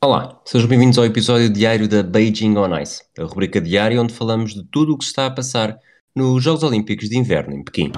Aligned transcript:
Olá, 0.00 0.40
sejam 0.44 0.68
bem-vindos 0.68 0.96
ao 0.96 1.04
episódio 1.04 1.50
diário 1.50 1.88
da 1.88 2.04
Beijing 2.04 2.56
on 2.56 2.78
Ice, 2.78 3.02
a 3.18 3.24
rubrica 3.24 3.60
diária 3.60 4.00
onde 4.00 4.14
falamos 4.14 4.54
de 4.54 4.62
tudo 4.62 4.94
o 4.94 4.96
que 4.96 5.02
está 5.02 5.26
a 5.26 5.30
passar 5.30 5.76
nos 6.14 6.40
Jogos 6.40 6.62
Olímpicos 6.62 7.08
de 7.08 7.18
Inverno 7.18 7.52
em 7.52 7.64
Pequim. 7.64 7.90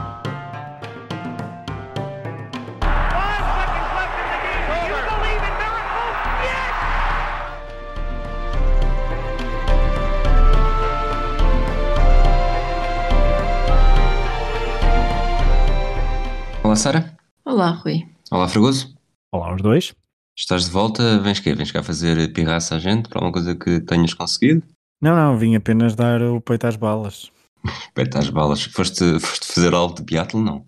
Olá, 16.64 16.76
Sara. 16.76 17.14
Olá, 17.44 17.72
Rui. 17.72 18.08
Olá, 18.30 18.48
Fragoso. 18.48 18.96
Olá, 19.30 19.54
os 19.54 19.60
dois. 19.60 19.94
Estás 20.36 20.64
de 20.64 20.70
volta? 20.70 21.18
Vens 21.18 21.40
quê? 21.40 21.54
Vens 21.54 21.70
cá 21.70 21.82
fazer 21.82 22.32
pirraça 22.32 22.76
à 22.76 22.78
gente 22.78 23.08
para 23.08 23.18
alguma 23.18 23.32
coisa 23.32 23.54
que 23.54 23.80
tenhas 23.80 24.14
conseguido? 24.14 24.62
Não, 25.00 25.14
não, 25.14 25.38
vim 25.38 25.54
apenas 25.54 25.94
dar 25.94 26.22
o 26.22 26.40
peito 26.40 26.66
às 26.66 26.76
balas. 26.76 27.30
Peito 27.94 28.18
às 28.18 28.30
balas. 28.30 28.62
Foste, 28.64 29.18
foste 29.18 29.52
fazer 29.52 29.74
algo 29.74 29.94
de 29.94 30.02
biatlo? 30.02 30.42
Não. 30.42 30.64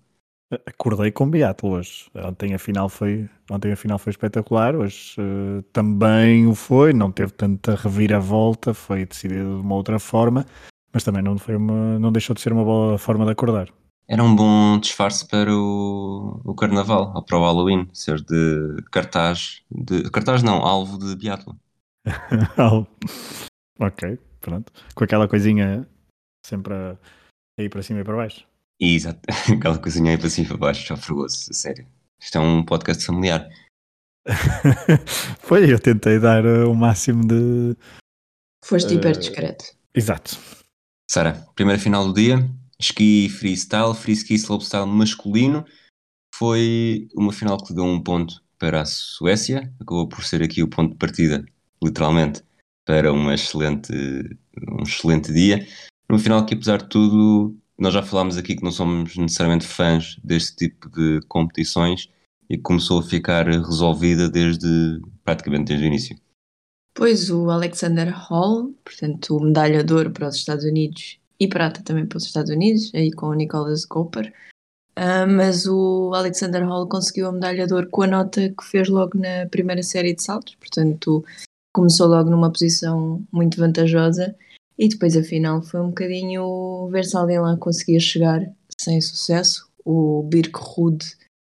Acordei 0.65 1.11
com 1.11 1.29
biatlo 1.29 1.71
hoje. 1.71 2.05
Ontem 2.15 2.53
a 2.53 2.59
final 2.59 2.87
foi, 2.89 3.27
ontem 3.49 3.71
a 3.71 3.75
final 3.75 3.97
foi 3.97 4.11
espetacular, 4.11 4.75
hoje 4.75 5.15
uh, 5.19 5.63
também 5.73 6.45
o 6.45 6.53
foi, 6.53 6.93
não 6.93 7.11
teve 7.11 7.31
tanta 7.31 7.75
reviravolta, 7.75 8.73
foi 8.73 9.05
decidido 9.05 9.57
de 9.57 9.61
uma 9.61 9.75
outra 9.75 9.97
forma, 9.97 10.45
mas 10.93 11.03
também 11.03 11.23
não, 11.23 11.37
foi 11.37 11.55
uma, 11.55 11.97
não 11.97 12.11
deixou 12.11 12.35
de 12.35 12.41
ser 12.41 12.53
uma 12.53 12.63
boa 12.63 12.97
forma 12.99 13.25
de 13.25 13.31
acordar. 13.31 13.67
Era 14.07 14.23
um 14.23 14.35
bom 14.35 14.79
disfarce 14.79 15.25
para 15.27 15.55
o, 15.55 16.41
o 16.43 16.53
Carnaval, 16.53 17.13
ou 17.15 17.23
para 17.23 17.37
o 17.37 17.41
Halloween, 17.41 17.89
ser 17.93 18.21
de 18.21 18.83
cartaz, 18.91 19.63
de 19.71 20.09
cartaz 20.11 20.43
não, 20.43 20.57
alvo 20.57 20.97
de 20.97 21.15
biatlo. 21.15 21.57
ok, 23.79 24.19
pronto. 24.41 24.71
Com 24.93 25.03
aquela 25.05 25.27
coisinha 25.27 25.87
sempre 26.45 26.73
a, 26.73 26.97
a 27.57 27.63
ir 27.63 27.69
para 27.69 27.81
cima 27.81 28.01
e 28.01 28.03
para 28.03 28.17
baixo. 28.17 28.45
Exato, 28.79 29.21
aquela 29.51 29.79
coisinha 29.79 30.11
aí 30.11 30.17
para 30.17 30.29
cima 30.29 30.45
e 30.45 30.49
para 30.49 30.57
baixo, 30.57 30.85
já 30.85 30.97
fregoso, 30.97 31.49
a 31.49 31.53
sério. 31.53 31.87
Isto 32.19 32.37
é 32.37 32.41
um 32.41 32.63
podcast 32.63 33.05
familiar. 33.05 33.49
Foi, 35.39 35.71
eu 35.71 35.79
tentei 35.79 36.19
dar 36.19 36.45
uh, 36.45 36.69
o 36.69 36.75
máximo 36.75 37.25
de. 37.25 37.75
Foste 38.63 38.93
uh... 38.93 38.97
hiper 38.97 39.17
discreto. 39.17 39.65
Exato. 39.93 40.37
Sara, 41.09 41.45
primeira 41.55 41.79
final 41.79 42.07
do 42.07 42.13
dia, 42.13 42.37
Ski 42.83 43.29
freestyle, 43.29 43.95
free 43.95 44.13
ski 44.13 44.35
slopestyle 44.35 44.85
masculino. 44.85 45.65
Foi 46.35 47.07
uma 47.15 47.31
final 47.31 47.57
que 47.57 47.73
deu 47.73 47.85
um 47.85 48.01
ponto 48.01 48.43
para 48.59 48.81
a 48.81 48.85
Suécia, 48.85 49.73
acabou 49.79 50.07
por 50.07 50.23
ser 50.23 50.43
aqui 50.43 50.61
o 50.61 50.67
ponto 50.67 50.91
de 50.91 50.97
partida, 50.97 51.45
literalmente, 51.81 52.43
para 52.85 53.11
uma 53.11 53.33
excelente, 53.33 53.93
um 54.69 54.83
excelente 54.83 55.31
dia. 55.31 55.65
Numa 56.09 56.19
final 56.19 56.45
que, 56.45 56.53
apesar 56.53 56.77
de 56.77 56.89
tudo, 56.89 57.55
nós 57.77 57.93
já 57.93 58.03
falámos 58.03 58.37
aqui 58.37 58.55
que 58.55 58.63
não 58.63 58.71
somos 58.71 59.15
necessariamente 59.15 59.65
fãs 59.65 60.17
deste 60.23 60.55
tipo 60.55 60.89
de 60.89 61.21
competições 61.27 62.09
e 62.49 62.57
começou 62.57 62.99
a 62.99 63.03
ficar 63.03 63.47
resolvida 63.47 64.29
desde 64.29 65.01
praticamente 65.23 65.69
desde 65.69 65.85
o 65.85 65.87
início. 65.87 66.17
Pois 66.93 67.29
o 67.29 67.49
Alexander 67.49 68.13
Hall, 68.13 68.73
portanto, 68.83 69.37
o 69.37 69.43
medalhador 69.43 70.11
para 70.11 70.27
os 70.27 70.35
Estados 70.35 70.65
Unidos 70.65 71.19
e 71.39 71.47
prata 71.47 71.81
também 71.83 72.05
para 72.05 72.17
os 72.17 72.25
Estados 72.25 72.51
Unidos, 72.51 72.91
aí 72.93 73.11
com 73.11 73.27
o 73.27 73.33
Nicholas 73.33 73.85
Cooper. 73.85 74.33
Uh, 74.97 75.25
mas 75.27 75.65
o 75.65 76.13
Alexander 76.13 76.63
Hall 76.67 76.87
conseguiu 76.87 77.27
a 77.27 77.31
medalha 77.31 77.65
de 77.65 77.73
ouro 77.73 77.89
com 77.89 78.03
a 78.03 78.07
nota 78.07 78.49
que 78.49 78.63
fez 78.63 78.87
logo 78.89 79.17
na 79.17 79.47
primeira 79.49 79.81
série 79.81 80.13
de 80.13 80.21
saltos, 80.21 80.53
portanto 80.55 81.25
começou 81.73 82.07
logo 82.07 82.29
numa 82.29 82.51
posição 82.51 83.25
muito 83.31 83.57
vantajosa 83.57 84.35
e 84.77 84.87
depois 84.87 85.17
afinal 85.17 85.63
foi 85.63 85.81
um 85.81 85.87
bocadinho 85.87 86.87
ver 86.91 87.05
se 87.05 87.17
alguém 87.17 87.39
lá 87.39 87.57
conseguia 87.57 87.99
chegar 87.99 88.41
sem 88.79 89.01
sucesso. 89.01 89.67
O 89.83 90.21
Birk 90.23 90.51
Rude, 90.55 91.05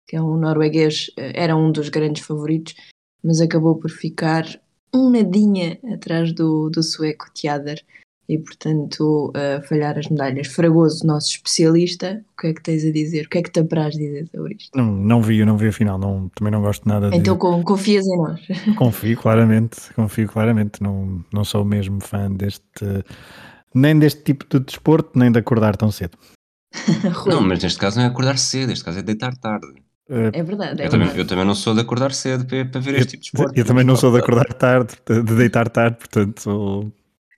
que 0.07 0.15
é 0.15 0.21
um 0.21 0.37
norueguês, 0.37 1.09
era 1.17 1.55
um 1.55 1.71
dos 1.71 1.89
grandes 1.89 2.23
favoritos, 2.23 2.75
mas 3.23 3.41
acabou 3.41 3.75
por 3.75 3.89
ficar 3.89 4.45
um 4.93 5.09
nadinha 5.09 5.79
atrás 5.91 6.31
do, 6.31 6.69
do 6.69 6.83
sueco 6.83 7.31
Tjader 7.33 7.83
e, 8.27 8.37
portanto, 8.37 9.31
uh, 9.35 9.61
falhar 9.67 9.97
as 9.97 10.07
medalhas. 10.07 10.47
Fragoso, 10.47 11.05
nosso 11.05 11.31
especialista, 11.31 12.23
o 12.33 12.41
que 12.41 12.47
é 12.47 12.53
que 12.53 12.63
tens 12.63 12.85
a 12.85 12.91
dizer? 12.91 13.25
O 13.25 13.29
que 13.29 13.37
é 13.37 13.43
que 13.43 13.51
te 13.51 13.59
apraz 13.59 13.95
dizer 13.95 14.27
sobre 14.29 14.55
isto? 14.55 14.77
Não, 14.77 14.85
não 14.85 15.21
vi, 15.21 15.43
não 15.43 15.57
vi 15.57 15.67
a 15.67 15.71
final, 15.73 15.97
não, 15.97 16.29
também 16.29 16.51
não 16.51 16.61
gosto 16.61 16.87
nada 16.87 17.09
de... 17.09 17.17
Então 17.17 17.37
confias 17.37 18.05
em 18.07 18.17
nós? 18.17 18.39
Confio, 18.77 19.17
claramente, 19.17 19.77
confio 19.95 20.27
claramente, 20.27 20.81
não, 20.81 21.23
não 21.33 21.43
sou 21.43 21.65
mesmo 21.65 22.01
fã 22.01 22.31
deste, 22.31 22.63
nem 23.73 23.97
deste 23.97 24.23
tipo 24.23 24.45
de 24.49 24.65
desporto, 24.65 25.17
nem 25.17 25.31
de 25.31 25.39
acordar 25.39 25.75
tão 25.75 25.91
cedo. 25.91 26.17
não, 27.27 27.41
mas 27.41 27.61
neste 27.61 27.79
caso 27.79 27.97
não 27.97 28.05
é 28.05 28.07
acordar 28.07 28.37
cedo, 28.37 28.69
neste 28.69 28.85
caso 28.85 28.99
é 28.99 29.01
deitar 29.01 29.35
tarde. 29.37 29.67
Eh, 30.09 30.31
é 30.33 30.43
verdade. 30.43 30.81
É 30.81 30.87
eu, 30.87 30.89
verdade. 30.89 30.89
Também, 30.89 31.17
eu, 31.17 31.27
Também, 31.27 31.45
não 31.45 31.55
sou 31.55 31.73
de 31.73 31.81
acordar 31.81 32.11
cedo 32.13 32.45
para, 32.45 32.65
para 32.65 32.81
ver 32.81 32.95
eu, 32.95 32.99
este 32.99 33.11
tipo 33.11 33.21
de 33.21 33.27
esporte. 33.27 33.59
Eu 33.59 33.65
também 33.65 33.83
não 33.83 33.95
sou 33.95 34.11
de 34.11 34.19
acordar 34.19 34.45
tarde, 34.53 34.95
de 35.07 35.35
deitar 35.35 35.69
tarde, 35.69 35.97
portanto 35.97 36.91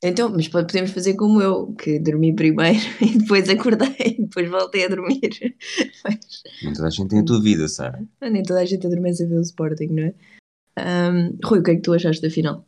então, 0.09 0.29
mas 0.29 0.47
podemos 0.47 0.91
fazer 0.91 1.15
como 1.15 1.41
eu, 1.41 1.73
que 1.73 1.99
dormi 1.99 2.35
primeiro 2.35 2.79
e 3.01 3.17
depois 3.17 3.47
acordei 3.49 3.95
e 3.99 4.21
depois 4.21 4.49
voltei 4.49 4.85
a 4.85 4.89
dormir. 4.89 5.19
Mas... 6.03 6.43
Nem 6.61 6.73
toda 6.73 6.87
a 6.87 6.91
gente 6.91 7.09
tem 7.09 7.19
a 7.19 7.25
tua 7.25 7.41
vida, 7.41 7.67
Sara. 7.67 8.03
Nem 8.21 8.43
toda 8.43 8.59
a 8.59 8.65
gente 8.65 8.85
adormece 8.85 9.23
a 9.23 9.27
ver 9.27 9.37
o 9.37 9.41
Sporting, 9.41 9.87
não 9.87 10.03
é? 10.03 10.13
Um, 10.77 11.37
Rui, 11.43 11.59
o 11.59 11.63
que 11.63 11.71
é 11.71 11.75
que 11.75 11.81
tu 11.81 11.93
achaste 11.93 12.21
da 12.21 12.29
final? 12.29 12.67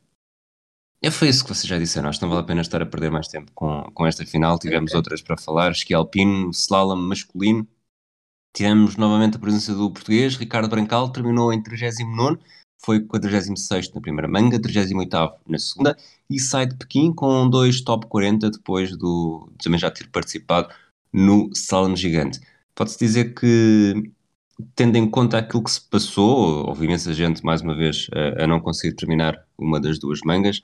É, 1.03 1.11
foi 1.11 1.29
isso 1.29 1.43
que 1.43 1.53
vocês 1.53 1.67
já 1.67 1.77
disseram. 1.77 2.09
Acho 2.09 2.19
que 2.19 2.25
não 2.25 2.29
vale 2.29 2.43
a 2.43 2.47
pena 2.47 2.61
estar 2.61 2.81
a 2.81 2.85
perder 2.85 3.11
mais 3.11 3.27
tempo 3.27 3.51
com, 3.53 3.83
com 3.93 4.07
esta 4.07 4.25
final. 4.25 4.57
Tivemos 4.57 4.91
okay. 4.91 4.97
outras 4.97 5.21
para 5.21 5.37
falar. 5.37 5.71
Esqui 5.71 5.93
alpino, 5.93 6.49
slalom 6.51 6.95
masculino. 6.95 7.67
Tivemos 8.55 8.95
novamente 8.95 9.37
a 9.37 9.39
presença 9.39 9.75
do 9.75 9.91
português, 9.91 10.35
Ricardo 10.35 10.67
Brancal, 10.67 11.11
terminou 11.11 11.53
em 11.53 11.61
39 11.61 12.39
foi 12.79 13.01
46 13.01 13.93
na 13.93 14.01
primeira 14.01 14.27
manga, 14.27 14.61
38 14.61 15.09
na 15.47 15.57
segunda 15.57 15.97
e 16.29 16.39
sai 16.39 16.65
de 16.67 16.75
Pequim 16.75 17.11
com 17.13 17.49
dois 17.49 17.81
top 17.81 18.05
40 18.07 18.51
depois 18.51 18.95
do 18.95 19.49
também 19.61 19.79
já 19.79 19.89
ter 19.89 20.07
participado 20.09 20.69
no 21.11 21.49
Salão 21.53 21.95
Gigante. 21.95 22.39
Pode-se 22.75 22.99
dizer 22.99 23.33
que, 23.33 24.11
tendo 24.75 24.97
em 24.97 25.09
conta 25.09 25.37
aquilo 25.37 25.63
que 25.63 25.71
se 25.71 25.81
passou, 25.81 26.67
houve 26.67 26.85
imensa 26.85 27.13
gente, 27.13 27.43
mais 27.43 27.61
uma 27.61 27.75
vez, 27.75 28.07
a, 28.13 28.43
a 28.43 28.47
não 28.47 28.59
conseguir 28.59 28.95
terminar 28.95 29.43
uma 29.57 29.79
das 29.79 29.97
duas 29.97 30.19
mangas, 30.23 30.61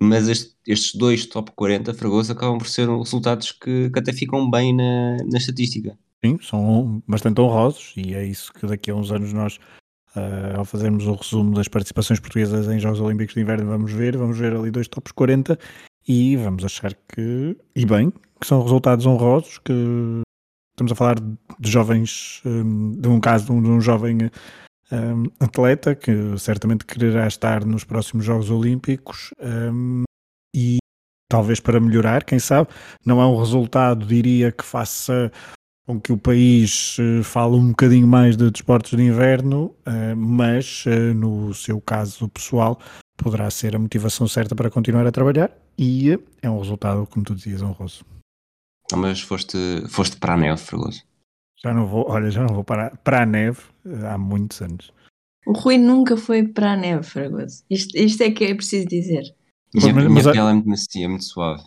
mas 0.00 0.28
este, 0.28 0.54
estes 0.66 0.94
dois 0.94 1.26
top 1.26 1.52
40 1.56 1.94
Fragoso 1.94 2.32
acabam 2.32 2.58
por 2.58 2.68
ser 2.68 2.88
resultados 2.88 3.52
que, 3.52 3.90
que 3.90 3.98
até 3.98 4.12
ficam 4.12 4.48
bem 4.50 4.74
na, 4.74 5.16
na 5.24 5.38
estatística. 5.38 5.98
Sim, 6.24 6.38
são 6.40 7.02
bastante 7.06 7.40
honrosos 7.40 7.92
e 7.96 8.14
é 8.14 8.24
isso 8.24 8.52
que 8.52 8.66
daqui 8.66 8.90
a 8.90 8.94
uns 8.94 9.10
anos 9.10 9.32
nós 9.32 9.58
Uh, 10.16 10.58
ao 10.58 10.64
fazermos 10.64 11.06
o 11.06 11.14
resumo 11.14 11.56
das 11.56 11.66
participações 11.66 12.20
portuguesas 12.20 12.68
em 12.68 12.78
Jogos 12.78 13.00
Olímpicos 13.00 13.34
de 13.34 13.40
Inverno, 13.40 13.66
vamos 13.66 13.92
ver, 13.92 14.16
vamos 14.16 14.38
ver 14.38 14.54
ali 14.54 14.70
dois 14.70 14.86
tops 14.86 15.10
40 15.10 15.58
e 16.06 16.36
vamos 16.36 16.64
achar 16.64 16.94
que, 17.08 17.56
e 17.74 17.84
bem, 17.84 18.12
que 18.40 18.46
são 18.46 18.62
resultados 18.62 19.06
honrosos, 19.06 19.58
que 19.58 19.72
estamos 20.74 20.92
a 20.92 20.94
falar 20.94 21.16
de 21.16 21.70
jovens, 21.70 22.42
um, 22.44 22.92
de 22.92 23.08
um 23.08 23.18
caso 23.20 23.46
de 23.46 23.52
um, 23.52 23.62
de 23.62 23.68
um 23.68 23.80
jovem 23.80 24.18
um, 24.92 25.24
atleta 25.40 25.94
que 25.94 26.12
certamente 26.38 26.84
quererá 26.84 27.26
estar 27.26 27.64
nos 27.64 27.84
próximos 27.84 28.24
Jogos 28.24 28.50
Olímpicos 28.50 29.30
um, 29.40 30.04
e 30.54 30.78
talvez 31.28 31.58
para 31.58 31.80
melhorar, 31.80 32.24
quem 32.24 32.38
sabe, 32.38 32.70
não 33.04 33.20
é 33.20 33.26
um 33.26 33.38
resultado, 33.38 34.06
diria, 34.06 34.52
que 34.52 34.64
faça 34.64 35.32
com 35.86 36.00
que 36.00 36.12
o 36.12 36.18
país 36.18 36.96
uh, 36.98 37.22
fale 37.22 37.54
um 37.56 37.68
bocadinho 37.68 38.06
mais 38.06 38.36
de 38.36 38.50
desportos 38.50 38.92
de 38.92 39.02
inverno, 39.02 39.74
uh, 39.86 40.16
mas 40.16 40.84
uh, 40.86 41.14
no 41.14 41.52
seu 41.52 41.80
caso 41.80 42.28
pessoal 42.28 42.78
poderá 43.16 43.50
ser 43.50 43.76
a 43.76 43.78
motivação 43.78 44.26
certa 44.26 44.54
para 44.54 44.70
continuar 44.70 45.06
a 45.06 45.12
trabalhar 45.12 45.50
e 45.78 46.18
é 46.42 46.50
um 46.50 46.58
resultado, 46.58 47.06
como 47.06 47.24
tu 47.24 47.34
dizias, 47.34 47.62
honroso. 47.62 48.04
mas 48.94 49.20
foste, 49.20 49.58
foste 49.88 50.16
para 50.16 50.34
a 50.34 50.36
neve, 50.36 50.60
Fregoso? 50.60 51.02
Já 51.62 51.72
não 51.72 51.86
vou, 51.86 52.06
olha, 52.08 52.30
já 52.30 52.42
não 52.42 52.54
vou 52.54 52.64
para, 52.64 52.90
para 52.96 53.22
a 53.22 53.26
neve 53.26 53.60
há 54.10 54.18
muitos 54.18 54.60
anos. 54.60 54.92
O 55.46 55.52
Rui 55.52 55.78
nunca 55.78 56.16
foi 56.16 56.42
para 56.46 56.72
a 56.72 56.76
neve, 56.76 57.02
Fragoso. 57.02 57.62
Isto, 57.70 57.96
isto 57.96 58.22
é 58.22 58.30
que 58.30 58.44
é 58.44 58.54
preciso 58.54 58.86
dizer. 58.88 59.22
Mas, 59.74 59.84
minha, 59.84 60.08
mas, 60.08 60.26
minha 60.26 60.50
é 60.50 60.52
muito 60.52 60.68
macia, 60.68 61.08
muito 61.08 61.24
suave. 61.24 61.62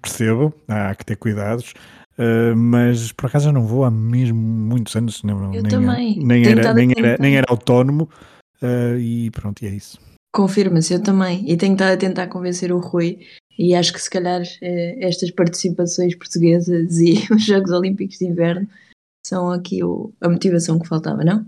Percebo, 0.00 0.54
há 0.68 0.94
que 0.94 1.04
ter 1.04 1.16
cuidados. 1.16 1.74
Uh, 2.18 2.56
mas 2.56 3.12
por 3.12 3.26
acaso 3.26 3.48
eu 3.48 3.52
não 3.52 3.64
vou 3.64 3.84
há 3.84 3.90
mesmo 3.90 4.36
muitos 4.38 4.96
anos, 4.96 5.22
não, 5.22 5.54
eu 5.54 5.62
nem, 5.62 5.70
também. 5.70 6.18
Nem 6.18 6.44
era, 6.46 6.74
nem, 6.74 6.92
era, 6.96 7.16
nem 7.20 7.36
era 7.36 7.46
autónomo 7.48 8.08
uh, 8.60 8.98
e 8.98 9.30
pronto, 9.30 9.62
e 9.62 9.66
é 9.68 9.70
isso. 9.70 10.00
Confirma-se, 10.34 10.92
eu 10.92 11.02
também. 11.02 11.48
E 11.48 11.56
tenho 11.56 11.74
estado 11.74 11.92
a 11.92 11.96
tentar 11.96 12.26
convencer 12.26 12.72
o 12.72 12.78
Rui 12.80 13.20
e 13.56 13.74
acho 13.74 13.92
que 13.92 14.00
se 14.00 14.10
calhar 14.10 14.42
eh, 14.60 14.96
estas 15.00 15.30
participações 15.30 16.14
portuguesas 16.14 16.98
e 16.98 17.14
os 17.32 17.44
Jogos 17.44 17.70
Olímpicos 17.70 18.18
de 18.18 18.26
Inverno 18.26 18.68
são 19.26 19.50
aqui 19.50 19.82
o, 19.82 20.12
a 20.20 20.28
motivação 20.28 20.78
que 20.78 20.86
faltava, 20.86 21.24
não? 21.24 21.46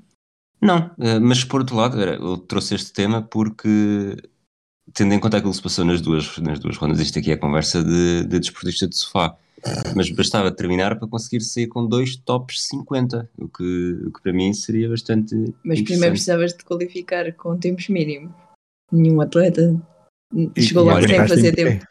Não, 0.61 0.91
mas 1.23 1.45
por 1.45 1.61
outro 1.61 1.77
lado, 1.77 2.01
era- 2.01 2.15
eu 2.17 2.37
trouxe 2.37 2.75
este 2.75 2.93
tema 2.93 3.23
porque, 3.23 4.17
tendo 4.93 5.15
em 5.15 5.21
conta 5.21 5.37
aquilo 5.39 5.53
que 5.53 5.57
se 5.57 5.63
passou 5.63 5.85
nas 5.85 6.01
duas, 6.01 6.37
nas 6.39 6.59
duas 6.59 6.77
rondas, 6.77 7.01
isto 7.01 7.19
aqui 7.19 7.31
é 7.33 7.37
conversa 7.37 7.83
de, 7.83 8.25
de 8.25 8.39
desportista 8.41 8.87
de 8.89 8.97
sofá, 8.97 9.37
mas 9.95 10.11
bastava 10.11 10.51
terminar 10.51 10.99
para 10.99 11.09
conseguir 11.09 11.41
sair 11.41 11.67
com 11.67 11.87
dois 11.87 12.17
tops 12.17 12.67
50, 12.69 13.31
o 13.39 13.49
que, 13.49 13.99
o 14.07 14.13
que 14.13 14.23
para 14.23 14.33
mim 14.33 14.53
seria 14.53 14.89
bastante. 14.89 15.35
Mas 15.65 15.81
primeiro 15.83 16.13
precisavas 16.13 16.53
de 16.53 16.65
qualificar 16.65 17.33
com 17.35 17.59
tempos 17.59 17.89
mínimos. 17.89 18.33
Nenhum 18.93 19.21
atleta 19.21 19.81
E- 20.35 20.51
chegou 20.63 20.87
olha, 20.87 21.07
sem 21.07 21.27
fazer 21.27 21.55
tempo. 21.55 21.85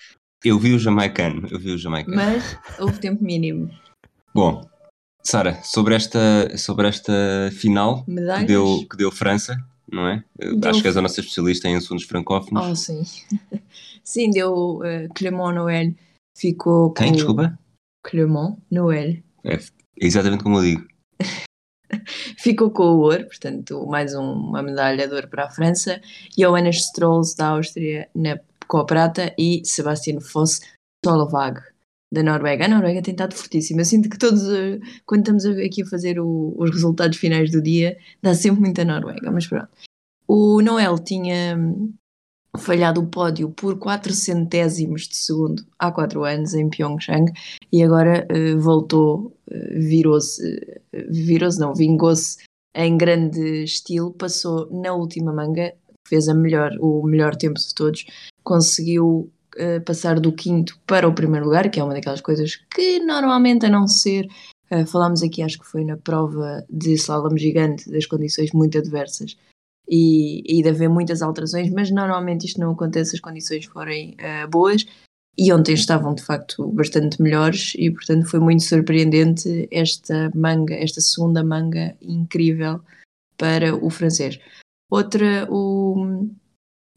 Eu 0.44 0.58
vi 0.58 0.74
o 0.74 0.80
jamaicano, 0.80 1.48
eu 1.52 1.60
vi 1.60 1.72
o 1.72 1.78
jamaicano. 1.78 2.16
Mas 2.16 2.58
houve 2.80 3.00
tempo 3.00 3.24
mínimo. 3.24 3.70
Bom, 4.34 4.62
Sara, 5.24 5.62
sobre 5.64 5.96
esta, 5.96 6.58
sobre 6.58 6.88
esta 6.88 7.50
final 7.52 8.06
que 8.06 8.46
deu, 8.46 8.86
que 8.90 8.96
deu 8.98 9.12
França, 9.12 9.58
não 9.92 10.08
é? 10.08 10.24
Eu 10.40 10.56
Deu- 10.56 10.70
Acho 10.70 10.82
que 10.82 10.88
és 10.88 10.96
a 10.96 11.02
nossa 11.02 11.20
especialista 11.20 11.68
em 11.68 11.76
assuntos 11.76 12.06
francófonos. 12.06 12.66
Oh, 12.66 12.76
sim. 12.76 13.04
Sim, 14.04 14.32
deu 14.32 14.78
uh, 14.78 15.14
Clément 15.14 15.54
Noël. 15.54 15.94
Ficou 16.44 16.88
com 16.90 16.94
Quem, 16.94 17.12
desculpa? 17.12 17.60
Clément 18.02 18.58
Noël. 18.72 19.18
É 19.44 19.60
exatamente 19.98 20.42
como 20.44 20.58
eu 20.60 20.62
digo. 20.64 20.88
Ficou 22.40 22.72
com 22.72 22.84
o 22.84 23.00
ouro, 23.00 23.26
portanto, 23.26 23.86
mais 23.88 24.16
um- 24.16 24.22
uma 24.32 24.62
medalha 24.64 25.08
de 25.08 25.14
ouro 25.14 25.28
para 25.28 25.46
a 25.46 25.50
França. 25.50 26.00
Johannes 26.38 26.78
Strolls 26.78 27.36
da 27.36 27.50
Áustria 27.50 28.08
na, 28.16 28.40
com 28.68 28.78
a 28.78 28.86
prata 28.86 29.34
e 29.38 29.62
Sebastian 29.66 30.22
Foss 30.22 30.62
Solovag 31.06 31.60
da 32.14 32.24
Noruega. 32.24 32.66
A 32.66 32.68
Noruega 32.70 33.02
tem 33.02 33.12
estado 33.14 33.36
fortíssima. 33.36 33.82
Eu 33.82 33.86
sinto 33.86 34.10
que 34.10 34.18
todos, 34.18 34.44
eh, 34.50 34.80
quando 35.06 35.22
estamos 35.22 35.46
aqui 35.46 35.82
a 35.84 35.86
fazer 35.88 36.20
o- 36.20 36.56
os 36.58 36.72
resultados 36.72 37.18
finais 37.18 37.52
do 37.52 37.62
dia, 37.62 37.98
dá 38.22 38.34
sempre 38.34 38.62
muita 38.62 38.86
Noruega, 38.86 39.30
mas 39.32 39.46
pronto. 39.46 39.68
O 40.28 40.62
Noel 40.62 40.98
tinha 41.00 41.58
falhado 42.58 43.02
o 43.02 43.08
pódio 43.08 43.50
por 43.50 43.78
4 43.78 44.14
centésimos 44.14 45.08
de 45.08 45.16
segundo 45.16 45.64
há 45.78 45.92
4 45.92 46.24
anos 46.24 46.54
em 46.54 46.70
Pyeongchang 46.70 47.32
e 47.72 47.84
agora 47.84 48.26
eh, 48.30 48.56
voltou, 48.56 49.36
eh, 49.50 49.80
virou-se, 49.80 50.42
eh, 50.94 51.08
virou-se 51.10 51.60
não, 51.60 51.74
vingou-se 51.74 52.38
em 52.76 52.98
grande 52.98 53.64
estilo, 53.64 54.12
passou 54.14 54.70
na 54.72 54.94
última 54.94 55.34
manga, 55.34 55.74
fez 56.08 56.28
a 56.28 56.34
melhor, 56.34 56.72
o 56.80 57.04
melhor 57.04 57.36
tempo 57.36 57.60
de 57.60 57.74
todos, 57.74 58.06
conseguiu 58.44 59.32
passar 59.86 60.20
do 60.20 60.32
quinto 60.32 60.80
para 60.88 61.08
o 61.08 61.14
primeiro 61.14 61.46
lugar, 61.46 61.70
que 61.70 61.80
é 61.80 61.84
uma 61.84 61.94
daquelas 61.94 62.22
coisas 62.22 62.56
que 62.74 63.00
normalmente 63.00 63.66
a 63.66 63.70
não 63.70 63.88
ser, 63.88 64.26
falámos 64.88 65.22
aqui 65.22 65.42
acho 65.42 65.60
que 65.60 65.66
foi 65.66 65.84
na 65.84 65.98
prova 65.98 66.64
de 66.70 66.94
slalom 66.94 67.36
gigante, 67.36 67.90
das 67.92 68.06
condições 68.06 68.52
muito 68.54 68.78
adversas, 68.78 69.36
e, 69.90 70.44
e 70.46 70.62
de 70.62 70.70
haver 70.70 70.90
muitas 70.90 71.22
alterações, 71.22 71.72
mas 71.72 71.90
normalmente 71.90 72.46
isto 72.46 72.60
não 72.60 72.72
acontece 72.72 73.12
se 73.12 73.16
as 73.18 73.22
condições 73.22 73.66
forem 73.66 74.16
eh, 74.18 74.46
boas. 74.48 74.86
E 75.38 75.54
ontem 75.54 75.74
estavam 75.74 76.14
de 76.14 76.22
facto 76.22 76.68
bastante 76.68 77.22
melhores, 77.22 77.74
e 77.76 77.90
portanto 77.90 78.28
foi 78.28 78.40
muito 78.40 78.64
surpreendente 78.64 79.68
esta 79.72 80.30
manga, 80.36 80.76
esta 80.76 81.00
segunda 81.02 81.44
manga 81.44 81.96
incrível 82.02 82.82
para 83.38 83.74
o 83.76 83.90
francês. 83.90 84.38
Outra, 84.92 85.48
o 85.50 86.28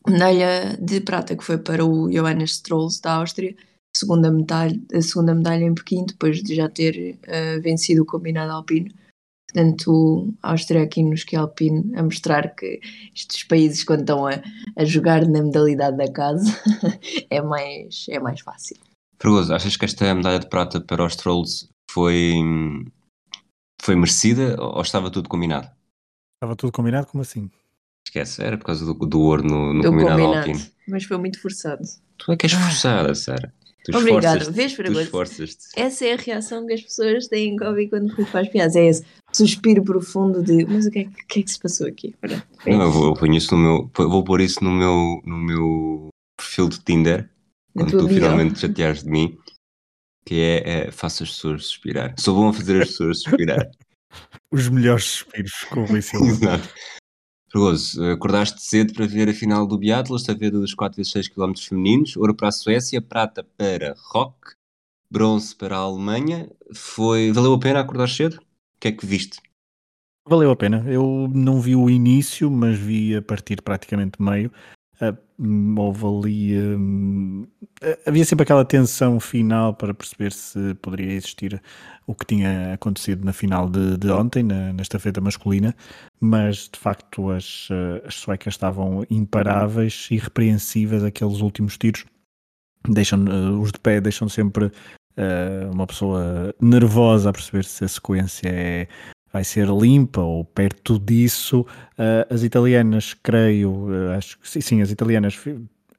medalha 0.09 0.77
de 0.81 1.00
prata 1.00 1.37
que 1.37 1.45
foi 1.45 1.59
para 1.59 1.85
o 1.85 2.11
Johannes 2.11 2.53
Strolls 2.53 3.00
da 3.00 3.15
Áustria, 3.15 3.55
segunda 3.97 4.31
medalha, 4.31 4.81
a 4.93 5.00
segunda 5.00 5.35
medalha 5.35 5.65
em 5.65 5.75
Pequim, 5.75 6.05
depois 6.05 6.43
de 6.43 6.55
já 6.56 6.69
ter 6.69 7.19
eh, 7.23 7.59
vencido 7.61 8.03
o 8.03 8.06
combinado 8.06 8.53
alpino. 8.53 8.93
Portanto, 9.52 10.34
a 10.43 10.52
Áustria 10.52 10.82
aqui 10.82 11.02
no 11.02 11.12
esqui 11.12 11.37
alpino 11.37 11.93
a 11.94 12.02
mostrar 12.02 12.54
que 12.54 12.81
estes 13.14 13.44
países 13.44 13.84
quando 13.84 14.00
estão 14.00 14.26
a, 14.26 14.43
a 14.76 14.84
jogar 14.84 15.26
na 15.26 15.43
modalidade 15.43 15.99
da 15.99 16.10
casa 16.10 16.50
é 17.28 17.43
mais, 17.43 18.06
é 18.08 18.19
mais 18.19 18.40
fácil. 18.40 18.76
Fragoso, 19.20 19.54
achas 19.54 19.76
que 19.76 19.84
esta 19.84 20.14
medalha 20.14 20.38
de 20.38 20.49
prata 20.49 20.81
para 20.81 21.04
os 21.04 21.14
Trolls 21.16 21.69
foi, 21.90 22.34
foi 23.81 23.94
merecida 23.94 24.56
ou 24.58 24.81
estava 24.81 25.10
tudo 25.10 25.28
combinado? 25.28 25.70
Estava 26.37 26.56
tudo 26.56 26.72
combinado, 26.72 27.06
como 27.06 27.20
assim? 27.20 27.50
Esquece, 28.06 28.43
era 28.43 28.56
por 28.56 28.64
causa 28.64 28.87
do, 28.87 28.94
do 28.94 29.20
ouro 29.20 29.43
no, 29.43 29.75
no 29.75 29.82
Do 29.82 29.90
combinado, 29.90 30.22
combinado, 30.22 30.50
alpino. 30.50 30.66
mas 30.88 31.04
foi 31.04 31.19
muito 31.19 31.40
forçado. 31.40 31.82
Tu 32.16 32.32
é 32.32 32.37
que 32.37 32.46
és 32.46 32.52
forçada, 32.52 33.14
Sara. 33.14 33.52
Tu 33.84 33.96
Obrigada. 33.96 34.50
Vês, 34.50 34.73
Fragoso? 34.73 35.11
Essa 35.76 36.06
é 36.06 36.12
a 36.12 36.17
reação 36.17 36.67
que 36.67 36.73
as 36.73 36.82
pessoas 36.82 37.26
têm 37.26 37.56
ouvir 37.62 37.88
quando 37.88 38.12
Rui 38.14 38.25
faz 38.25 38.49
piadas. 38.49 38.76
É 38.76 38.87
esse 38.87 39.05
suspiro 39.32 39.82
profundo 39.82 40.43
de 40.43 40.64
mas 40.67 40.87
o 40.87 40.90
que 40.90 41.00
é, 41.00 41.05
que- 41.05 41.11
o 41.11 41.26
que, 41.26 41.40
é 41.40 41.43
que 41.43 41.50
se 41.50 41.58
passou 41.58 41.87
aqui? 41.88 42.14
Pronto. 42.20 42.46
Não, 42.67 42.82
eu 42.82 42.90
vou, 42.93 43.06
eu 43.08 43.14
ponho 43.14 43.34
isso 43.34 43.56
no 43.56 43.61
meu, 43.61 43.90
vou 44.08 44.23
pôr 44.23 44.40
isso 44.40 44.62
no 44.62 44.70
meu, 44.70 45.20
no 45.25 45.37
meu 45.37 46.08
perfil 46.38 46.69
de 46.69 46.79
Tinder, 46.81 47.29
Na 47.75 47.84
quando 47.84 47.99
tu 47.99 48.06
bio. 48.06 48.14
finalmente 48.17 48.55
te 48.55 48.61
chateares 48.61 49.02
de 49.02 49.11
mim, 49.11 49.37
que 50.25 50.40
é, 50.40 50.87
é 50.87 50.90
faça 50.93 51.25
as 51.25 51.31
pessoas 51.31 51.67
suspirar. 51.67 52.14
Sou 52.20 52.35
bom 52.37 52.49
a 52.49 52.52
fazer 52.52 52.82
as 52.82 52.88
pessoas 52.90 53.23
suspirar. 53.23 53.69
Os 54.52 54.69
melhores 54.69 55.05
suspiros 55.05 55.52
com 55.70 55.81
o 55.81 55.87
Rui 55.87 56.02
Silva. 56.02 56.26
Exato. 56.31 56.69
Fragoso, 57.52 58.02
acordaste 58.06 58.62
cedo 58.62 58.94
para 58.94 59.06
ver 59.06 59.28
a 59.28 59.34
final 59.34 59.66
do 59.66 59.76
Biathlon, 59.76 60.16
esta 60.16 60.34
vez 60.34 60.50
dos 60.50 60.75
4x6 60.75 61.28
km 61.28 61.52
femininos, 61.60 62.16
ouro 62.16 62.34
para 62.34 62.49
a 62.49 62.50
Suécia, 62.50 63.02
prata 63.02 63.44
para 63.44 63.94
Rock, 64.10 64.54
bronze 65.10 65.54
para 65.54 65.76
a 65.76 65.81
Alemanha. 65.81 66.50
Foi, 66.75 67.31
valeu 67.31 67.52
a 67.52 67.60
pena 67.60 67.81
acordar 67.81 68.08
cedo? 68.08 68.37
O 68.37 68.81
que 68.81 68.88
é 68.88 68.93
que 68.93 69.04
viste? 69.04 69.38
Valeu 70.26 70.50
a 70.50 70.56
pena. 70.56 70.82
Eu 70.90 71.28
não 71.31 71.60
vi 71.60 71.76
o 71.76 71.90
início, 71.90 72.50
mas 72.50 72.78
vi 72.78 73.14
a 73.14 73.20
partir 73.20 73.60
praticamente 73.60 74.22
meio. 74.22 74.50
Houve 75.76 76.06
ali. 76.06 76.58
hum, 76.58 77.46
havia 78.06 78.25
sempre 78.25 78.44
aquela 78.44 78.64
tensão 78.64 79.19
final 79.19 79.75
para 79.75 79.93
perceber 79.93 80.32
se 80.32 80.75
poderia 80.75 81.12
existir 81.12 81.60
o 82.06 82.14
que 82.14 82.26
tinha 82.26 82.75
acontecido 82.75 83.25
na 83.25 83.32
final 83.32 83.69
de, 83.69 83.96
de 83.96 84.10
ontem, 84.10 84.43
na, 84.43 84.72
nesta 84.72 84.99
feita 84.99 85.20
masculina, 85.20 85.75
mas 86.20 86.69
de 86.69 86.78
facto 86.78 87.31
as, 87.31 87.69
ah, 87.70 88.06
as 88.06 88.14
suecas 88.14 88.54
estavam 88.54 89.04
imparáveis, 89.10 90.08
irrepreensíveis, 90.10 91.04
aqueles 91.04 91.40
últimos 91.40 91.76
tiros. 91.78 92.04
Deixam, 92.88 93.25
ah, 93.28 93.58
os 93.58 93.72
de 93.72 93.78
pé 93.78 94.00
deixam 94.00 94.28
sempre 94.28 94.70
ah, 95.16 95.70
uma 95.72 95.87
pessoa 95.87 96.54
nervosa 96.60 97.31
a 97.31 97.32
perceber 97.32 97.64
se 97.64 97.84
a 97.84 97.88
sequência 97.88 98.49
é 98.49 98.88
vai 99.32 99.44
ser 99.44 99.69
limpa 99.69 100.20
ou 100.20 100.44
perto 100.44 100.99
disso. 100.99 101.62
Uh, 101.99 102.32
as 102.32 102.43
italianas, 102.43 103.14
creio, 103.14 103.70
uh, 103.88 104.12
acho 104.17 104.38
que 104.38 104.62
sim, 104.62 104.82
as 104.82 104.90
italianas 104.90 105.38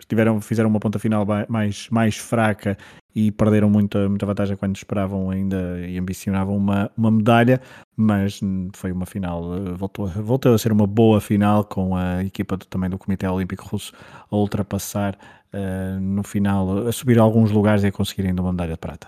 tiveram, 0.08 0.40
fizeram 0.42 0.70
uma 0.70 0.80
ponta 0.80 1.00
final 1.00 1.26
mais, 1.48 1.88
mais 1.90 2.18
fraca 2.18 2.78
e 3.16 3.32
perderam 3.32 3.70
muita, 3.70 4.10
muita 4.10 4.26
vantagem 4.26 4.58
quando 4.58 4.76
esperavam 4.76 5.30
ainda 5.30 5.80
e 5.88 5.98
ambicionavam 5.98 6.58
uma, 6.58 6.92
uma 6.98 7.12
medalha, 7.12 7.62
mas 7.96 8.40
foi 8.74 8.92
uma 8.92 9.06
final, 9.06 9.44
uh, 9.44 9.76
voltou, 9.76 10.06
a- 10.08 10.10
voltou 10.10 10.54
a 10.54 10.58
ser 10.58 10.72
uma 10.72 10.88
boa 10.88 11.22
final 11.22 11.64
com 11.64 11.96
a 11.96 12.24
equipa 12.24 12.58
do- 12.58 12.66
também 12.66 12.90
do 12.90 12.98
Comitê 12.98 13.28
Olímpico 13.28 13.66
Russo 13.68 13.94
a 14.30 14.36
ultrapassar 14.36 15.16
uh, 15.54 16.00
no 16.00 16.24
final, 16.24 16.88
a 16.88 16.92
subir 16.92 17.20
alguns 17.20 17.52
lugares 17.52 17.84
e 17.84 17.88
a 17.88 17.92
conseguir 17.92 18.28
ainda 18.28 18.42
uma 18.42 18.52
medalha 18.52 18.74
de 18.74 18.80
prata. 18.80 19.08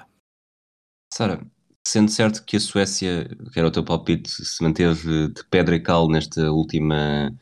Sara, 1.11 1.39
sendo 1.87 2.09
certo 2.09 2.43
que 2.43 2.57
a 2.57 2.59
Suécia, 2.59 3.29
que 3.51 3.59
era 3.59 3.67
o 3.67 3.71
teu 3.71 3.83
palpite, 3.83 4.29
se 4.29 4.63
manteve 4.63 5.29
de 5.29 5.43
pedra 5.45 5.75
e 5.75 5.79
cal 5.79 6.09
nesta 6.09 6.51
última 6.51 7.33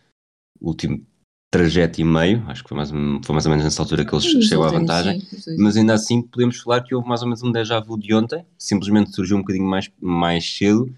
último 0.62 1.06
trajeto 1.52 2.02
e 2.02 2.04
meio, 2.04 2.44
acho 2.48 2.64
que 2.64 2.70
foi 2.70 2.78
mais, 2.78 2.90
foi 2.90 3.34
mais 3.34 3.46
ou 3.46 3.52
menos 3.52 3.64
nessa 3.64 3.82
altura 3.82 4.04
que 4.04 4.16
eles 4.16 4.26
Os 4.26 4.48
chegou 4.48 4.66
à 4.66 4.72
vantagem, 4.72 5.20
sim, 5.22 5.56
mas 5.60 5.78
ainda 5.78 5.94
assim 5.94 6.22
podemos 6.22 6.58
falar 6.58 6.82
que 6.82 6.96
houve 6.96 7.08
mais 7.08 7.22
ou 7.22 7.28
menos 7.28 7.44
um 7.44 7.52
déjà 7.52 7.80
vu 7.80 7.96
de 7.96 8.14
ontem, 8.14 8.44
simplesmente 8.58 9.14
surgiu 9.14 9.38
um 9.38 9.42
bocadinho 9.42 9.68
mais, 9.68 9.92
mais 10.02 10.58
cedo, 10.58 10.92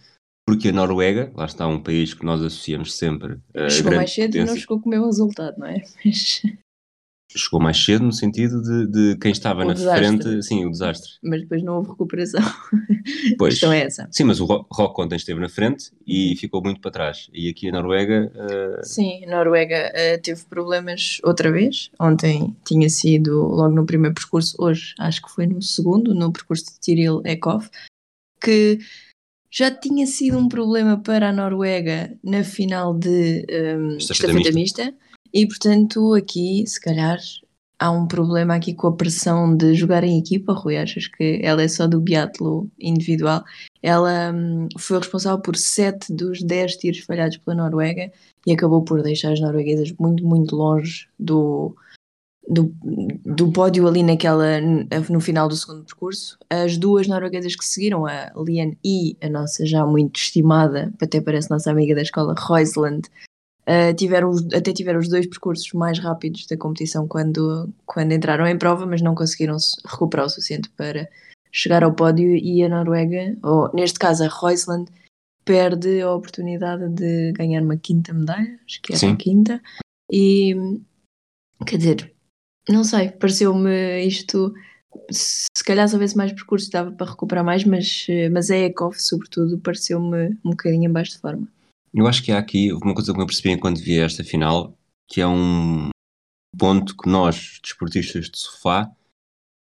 porque 0.47 0.69
a 0.69 0.71
Noruega, 0.71 1.29
lá 1.35 1.43
está 1.43 1.67
um 1.67 1.81
país 1.81 2.13
que 2.13 2.23
nós 2.23 2.41
associamos 2.41 2.95
sempre 2.95 3.37
a 3.53 3.67
Chegou 3.67 3.95
mais 3.95 4.13
cedo 4.13 4.37
e 4.37 4.45
não 4.45 4.55
chegou 4.55 4.79
com 4.79 4.87
o 4.87 4.91
meu 4.91 5.05
resultado, 5.05 5.57
não 5.57 5.67
é? 5.67 5.83
Mas, 6.05 6.41
chegou 7.35 7.59
mais 7.59 7.83
cedo 7.83 8.03
no 8.05 8.13
sentido 8.13 8.61
de, 8.61 8.87
de 9.13 9.17
quem 9.19 9.31
estava 9.31 9.63
O 9.63 9.67
na 9.67 9.73
desastre. 9.73 10.05
frente, 10.21 10.43
sim, 10.43 10.65
o 10.65 10.69
desastre. 10.71 11.11
mas 11.23 11.41
depois 11.41 11.61
não 11.63 11.75
houve 11.77 11.89
recuperação. 11.89 12.41
Pois. 13.37 13.53
A 13.53 13.55
questão 13.55 13.71
é 13.73 13.81
essa. 13.83 14.07
Sim, 14.11 14.23
mas 14.23 14.39
o 14.39 14.45
Ro- 14.45 14.65
Rock 14.71 14.99
ontem 15.01 15.15
esteve 15.15 15.39
na 15.39 15.47
frente 15.49 15.91
e 16.07 16.35
ficou 16.37 16.61
muito 16.63 16.81
para 16.81 16.89
trás. 16.89 17.29
E 17.33 17.49
aqui 17.49 17.69
a 17.69 17.71
Noruega, 17.71 18.31
eh, 18.35 18.79
Sim, 18.83 19.23
a 19.25 19.29
Noruega 19.29 19.91
eh, 19.93 20.17
teve 20.17 20.43
problemas 20.45 21.19
outra 21.23 21.51
vez. 21.51 21.91
Ontem 21.99 22.55
tinha 22.65 22.89
sido 22.89 23.43
logo 23.47 23.75
no 23.75 23.85
primeiro 23.85 24.15
percurso, 24.15 24.55
hoje 24.59 24.95
acho 24.99 25.21
que 25.21 25.29
foi 25.31 25.45
no 25.45 25.61
segundo, 25.61 26.15
no 26.15 26.31
percurso 26.31 26.65
de 26.65 26.79
Tyrell 26.79 27.21
Ekhoff, 27.25 27.69
que 28.43 28.79
já 29.51 29.69
tinha 29.71 30.05
sido 30.07 30.37
um 30.37 30.47
problema 30.49 30.97
para 30.97 31.29
a 31.29 31.33
Noruega 31.33 32.11
na 32.23 32.43
final 32.43 32.93
de 32.93 33.45
um, 33.77 33.97
Estafeta 33.97 34.31
estafeta 34.31 34.51
mista. 34.51 34.93
E 35.33 35.47
portanto, 35.47 36.13
aqui, 36.13 36.65
se 36.65 36.79
calhar, 36.79 37.19
há 37.79 37.91
um 37.91 38.07
problema 38.07 38.55
aqui 38.55 38.73
com 38.73 38.87
a 38.87 38.95
pressão 38.95 39.55
de 39.55 39.73
jogar 39.73 40.03
em 40.03 40.19
equipa. 40.19 40.53
Rui, 40.53 40.77
achas 40.77 41.07
que 41.07 41.39
ela 41.43 41.61
é 41.61 41.67
só 41.67 41.87
do 41.87 41.99
biatlo 41.99 42.69
individual? 42.79 43.43
ela 43.85 44.33
hum, 44.33 44.67
foi 44.79 44.97
responsável 44.97 45.39
por 45.39 45.55
7 45.55 46.11
dos 46.11 46.41
10 46.41 46.77
tiros 46.77 46.99
falhados 47.01 47.37
pela 47.37 47.55
Noruega 47.55 48.11
e 48.43 48.51
acabou 48.51 48.83
por 48.83 49.03
deixar 49.03 49.31
as 49.31 49.39
norueguesas 49.39 49.93
muito, 49.99 50.25
muito 50.25 50.55
longe 50.55 51.07
do, 51.19 51.75
do, 52.49 52.73
do 53.23 53.51
pódio 53.51 53.87
ali 53.87 54.01
naquela, 54.01 54.59
no 55.07 55.21
final 55.21 55.47
do 55.47 55.55
segundo 55.55 55.85
percurso. 55.85 56.35
As 56.49 56.79
duas 56.79 57.07
norueguesas 57.07 57.55
que 57.55 57.63
seguiram, 57.63 58.07
a 58.07 58.31
Lian 58.35 58.71
e 58.83 59.15
a 59.21 59.29
nossa 59.29 59.63
já 59.67 59.85
muito 59.85 60.19
estimada, 60.19 60.91
até 60.99 61.21
parece 61.21 61.51
nossa 61.51 61.69
amiga 61.69 61.93
da 61.93 62.01
escola, 62.01 62.33
Roisland, 62.35 63.07
uh, 63.67 63.93
tiveram, 63.95 64.31
até 64.53 64.71
tiveram 64.71 64.99
os 64.99 65.09
dois 65.09 65.27
percursos 65.27 65.71
mais 65.73 65.99
rápidos 65.99 66.45
da 66.47 66.57
competição 66.57 67.07
quando, 67.07 67.69
quando 67.85 68.13
entraram 68.13 68.47
em 68.47 68.57
prova, 68.57 68.85
mas 68.85 69.01
não 69.01 69.15
conseguiram 69.15 69.57
recuperar 69.85 70.25
o 70.25 70.29
suficiente 70.29 70.69
para 70.69 71.07
chegar 71.51 71.83
ao 71.83 71.93
pódio 71.93 72.35
e 72.35 72.63
a 72.63 72.69
Noruega, 72.69 73.35
ou 73.43 73.71
neste 73.73 73.97
caso 73.97 74.23
a 74.23 74.27
Roisland, 74.27 74.91
perde 75.45 76.01
a 76.01 76.11
oportunidade 76.11 76.89
de 76.89 77.31
ganhar 77.33 77.61
uma 77.61 77.77
quinta 77.77 78.13
medalha, 78.13 78.59
acho 78.65 78.81
que 78.81 78.93
era 78.93 79.13
a 79.13 79.15
quinta, 79.15 79.61
e 80.11 80.55
quer 81.65 81.77
dizer, 81.77 82.13
não 82.67 82.83
sei, 82.83 83.11
pareceu-me 83.11 84.05
isto. 84.05 84.53
Se 85.11 85.63
calhar 85.63 85.87
se 85.87 85.93
houvesse 85.93 86.17
mais 86.17 86.33
percursos 86.33 86.69
dava 86.69 86.91
para 86.91 87.11
recuperar 87.11 87.43
mais, 87.43 87.63
mas, 87.63 88.07
mas 88.31 88.49
a 88.49 88.57
Ekov, 88.57 88.95
sobretudo, 88.97 89.59
pareceu-me 89.59 90.29
um 90.43 90.51
bocadinho 90.51 90.89
em 90.89 90.91
baixo 90.91 91.13
de 91.13 91.19
forma. 91.19 91.47
Eu 91.95 92.07
acho 92.07 92.21
que 92.21 92.33
há 92.33 92.37
aqui 92.37 92.73
uma 92.73 92.93
coisa 92.93 93.13
que 93.13 93.21
eu 93.21 93.25
percebi 93.25 93.51
enquanto 93.51 93.79
vi 93.79 93.97
esta 93.99 94.21
final, 94.21 94.77
que 95.07 95.21
é 95.21 95.27
um 95.27 95.91
ponto 96.57 96.95
que 96.97 97.07
nós, 97.07 97.61
desportistas 97.63 98.29
de 98.29 98.37
sofá, 98.37 98.91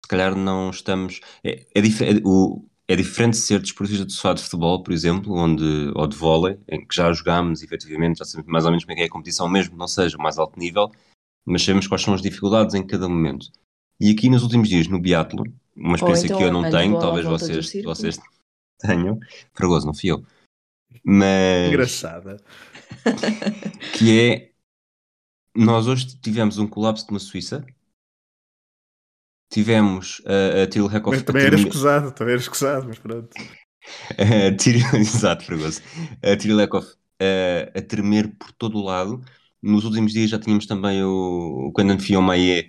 se 0.02 0.08
calhar 0.08 0.34
não 0.34 0.70
estamos. 0.70 1.20
É, 1.44 1.68
é, 1.76 1.82
dif 1.82 2.02
é, 2.02 2.22
o, 2.24 2.66
é 2.88 2.96
diferente 2.96 3.36
ser 3.36 3.60
desportista 3.60 4.06
de 4.06 4.14
sofá 4.14 4.34
de 4.34 4.42
futebol, 4.42 4.82
por 4.82 4.94
exemplo, 4.94 5.36
onde, 5.36 5.92
ou 5.94 6.08
de 6.08 6.16
vôlei, 6.16 6.58
em 6.70 6.88
que 6.88 6.96
já 6.96 7.12
jogámos 7.12 7.62
efetivamente, 7.62 8.20
já 8.20 8.26
sabemos 8.26 8.50
mais 8.50 8.64
ou 8.64 8.72
menos 8.72 8.86
como 8.86 8.94
é 8.94 8.96
que 8.96 9.02
é 9.02 9.06
a 9.06 9.10
competição, 9.10 9.50
mesmo 9.50 9.76
não 9.76 9.88
seja 9.88 10.18
o 10.18 10.22
mais 10.22 10.38
alto 10.38 10.58
nível, 10.58 10.90
mas 11.46 11.62
sabemos 11.62 11.88
quais 11.88 12.04
são 12.04 12.14
as 12.14 12.22
dificuldades 12.22 12.74
em 12.74 12.88
cada 12.88 13.10
momento. 13.10 13.48
E 14.00 14.10
aqui 14.12 14.30
nos 14.30 14.44
últimos 14.44 14.70
dias 14.70 14.88
no 14.88 14.98
biatlo, 14.98 15.44
uma 15.76 15.96
experiência 15.96 16.28
então, 16.28 16.38
que 16.38 16.44
eu 16.46 16.54
não 16.54 16.70
tenho, 16.70 16.98
talvez 16.98 17.26
vocês, 17.26 17.84
vocês 17.84 18.18
tenham, 18.80 19.20
Fragoso, 19.54 19.86
não 19.86 19.94
fui 19.94 20.12
eu. 20.12 20.26
Mas. 21.04 21.70
Engraçada. 21.70 22.44
Que 23.98 24.20
é. 24.20 24.52
Nós 25.56 25.88
hoje 25.88 26.20
tivemos 26.20 26.58
um 26.58 26.68
colapso 26.68 27.06
de 27.06 27.12
uma 27.12 27.20
Suíça. 27.20 27.66
Tivemos 29.52 30.22
a, 30.26 30.64
a 30.64 30.68
Tyrell 30.68 30.88
Heckhoff. 30.88 31.18
Mas 31.18 31.24
também 31.24 31.46
era 31.46 31.56
escusado, 31.56 32.12
também 32.12 32.34
era 32.34 32.42
escusado, 32.42 32.88
mas 32.88 32.98
pronto. 32.98 33.30
Exato, 34.98 35.44
Fragoso. 35.44 35.82
A 36.24 36.36
Tyrell 36.36 36.62
Heckhoff 36.62 36.96
a, 37.20 37.78
a 37.78 37.82
tremer 37.82 38.36
por 38.36 38.52
todo 38.54 38.80
o 38.80 38.84
lado 38.84 39.24
nos 39.64 39.86
últimos 39.86 40.12
dias 40.12 40.30
já 40.30 40.38
tínhamos 40.38 40.66
também 40.66 41.04
o, 41.04 41.70
o 41.70 41.74
Quentin 41.74 41.98
Fiomaye 41.98 42.68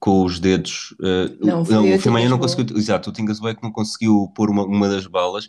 com 0.00 0.24
os 0.24 0.40
dedos. 0.40 0.92
Uh, 0.92 1.46
não, 1.46 1.62
não, 1.62 1.94
o 1.94 1.98
Fiomaye 2.00 2.28
não 2.28 2.38
conseguiu. 2.38 2.76
Exato, 2.76 3.10
o 3.10 3.12
Tingasway 3.12 3.54
não 3.62 3.70
conseguiu 3.70 4.32
pôr 4.34 4.50
uma, 4.50 4.64
uma 4.64 4.88
das 4.88 5.06
balas. 5.06 5.48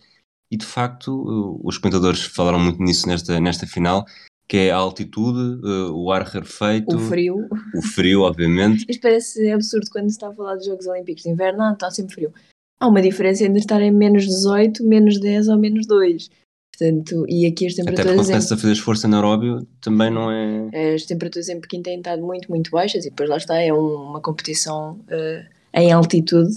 E 0.53 0.57
de 0.57 0.67
facto, 0.67 1.09
uh, 1.09 1.59
os 1.63 1.79
comentadores 1.79 2.21
falaram 2.21 2.59
muito 2.59 2.79
nisso 2.79 3.07
nesta, 3.07 3.39
nesta 3.39 3.65
final, 3.65 4.05
que 4.47 4.57
é 4.57 4.71
a 4.71 4.75
altitude, 4.75 5.65
uh, 5.65 5.91
o 5.91 6.11
ar 6.11 6.21
rarefeito. 6.21 6.95
O 6.95 6.99
frio. 6.99 7.47
O 7.75 7.81
frio, 7.81 8.21
obviamente. 8.21 8.85
Isto 8.87 9.01
parece 9.01 9.51
absurdo 9.51 9.87
quando 9.91 10.09
se 10.09 10.11
está 10.11 10.27
a 10.27 10.31
falar 10.31 10.53
dos 10.53 10.67
Jogos 10.67 10.85
Olímpicos 10.85 11.23
de 11.23 11.29
Inverno, 11.29 11.57
não, 11.57 11.73
está 11.73 11.89
sempre 11.89 12.13
frio. 12.13 12.31
Há 12.79 12.87
uma 12.87 13.01
diferença 13.01 13.43
entre 13.43 13.57
estar 13.57 13.81
em 13.81 13.89
menos 13.89 14.27
18, 14.27 14.83
menos 14.85 15.19
10 15.19 15.47
ou 15.47 15.57
menos 15.57 15.87
2. 15.87 16.29
Portanto, 16.77 17.25
e 17.27 17.47
aqui 17.47 17.65
as 17.65 17.73
temperaturas. 17.73 18.11
Até 18.11 18.37
porque 18.37 18.53
em... 18.53 18.55
a 18.55 18.59
fazer 18.59 18.73
esforço 18.73 19.07
anaeróbio 19.07 19.67
também 19.81 20.11
não 20.11 20.29
é. 20.29 20.93
As 20.93 21.03
temperaturas 21.05 21.49
em 21.49 21.59
Pequim 21.59 21.81
têm 21.81 21.97
estado 21.97 22.21
muito, 22.21 22.47
muito 22.47 22.69
baixas 22.69 23.07
e 23.07 23.09
depois 23.09 23.27
lá 23.27 23.37
está, 23.37 23.59
é 23.59 23.73
um, 23.73 24.09
uma 24.09 24.21
competição 24.21 24.99
uh, 25.07 25.49
em 25.73 25.91
altitude 25.91 26.53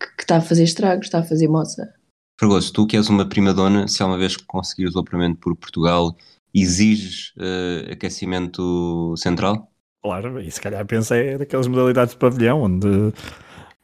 que, 0.00 0.16
que, 0.16 0.22
está 0.22 0.38
a 0.38 0.40
fazer 0.40 0.64
estragos, 0.64 1.08
está 1.08 1.18
a 1.18 1.22
fazer 1.22 1.46
moça. 1.46 1.92
Fragoso, 2.38 2.72
tu 2.72 2.86
que 2.86 2.96
és 2.96 3.08
uma 3.08 3.28
prima 3.28 3.52
dona, 3.52 3.88
se 3.88 4.02
alguma 4.02 4.18
vez 4.18 4.36
conseguires 4.36 4.94
o 4.94 5.00
operamento 5.00 5.40
por 5.40 5.56
Portugal, 5.56 6.16
exiges 6.54 7.34
uh, 7.36 7.92
aquecimento 7.92 9.14
central? 9.16 9.70
Claro, 10.02 10.40
e 10.40 10.50
se 10.50 10.60
calhar 10.60 10.86
pensei 10.86 11.30
é 11.30 11.38
daquelas 11.38 11.66
modalidades 11.66 12.14
de 12.14 12.20
pavilhão 12.20 12.62
onde 12.62 13.12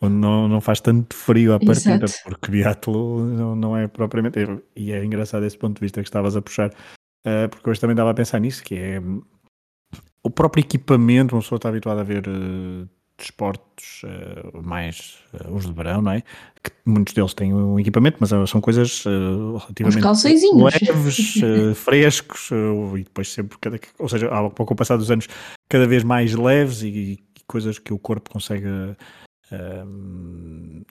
onde 0.00 0.14
não, 0.14 0.46
não 0.48 0.60
faz 0.60 0.80
tanto 0.80 1.16
frio 1.16 1.54
à 1.54 1.58
partida, 1.58 2.04
Exato. 2.04 2.22
porque 2.24 2.50
biatlo 2.50 3.24
não, 3.24 3.56
não 3.56 3.76
é 3.76 3.88
propriamente. 3.88 4.38
E 4.76 4.92
é 4.92 5.04
engraçado 5.04 5.44
esse 5.44 5.56
ponto 5.56 5.76
de 5.76 5.80
vista 5.80 6.00
que 6.02 6.08
estavas 6.08 6.36
a 6.36 6.42
puxar, 6.42 6.70
uh, 6.70 7.48
porque 7.50 7.70
hoje 7.70 7.80
também 7.80 7.94
estava 7.94 8.10
a 8.10 8.14
pensar 8.14 8.38
nisso, 8.38 8.62
que 8.62 8.76
é 8.76 9.00
o 10.22 10.30
próprio 10.30 10.62
equipamento, 10.62 11.34
uma 11.34 11.42
pessoa 11.42 11.56
está 11.56 11.68
habituada 11.68 12.00
a 12.00 12.04
ver 12.04 12.28
uh, 12.28 12.88
desportos 13.16 14.02
uh, 14.04 14.62
mais 14.62 15.18
uh, 15.34 15.54
os 15.54 15.66
de 15.66 15.72
verão, 15.72 16.02
não 16.02 16.12
é? 16.12 16.22
Que 16.62 16.70
muitos 16.84 17.14
deles 17.14 17.34
têm 17.34 17.54
um 17.54 17.78
equipamento, 17.78 18.18
mas 18.20 18.30
são 18.48 18.60
coisas 18.60 19.04
uh, 19.06 19.56
relativamente 19.56 20.00
leves, 20.64 21.34
frescos, 21.76 22.50
e 22.96 23.02
depois 23.02 23.28
sempre, 23.28 23.58
cada, 23.58 23.80
ou 23.98 24.08
seja, 24.08 24.28
ao 24.28 24.50
pouco 24.50 24.72
ao 24.72 24.76
passar 24.76 24.96
dos 24.96 25.10
anos, 25.10 25.28
cada 25.68 25.86
vez 25.86 26.04
mais 26.04 26.34
leves 26.34 26.82
e, 26.82 26.88
e 26.88 27.18
coisas 27.46 27.78
que 27.78 27.92
o 27.92 27.98
corpo 27.98 28.30
consegue 28.30 28.66
uh, 28.66 28.96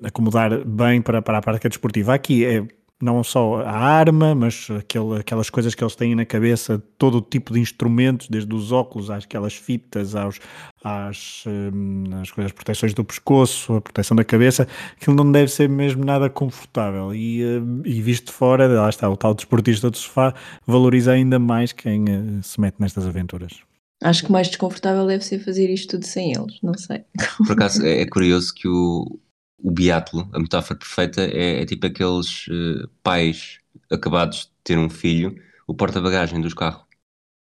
acomodar 0.03 0.65
bem 0.65 1.01
para, 1.01 1.21
para 1.21 1.37
a 1.37 1.41
prática 1.41 1.69
desportiva. 1.69 2.13
Aqui 2.13 2.45
é 2.45 2.67
não 3.03 3.23
só 3.23 3.61
a 3.61 3.77
arma, 3.77 4.33
mas 4.33 4.67
aquele, 4.79 5.19
aquelas 5.19 5.49
coisas 5.49 5.75
que 5.75 5.83
eles 5.83 5.95
têm 5.95 6.15
na 6.15 6.25
cabeça, 6.25 6.81
todo 6.97 7.17
o 7.17 7.21
tipo 7.21 7.53
de 7.53 7.59
instrumentos, 7.59 8.29
desde 8.29 8.53
os 8.55 8.71
óculos, 8.71 9.09
às 9.09 9.25
aquelas 9.25 9.53
fitas, 9.53 10.15
aos, 10.15 10.39
às, 10.81 11.43
hum, 11.45 12.05
às 12.21 12.31
coisas, 12.31 12.51
proteções 12.53 12.93
do 12.93 13.03
pescoço, 13.03 13.75
a 13.75 13.81
proteção 13.81 14.15
da 14.15 14.23
cabeça, 14.23 14.67
aquilo 14.99 15.15
não 15.15 15.29
deve 15.29 15.51
ser 15.51 15.67
mesmo 15.67 16.05
nada 16.05 16.29
confortável. 16.29 17.13
E, 17.13 17.43
hum, 17.45 17.81
e 17.83 18.01
visto 18.01 18.27
de 18.27 18.31
fora, 18.31 18.67
lá 18.67 18.89
está, 18.89 19.09
o 19.09 19.17
tal 19.17 19.33
desportista 19.33 19.89
do 19.91 19.97
sofá 19.97 20.33
valoriza 20.65 21.11
ainda 21.11 21.37
mais 21.37 21.73
quem 21.73 22.03
uh, 22.03 22.41
se 22.41 22.59
mete 22.59 22.79
nestas 22.79 23.05
aventuras. 23.05 23.59
Acho 24.01 24.25
que 24.25 24.31
mais 24.31 24.47
desconfortável 24.47 25.05
deve 25.07 25.23
ser 25.23 25.39
fazer 25.39 25.69
isto 25.69 25.91
tudo 25.91 26.05
sem 26.05 26.33
eles, 26.33 26.57
não 26.61 26.73
sei. 26.73 27.03
Por 27.45 27.53
acaso 27.53 27.85
é, 27.85 28.01
é 28.01 28.05
curioso 28.05 28.53
que 28.53 28.67
o, 28.67 29.19
o 29.63 29.71
biatlo, 29.71 30.29
a 30.33 30.39
metáfora 30.39 30.77
perfeita, 30.77 31.21
é, 31.21 31.61
é 31.61 31.65
tipo 31.65 31.87
aqueles 31.87 32.47
uh, 32.47 32.87
pais 33.01 33.59
acabados 33.89 34.39
de 34.41 34.51
ter 34.63 34.77
um 34.77 34.89
filho, 34.89 35.41
o 35.65 35.73
porta-bagagem 35.73 36.41
dos 36.41 36.53
carros. 36.53 36.83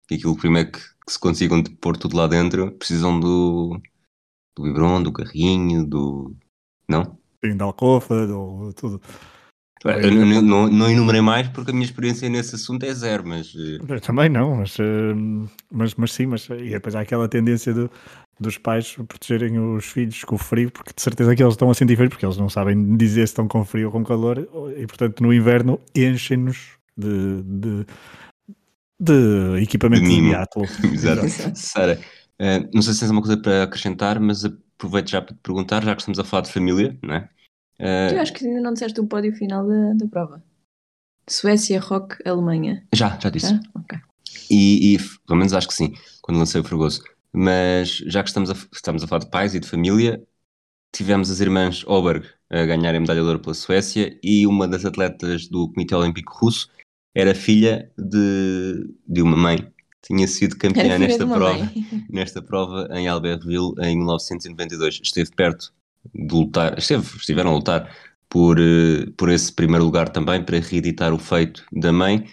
E 0.09 0.15
aquilo 0.15 0.37
primeiro 0.37 0.71
que, 0.71 0.79
que, 0.79 1.11
se 1.11 1.19
consigam 1.19 1.61
pôr 1.63 1.97
tudo 1.97 2.15
lá 2.15 2.25
dentro, 2.25 2.71
precisam 2.71 3.19
do, 3.19 3.81
do 4.55 4.63
biberon, 4.63 5.03
do 5.03 5.11
carrinho, 5.11 5.85
do. 5.85 6.33
Não? 6.87 7.17
Sim, 7.43 7.57
da 7.57 7.65
alcofa, 7.65 8.25
do, 8.25 8.71
tudo. 8.73 9.01
Eu 9.83 10.11
não, 10.11 10.41
não, 10.41 10.67
não, 10.67 10.89
enumerei 10.89 11.21
mais 11.21 11.47
porque 11.49 11.69
a 11.69 11.73
minha 11.73 11.85
experiência 11.85 12.27
nesse 12.29 12.55
assunto 12.55 12.83
é 12.85 12.93
zero, 12.93 13.27
mas. 13.27 13.53
Eh, 13.55 13.93
eu 13.93 14.01
também 14.01 14.29
não, 14.29 14.55
mas, 14.55 14.79
eh, 14.79 15.13
mas, 15.71 15.93
mas 15.95 16.11
sim, 16.11 16.25
mas 16.25 16.49
e 16.49 16.69
depois 16.69 16.95
há 16.95 17.01
aquela 17.01 17.27
tendência 17.27 17.71
do, 17.71 17.91
dos 18.39 18.57
pais 18.57 18.95
protegerem 19.07 19.57
os 19.59 19.85
filhos 19.85 20.23
com 20.23 20.35
o 20.35 20.37
frio, 20.37 20.69
porque 20.71 20.91
de 20.93 21.01
certeza 21.01 21.35
que 21.35 21.41
eles 21.41 21.53
estão 21.53 21.69
a 21.69 21.73
sentir 21.73 21.95
frio, 21.95 22.09
porque 22.09 22.25
eles 22.25 22.37
não 22.37 22.49
sabem 22.49 22.97
dizer 22.97 23.27
se 23.27 23.31
estão 23.31 23.47
com 23.47 23.63
frio 23.63 23.87
ou 23.87 23.91
com 23.91 24.03
calor, 24.03 24.47
e 24.77 24.85
portanto 24.85 25.21
no 25.21 25.33
inverno 25.33 25.79
enchem-nos 25.95 26.77
de, 26.97 27.41
de, 27.43 27.85
de, 28.99 29.63
equipamento 29.63 30.03
de, 30.03 30.21
de 30.21 30.87
Exato. 30.95 31.29
Sara, 31.55 31.99
uh, 32.39 32.69
não 32.73 32.81
sei 32.81 32.93
se 32.93 32.99
tens 32.99 33.09
alguma 33.09 33.21
coisa 33.21 33.41
para 33.41 33.63
acrescentar, 33.63 34.19
mas 34.19 34.43
aproveito 34.43 35.09
já 35.09 35.21
para 35.21 35.33
te 35.33 35.39
perguntar, 35.41 35.83
já 35.83 35.95
que 35.95 36.01
estamos 36.01 36.19
a 36.19 36.23
falar 36.23 36.43
de 36.43 36.51
família, 36.51 36.97
não 37.01 37.15
é? 37.15 37.29
Uh, 37.79 38.13
tu 38.13 38.19
acho 38.19 38.33
que 38.33 38.45
ainda 38.45 38.61
não 38.61 38.73
disseste 38.73 38.99
o 38.99 39.07
pódio 39.07 39.33
final 39.35 39.67
da, 39.67 39.93
da 39.93 40.07
prova. 40.07 40.43
Suécia, 41.27 41.79
Rock, 41.79 42.17
Alemanha. 42.27 42.85
Já, 42.93 43.17
já 43.19 43.29
disse. 43.29 43.59
Ok. 43.73 43.99
E, 44.49 44.95
e, 44.95 44.99
pelo 45.25 45.39
menos 45.39 45.53
acho 45.53 45.67
que 45.67 45.73
sim, 45.73 45.93
quando 46.21 46.37
lancei 46.37 46.61
o 46.61 46.63
Fregoso. 46.63 47.01
Mas 47.35 47.97
já 48.07 48.23
que 48.23 48.29
estamos 48.29 48.49
a, 48.49 48.55
estamos 48.73 49.03
a 49.03 49.07
falar 49.07 49.25
de 49.25 49.29
pais 49.29 49.53
e 49.53 49.59
de 49.59 49.67
família, 49.67 50.23
tivemos 50.95 51.29
as 51.29 51.41
irmãs 51.41 51.83
Oberg 51.85 52.25
a 52.49 52.65
ganharem 52.65 53.01
medalha 53.01 53.21
de 53.21 53.27
ouro 53.27 53.39
pela 53.39 53.53
Suécia 53.53 54.17
e 54.23 54.47
uma 54.47 54.67
das 54.67 54.85
atletas 54.85 55.47
do 55.47 55.67
Comitê 55.69 55.93
Olímpico 55.93 56.33
Russo 56.33 56.69
era 57.13 57.35
filha 57.35 57.91
de, 57.97 58.89
de 59.05 59.21
uma 59.21 59.35
mãe. 59.35 59.67
Tinha 60.01 60.27
sido 60.27 60.55
campeã 60.57 60.97
nesta 60.97 61.27
prova, 61.27 61.71
nesta 62.09 62.41
prova 62.41 62.87
em 62.91 63.07
Albertville 63.07 63.73
em 63.79 63.97
1992. 63.97 65.01
Esteve 65.03 65.31
perto 65.31 65.73
de 66.13 66.33
lutar, 66.33 66.77
esteve, 66.77 67.03
estiveram 67.17 67.51
a 67.51 67.55
lutar 67.55 67.95
por, 68.29 68.59
eh, 68.59 69.07
por 69.17 69.29
esse 69.29 69.51
primeiro 69.51 69.83
lugar 69.83 70.09
também, 70.09 70.43
para 70.43 70.59
reeditar 70.59 71.13
o 71.13 71.17
feito 71.17 71.65
da 71.71 71.91
mãe, 71.91 72.25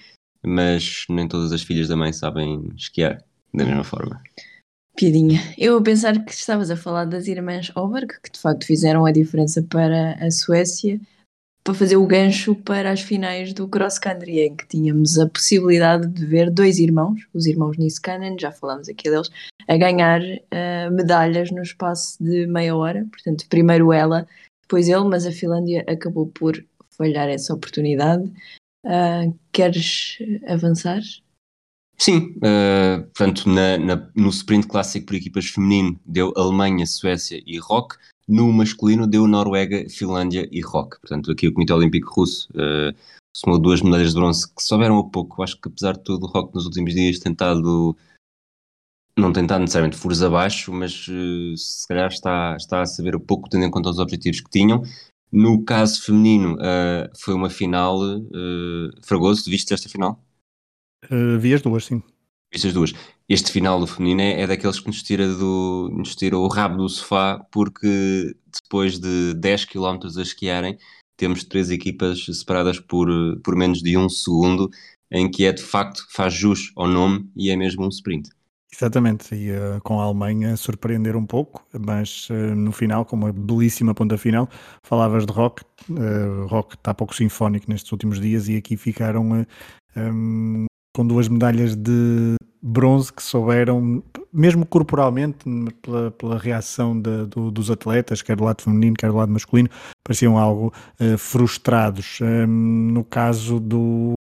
mas 0.45 1.05
nem 1.09 1.27
todas 1.27 1.53
as 1.53 1.63
filhas 1.63 1.89
da 1.89 1.97
mãe 1.97 2.13
sabem 2.13 2.69
esquiar 2.77 3.25
da 3.55 3.65
mesma 3.65 3.85
forma. 3.85 4.21
Piadinha. 4.97 5.41
Eu 5.57 5.77
a 5.79 5.83
pensar 5.83 6.23
que 6.25 6.33
estavas 6.33 6.71
a 6.71 6.77
falar 6.77 7.07
das 7.07 7.27
irmãs 7.27 7.75
Oberg, 7.75 8.21
que 8.23 8.31
de 8.31 8.39
facto 8.39 8.67
fizeram 8.67 9.07
a 9.07 9.13
diferença 9.13 9.63
para 9.63 10.15
a 10.15 10.31
Suécia, 10.31 11.01
para 11.65 11.75
fazer 11.75 11.97
o 11.97 12.07
gancho 12.07 12.55
para 12.55 12.91
as 12.91 13.01
finais 13.01 13.53
do 13.53 13.69
cross 13.69 13.99
country, 13.99 14.41
em 14.41 14.57
que 14.57 14.67
tínhamos 14.67 15.19
a 15.19 15.29
possibilidade 15.29 16.09
de 16.09 16.27
ver 16.27 16.51
dois 16.51 16.79
irmãos, 16.79 17.27
os 17.33 17.47
irmãos 17.47 17.79
Niskanen, 17.79 18.37
já 18.39 18.51
falámos 18.51 18.89
aqui 18.89 19.09
deles, 19.09 19.31
a 19.69 19.77
ganhar 19.77 20.21
uh, 20.21 20.93
medalhas 20.93 21.51
no 21.51 21.63
espaço 21.63 22.23
de 22.23 22.47
meia 22.47 22.77
hora. 22.77 23.07
Portanto, 23.11 23.47
primeiro 23.49 23.93
ela, 23.93 24.27
depois 24.63 24.89
ele, 24.89 25.05
mas 25.05 25.25
a 25.25 25.33
Finlândia 25.33 25.85
acabou 25.89 26.27
por 26.27 26.63
falhar 26.91 27.29
essa 27.29 27.55
oportunidade. 27.55 28.25
Uh, 28.85 29.39
queres 29.53 30.19
avançar? 30.49 31.01
Sim, 32.03 32.35
uh, 32.39 33.01
portanto, 33.15 33.49
na, 33.49 33.79
na, 33.79 34.11
no 34.17 34.29
sprint 34.31 34.67
clássico 34.67 35.07
por 35.07 35.15
equipas 35.15 35.47
feminino 35.47 36.01
deu 36.05 36.33
Alemanha, 36.37 36.85
Suécia 36.85 37.41
e 37.47 37.61
Rock. 37.61 37.97
No 38.27 38.53
masculino 38.53 39.07
deu 39.07 39.29
Noruega, 39.29 39.89
Finlândia 39.89 40.49
e 40.51 40.61
Rock. 40.61 41.01
Portanto, 41.01 41.31
aqui 41.31 41.47
o 41.47 41.53
Comitê 41.53 41.73
Olímpico 41.73 42.13
Russo 42.13 42.49
uh, 42.55 42.93
somou 43.33 43.57
duas 43.57 43.81
medalhas 43.83 44.09
de 44.09 44.15
bronze 44.17 44.53
que 44.53 44.61
souberam 44.65 44.99
um 44.99 45.09
pouco. 45.09 45.45
Acho 45.45 45.61
que 45.61 45.69
apesar 45.69 45.93
de 45.93 46.03
tudo, 46.03 46.27
o 46.27 46.29
Rock 46.29 46.53
nos 46.53 46.67
últimos 46.67 46.93
dias 46.93 47.21
tentado, 47.21 47.97
não 49.17 49.33
tentado 49.33 49.61
necessariamente 49.61 49.97
furos 49.97 50.25
abaixo, 50.25 50.73
mas 50.73 51.07
uh, 51.07 51.57
se 51.57 51.87
calhar 51.87 52.09
está, 52.09 52.57
está 52.57 52.83
a 52.83 52.87
saber 52.87 53.15
um 53.15 53.21
pouco, 53.21 53.49
tendo 53.49 53.65
em 53.65 53.71
conta 53.71 53.91
os 53.91 54.01
objetivos 54.01 54.41
que 54.41 54.51
tinham. 54.51 54.83
No 55.31 55.65
caso 55.65 56.03
feminino, 56.03 56.57
uh, 56.57 57.09
foi 57.17 57.33
uma 57.33 57.49
final. 57.49 58.01
Uh, 58.01 58.91
Fragoso, 59.05 59.49
viste 59.49 59.73
esta 59.73 59.89
final? 59.89 60.21
Uh, 61.11 61.39
vi 61.39 61.55
as 61.55 61.63
duas, 61.63 61.85
sim. 61.85 62.03
Viste 62.53 62.69
as 62.69 62.75
duas 62.75 62.93
este 63.33 63.51
final 63.51 63.81
do 63.81 63.87
feminino 63.87 64.21
é, 64.21 64.43
é, 64.43 64.47
daqueles 64.47 64.79
que 64.79 64.87
nos 64.87 65.03
tira, 65.03 65.27
do, 65.27 65.91
nos 65.91 66.15
tira 66.15 66.37
o 66.37 66.49
rabo 66.49 66.77
do 66.77 66.89
sofá, 66.89 67.39
porque 67.51 68.37
depois 68.63 68.99
de 68.99 69.33
10 69.35 69.65
km 69.65 69.99
a 70.19 70.23
esquiarem, 70.23 70.77
temos 71.17 71.45
três 71.45 71.71
equipas 71.71 72.27
separadas 72.27 72.79
por, 72.79 73.09
por 73.43 73.57
menos 73.57 73.81
de 73.81 73.97
um 73.97 74.07
segundo, 74.07 74.69
em 75.11 75.31
que 75.31 75.47
é 75.47 75.53
de 75.53 75.63
facto, 75.63 76.07
faz 76.11 76.35
jus 76.35 76.73
ao 76.77 76.87
nome 76.87 77.27
e 77.35 77.51
é 77.51 77.57
mesmo 77.57 77.87
um 77.87 77.89
sprint. 77.89 78.29
Exatamente, 78.75 79.35
e 79.35 79.51
uh, 79.51 79.81
com 79.83 79.99
a 80.01 80.05
Alemanha 80.05 80.57
surpreender 80.57 81.17
um 81.17 81.27
pouco, 81.27 81.65
mas 81.79 82.29
uh, 82.29 82.35
no 82.35 82.73
final, 82.73 83.05
com 83.05 83.17
uma 83.17 83.33
belíssima 83.33 83.95
ponta 83.95 84.19
final, 84.19 84.49
falavas 84.83 85.25
de 85.25 85.33
rock, 85.33 85.63
uh, 85.91 86.47
rock 86.47 86.75
está 86.75 86.93
pouco 86.93 87.15
sinfónico 87.15 87.71
nestes 87.71 87.93
últimos 87.93 88.19
dias 88.19 88.49
e 88.49 88.57
aqui 88.57 88.77
ficaram 88.77 89.47
um, 89.97 90.65
com 90.95 91.07
duas 91.07 91.29
medalhas 91.29 91.75
de 91.75 92.37
bronze 92.63 93.13
que 93.13 93.23
souberam, 93.23 94.03
mesmo 94.33 94.65
corporalmente, 94.65 95.45
pela, 95.83 96.11
pela 96.13 96.39
reação 96.39 96.99
de, 96.99 97.27
do, 97.27 97.51
dos 97.51 97.71
atletas, 97.71 98.23
quer 98.23 98.37
do 98.37 98.45
lado 98.45 98.63
feminino, 98.63 98.95
quer 98.97 99.11
do 99.11 99.17
lado 99.17 99.33
masculino, 99.33 99.69
pareciam 100.05 100.39
algo 100.39 100.73
uh, 101.01 101.19
frustrados. 101.19 102.21
Um, 102.21 102.93
no 102.93 103.05
caso 103.05 103.59
do, 103.59 104.13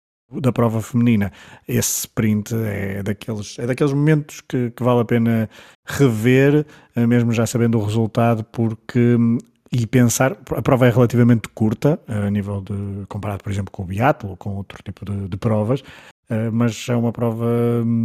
da 0.41 0.53
prova 0.53 0.81
feminina, 0.81 1.31
esse 1.69 2.01
sprint 2.01 2.55
é 2.55 3.03
daqueles, 3.03 3.59
é 3.59 3.67
daqueles 3.67 3.93
momentos 3.93 4.41
que, 4.41 4.71
que 4.71 4.83
vale 4.83 5.01
a 5.01 5.05
pena 5.05 5.51
rever, 5.87 6.65
uh, 6.97 7.07
mesmo 7.07 7.33
já 7.33 7.45
sabendo 7.47 7.79
o 7.79 7.85
resultado, 7.85 8.43
porque 8.45 9.17
e 9.73 9.87
pensar, 9.87 10.37
a 10.57 10.63
prova 10.63 10.89
é 10.89 10.91
relativamente 10.91 11.49
curta, 11.49 12.01
a 12.09 12.29
nível 12.29 12.61
de, 12.61 13.07
comparado, 13.07 13.45
por 13.45 13.53
exemplo, 13.53 13.71
com 13.71 13.85
o 13.85 13.87
biatlo 13.87 14.31
ou 14.31 14.37
com 14.37 14.57
outro 14.57 14.83
tipo 14.83 15.05
de, 15.05 15.29
de 15.29 15.37
provas, 15.37 15.85
mas 16.53 16.89
é 16.89 16.95
uma 16.95 17.13
prova 17.13 17.47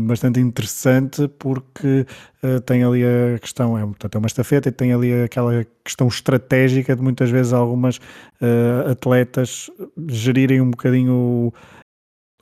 bastante 0.08 0.39
interessante 0.39 1.27
porque 1.27 2.05
uh, 2.44 2.60
tem 2.62 2.84
ali 2.84 3.03
a 3.03 3.38
questão, 3.39 3.77
é, 3.77 3.86
portanto, 3.86 4.15
é 4.15 4.17
uma 4.17 4.27
estafeta 4.27 4.70
e 4.70 4.72
tem 4.72 4.94
ali 4.94 5.24
aquela 5.24 5.65
questão 5.84 6.08
estratégica 6.08 6.96
de 6.96 7.01
muitas 7.01 7.29
vezes 7.29 7.53
algumas 7.53 7.98
uh, 7.98 8.91
atletas 8.91 9.70
gerirem 10.08 10.60
um 10.60 10.72
bocadinho 10.72 11.53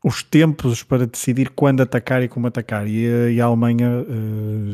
os 0.04 0.24
tempos 0.24 0.84
para 0.84 1.06
decidir 1.06 1.50
quando 1.50 1.82
atacar 1.82 2.22
e 2.24 2.28
como 2.28 2.48
atacar. 2.48 2.88
E, 2.88 3.34
e 3.34 3.40
a 3.40 3.46
Alemanha 3.46 4.06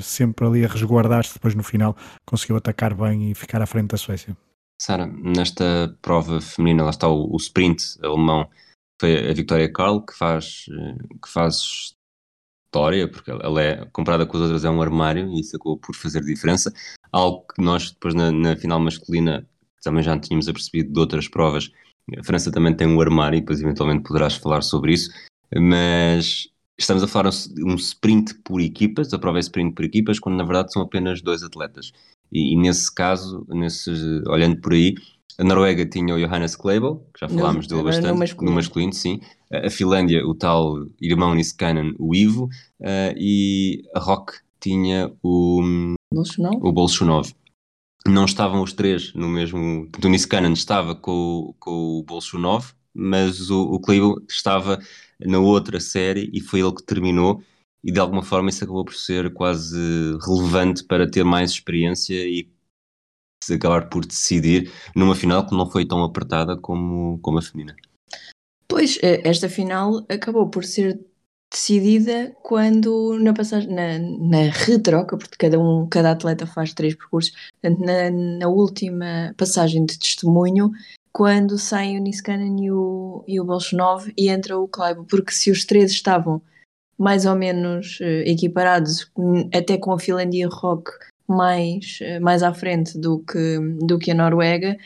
sempre 0.01 0.47
ali 0.47 0.65
a 0.65 0.67
resguardar-se, 0.67 1.35
depois 1.35 1.53
no 1.53 1.61
final 1.61 1.95
conseguiu 2.25 2.57
atacar 2.57 2.95
bem 2.95 3.29
e 3.29 3.35
ficar 3.35 3.61
à 3.61 3.67
frente 3.67 3.89
da 3.89 3.97
Suécia. 3.97 4.35
Sara, 4.81 5.05
nesta 5.05 5.95
prova 6.01 6.41
feminina, 6.41 6.83
lá 6.83 6.89
está 6.89 7.07
o, 7.07 7.31
o 7.31 7.37
sprint 7.37 7.83
alemão 8.01 8.47
foi 8.99 9.29
a 9.29 9.33
Victoria 9.33 9.71
Carl 9.71 10.01
que 10.01 10.17
faz, 10.17 10.65
que 11.23 11.31
faz 11.31 11.95
história, 12.69 13.07
porque 13.09 13.31
ela 13.31 13.61
é, 13.61 13.85
comparada 13.91 14.25
com 14.25 14.37
as 14.37 14.43
outras, 14.43 14.63
é 14.63 14.69
um 14.69 14.81
armário 14.81 15.27
e 15.31 15.39
isso 15.39 15.55
acabou 15.55 15.77
por 15.77 15.95
fazer 15.95 16.21
diferença. 16.21 16.71
Algo 17.11 17.45
que 17.47 17.61
nós 17.61 17.91
depois 17.91 18.13
na, 18.13 18.31
na 18.31 18.55
final 18.55 18.79
masculina 18.79 19.47
também 19.81 20.03
já 20.03 20.17
tínhamos 20.19 20.47
apercebido 20.47 20.93
de 20.93 20.99
outras 20.99 21.27
provas. 21.27 21.71
A 22.17 22.23
França 22.23 22.51
também 22.51 22.75
tem 22.75 22.87
um 22.87 23.01
armário 23.01 23.37
e 23.37 23.41
depois 23.41 23.61
eventualmente 23.61 24.03
poderás 24.03 24.35
falar 24.35 24.61
sobre 24.61 24.93
isso, 24.93 25.11
mas 25.55 26.47
estamos 26.77 27.03
a 27.03 27.07
falar 27.07 27.31
um 27.59 27.75
sprint 27.75 28.35
por 28.43 28.61
equipas, 28.61 29.13
a 29.13 29.19
prova 29.19 29.37
é 29.37 29.41
sprint 29.41 29.73
por 29.73 29.85
equipas, 29.85 30.19
quando 30.19 30.37
na 30.37 30.43
verdade 30.43 30.71
são 30.71 30.81
apenas 30.81 31.21
dois 31.21 31.43
atletas. 31.43 31.91
E, 32.31 32.53
e 32.53 32.55
nesse 32.55 32.93
caso, 32.93 33.45
nesse, 33.49 33.91
olhando 34.27 34.61
por 34.61 34.73
aí, 34.73 34.95
a 35.39 35.43
Noruega 35.43 35.85
tinha 35.85 36.13
o 36.13 36.19
Johannes 36.19 36.57
Kleibel, 36.57 36.97
que 37.13 37.21
já 37.21 37.29
falámos 37.29 37.65
dele 37.65 37.83
bastante, 37.83 38.07
no 38.07 38.17
masculino. 38.17 38.51
no 38.51 38.55
masculino. 38.57 38.93
sim. 38.93 39.21
A 39.51 39.69
Finlândia, 39.69 40.27
o 40.27 40.35
tal 40.35 40.85
irmão 41.01 41.33
Niskanen, 41.33 41.95
o 41.97 42.13
Ivo, 42.13 42.49
uh, 42.81 43.15
e 43.15 43.83
a 43.95 43.99
Rock 43.99 44.33
tinha 44.59 45.09
o 45.23 45.95
Bolshunov. 46.13 46.57
O 46.61 46.71
Bolshunov. 46.73 47.33
Não 48.05 48.25
estavam 48.25 48.61
os 48.61 48.73
três 48.73 49.13
no 49.13 49.29
mesmo. 49.29 49.89
O 50.03 50.07
Niskanen 50.09 50.51
estava 50.51 50.93
com, 50.93 51.55
com 51.57 51.99
o 51.99 52.03
Bolshunov, 52.03 52.73
mas 52.93 53.49
o, 53.49 53.61
o 53.61 53.79
Kleibel 53.79 54.17
estava 54.27 54.77
na 55.25 55.39
outra 55.39 55.79
série 55.79 56.29
e 56.33 56.41
foi 56.41 56.59
ele 56.59 56.75
que 56.75 56.83
terminou 56.83 57.41
e 57.81 57.93
de 57.93 57.99
alguma 57.99 58.23
forma 58.23 58.49
isso 58.49 58.63
acabou 58.63 58.83
por 58.83 58.93
ser 58.93 59.33
quase 59.33 59.77
relevante 60.25 60.83
para 60.83 61.09
ter 61.09 61.23
mais 61.23 61.51
experiência 61.51 62.15
e 62.27 62.49
acabar 63.53 63.89
por 63.89 64.05
decidir 64.05 64.71
numa 64.95 65.15
final 65.15 65.45
que 65.45 65.55
não 65.55 65.69
foi 65.69 65.85
tão 65.85 66.03
apertada 66.03 66.57
como, 66.57 67.19
como 67.19 67.39
a 67.39 67.41
feminina. 67.41 67.75
Pois, 68.67 68.99
eh, 69.01 69.21
esta 69.23 69.49
final 69.49 70.05
acabou 70.09 70.49
por 70.49 70.63
ser 70.63 70.99
decidida 71.51 72.35
quando 72.43 73.17
na 73.19 73.33
passagem 73.33 73.73
na, 73.73 73.97
na 73.97 74.51
retroca, 74.51 75.17
porque 75.17 75.35
cada 75.37 75.59
um, 75.59 75.87
cada 75.87 76.11
atleta 76.11 76.45
faz 76.45 76.73
três 76.73 76.95
percursos, 76.95 77.33
portanto, 77.59 77.83
na, 77.83 78.11
na 78.11 78.47
última 78.47 79.33
passagem 79.35 79.85
de 79.85 79.97
testemunho, 79.97 80.71
quando 81.11 81.57
saem 81.57 81.97
o 81.97 82.03
Niskanen 82.03 82.63
e 82.63 82.71
o, 82.71 83.23
e 83.27 83.39
o 83.39 83.43
Bolshunov 83.43 84.11
e 84.15 84.29
entra 84.29 84.57
o 84.57 84.67
Kleibo, 84.67 85.05
porque 85.05 85.31
se 85.31 85.49
os 85.49 85.65
três 85.65 85.91
estavam 85.91 86.41
mais 86.97 87.25
ou 87.25 87.35
menos 87.35 87.99
uh, 88.01 88.23
equiparados, 88.25 89.09
até 89.53 89.77
com 89.77 89.91
a 89.91 89.99
Finlândia 89.99 90.47
Rock 90.47 90.91
mais, 91.29 91.99
eh, 92.01 92.19
mais 92.19 92.43
à 92.43 92.53
frente 92.53 92.97
do 92.97 93.19
que, 93.19 93.59
do 93.85 93.99
que 93.99 94.11
a 94.11 94.15
Noruega, 94.15 94.77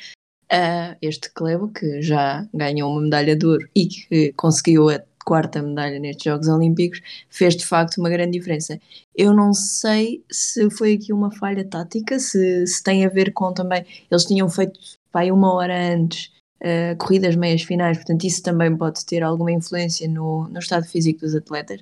uh, 0.52 0.96
este 1.02 1.32
Clebo, 1.32 1.70
que 1.70 2.02
já 2.02 2.48
ganhou 2.54 2.92
uma 2.92 3.02
medalha 3.02 3.36
de 3.36 3.46
ouro 3.46 3.68
e 3.76 3.88
que 3.88 4.34
conseguiu 4.34 4.90
a 4.90 5.02
quarta 5.26 5.62
medalha 5.62 6.00
nestes 6.00 6.26
Jogos 6.26 6.48
Olímpicos, 6.48 7.02
fez 7.30 7.56
de 7.56 7.66
facto 7.66 7.98
uma 7.98 8.10
grande 8.10 8.38
diferença. 8.38 8.80
Eu 9.16 9.34
não 9.34 9.54
sei 9.54 10.24
se 10.30 10.70
foi 10.70 10.94
aqui 10.94 11.14
uma 11.14 11.32
falha 11.32 11.64
tática, 11.66 12.20
se, 12.20 12.68
se 12.68 12.84
tem 12.84 13.06
a 13.06 13.10
ver 13.10 13.32
com 13.32 13.54
também. 13.54 13.86
Eles 14.12 14.26
tinham 14.26 14.50
feito 14.50 14.80
pai, 15.12 15.32
uma 15.32 15.54
hora 15.54 15.94
antes 15.96 16.32
uh, 16.62 16.98
corridas 16.98 17.36
meias 17.36 17.62
finais, 17.64 17.98
portanto, 17.98 18.26
isso 18.26 18.44
também 18.44 18.76
pode 18.76 19.06
ter 19.06 19.24
alguma 19.24 19.52
influência 19.52 20.08
no, 20.10 20.48
no 20.50 20.60
estado 20.60 20.86
físico 20.86 21.22
dos 21.22 21.36
atletas. 21.36 21.82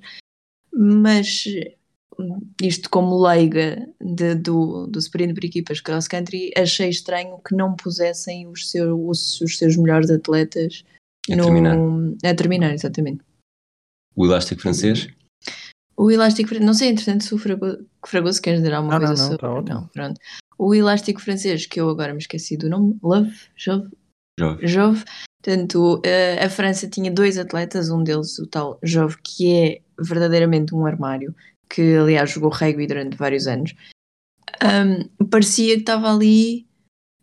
Mas 0.73 1.45
isto 2.61 2.89
como 2.89 3.21
leiga 3.21 3.87
de, 3.99 4.35
do, 4.35 4.87
do 4.87 4.99
sprint 4.99 5.33
por 5.33 5.45
equipas 5.45 5.81
cross 5.81 6.07
country, 6.07 6.51
achei 6.55 6.89
estranho 6.89 7.39
que 7.47 7.55
não 7.55 7.75
pusessem 7.75 8.47
os, 8.47 8.69
seu, 8.69 9.07
os, 9.07 9.39
os 9.41 9.57
seus 9.57 9.77
melhores 9.77 10.09
atletas 10.09 10.83
a 11.29 11.35
no, 11.35 11.43
terminar. 11.43 11.77
A 12.23 12.35
terminar, 12.35 12.73
exatamente. 12.73 13.23
O 14.15 14.25
elástico 14.25 14.61
francês? 14.61 15.07
O 15.95 16.09
elástico 16.09 16.53
não 16.59 16.73
sei, 16.73 16.89
entretanto, 16.89 17.23
se 17.23 17.33
o 17.33 17.37
Fragoso, 17.37 17.85
Fragoso 18.05 18.41
quer 18.41 18.55
dizer 18.55 18.73
alguma 18.73 18.99
não, 18.99 19.07
coisa 19.07 19.23
não, 19.23 19.29
não, 19.29 19.37
sobre. 19.37 19.65
Tá 19.65 19.73
não, 19.73 19.87
pronto. 19.87 20.19
O 20.57 20.73
elástico 20.75 21.21
francês, 21.21 21.65
que 21.65 21.79
eu 21.79 21.89
agora 21.89 22.13
me 22.13 22.19
esqueci 22.19 22.57
do 22.57 22.69
nome, 22.69 22.97
Love, 23.03 23.35
Jove. 23.55 23.89
Jove. 24.39 24.67
Jove. 24.67 25.05
Portanto, 25.43 26.01
a, 26.05 26.45
a 26.45 26.49
França 26.49 26.87
tinha 26.87 27.11
dois 27.11 27.37
atletas, 27.37 27.89
um 27.89 28.03
deles 28.03 28.37
o 28.39 28.47
tal 28.47 28.79
Jove, 28.83 29.17
que 29.23 29.53
é 29.53 29.81
verdadeiramente 29.99 30.73
um 30.73 30.85
armário 30.85 31.35
que 31.73 31.95
aliás 31.95 32.31
jogou 32.31 32.49
rugby 32.49 32.87
durante 32.87 33.17
vários 33.17 33.47
anos, 33.47 33.73
um, 34.61 35.27
parecia 35.27 35.75
que 35.75 35.81
estava 35.81 36.13
ali. 36.13 36.67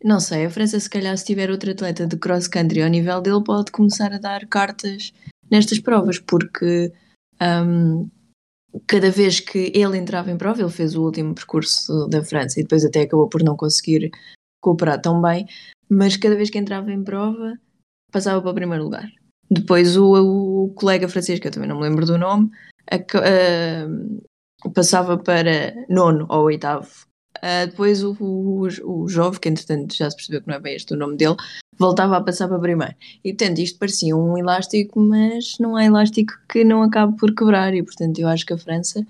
Não 0.02 0.20
sei, 0.20 0.46
a 0.46 0.50
França, 0.50 0.78
se 0.78 0.88
calhar, 0.88 1.16
se 1.18 1.24
tiver 1.24 1.50
outro 1.50 1.72
atleta 1.72 2.06
de 2.06 2.16
cross 2.16 2.46
country 2.46 2.82
ao 2.82 2.88
nível 2.88 3.20
dele, 3.20 3.42
pode 3.42 3.72
começar 3.72 4.12
a 4.12 4.18
dar 4.18 4.46
cartas 4.46 5.12
nestas 5.50 5.80
provas, 5.80 6.20
porque 6.20 6.92
um, 7.42 8.08
cada 8.86 9.10
vez 9.10 9.40
que 9.40 9.72
ele 9.74 9.98
entrava 9.98 10.30
em 10.30 10.38
prova, 10.38 10.60
ele 10.62 10.70
fez 10.70 10.94
o 10.94 11.02
último 11.02 11.34
percurso 11.34 12.06
da 12.08 12.22
França 12.22 12.60
e 12.60 12.62
depois 12.62 12.84
até 12.84 13.02
acabou 13.02 13.28
por 13.28 13.42
não 13.42 13.56
conseguir 13.56 14.10
cooperar 14.60 15.00
tão 15.00 15.20
bem, 15.20 15.46
mas 15.88 16.16
cada 16.16 16.36
vez 16.36 16.48
que 16.48 16.58
entrava 16.58 16.92
em 16.92 17.02
prova 17.02 17.58
passava 18.12 18.40
para 18.40 18.50
o 18.50 18.54
primeiro 18.54 18.84
lugar. 18.84 19.10
Depois 19.50 19.96
o, 19.96 20.66
o 20.66 20.74
colega 20.74 21.08
francês, 21.08 21.40
que 21.40 21.48
eu 21.48 21.52
também 21.52 21.68
não 21.68 21.76
me 21.76 21.82
lembro 21.82 22.06
do 22.06 22.18
nome, 22.18 22.50
a, 22.90 22.96
passava 24.74 25.16
para 25.16 25.74
nono 25.88 26.26
ou 26.28 26.44
oitavo. 26.44 26.88
Uh, 27.38 27.68
depois 27.68 28.02
o, 28.02 28.16
o, 28.18 28.66
o 28.84 29.08
jovem, 29.08 29.40
que 29.40 29.48
entretanto 29.48 29.94
já 29.94 30.10
se 30.10 30.16
percebeu 30.16 30.42
que 30.42 30.48
não 30.48 30.56
é 30.56 30.60
bem 30.60 30.74
este 30.74 30.92
o 30.92 30.96
nome 30.96 31.16
dele, 31.16 31.36
voltava 31.78 32.16
a 32.16 32.20
passar 32.20 32.48
para 32.48 32.58
primeiro. 32.58 32.94
E 33.24 33.32
portanto 33.32 33.58
isto 33.60 33.78
parecia 33.78 34.16
um 34.16 34.36
elástico, 34.36 35.00
mas 35.00 35.56
não 35.60 35.76
há 35.76 35.84
elástico 35.84 36.32
que 36.48 36.64
não 36.64 36.82
acabe 36.82 37.16
por 37.16 37.34
quebrar. 37.34 37.72
E 37.74 37.82
portanto 37.82 38.18
eu 38.18 38.26
acho 38.26 38.44
que 38.44 38.52
a 38.52 38.58
França 38.58 39.06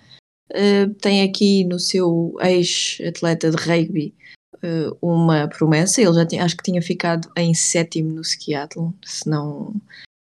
uh, 0.53 0.95
tem 1.01 1.23
aqui 1.23 1.65
no 1.65 1.79
seu 1.79 2.37
ex-atleta 2.41 3.51
de 3.51 3.57
rugby 3.57 4.15
uh, 4.57 4.97
uma 5.01 5.49
promessa. 5.49 6.03
Ele 6.03 6.15
já 6.15 6.27
tinha, 6.27 6.45
acho 6.45 6.57
que 6.57 6.65
tinha 6.65 6.83
ficado 6.83 7.31
em 7.37 7.55
sétimo 7.55 8.13
no 8.13 8.21
skiathlon, 8.21 8.93
se 9.05 9.29
não, 9.29 9.75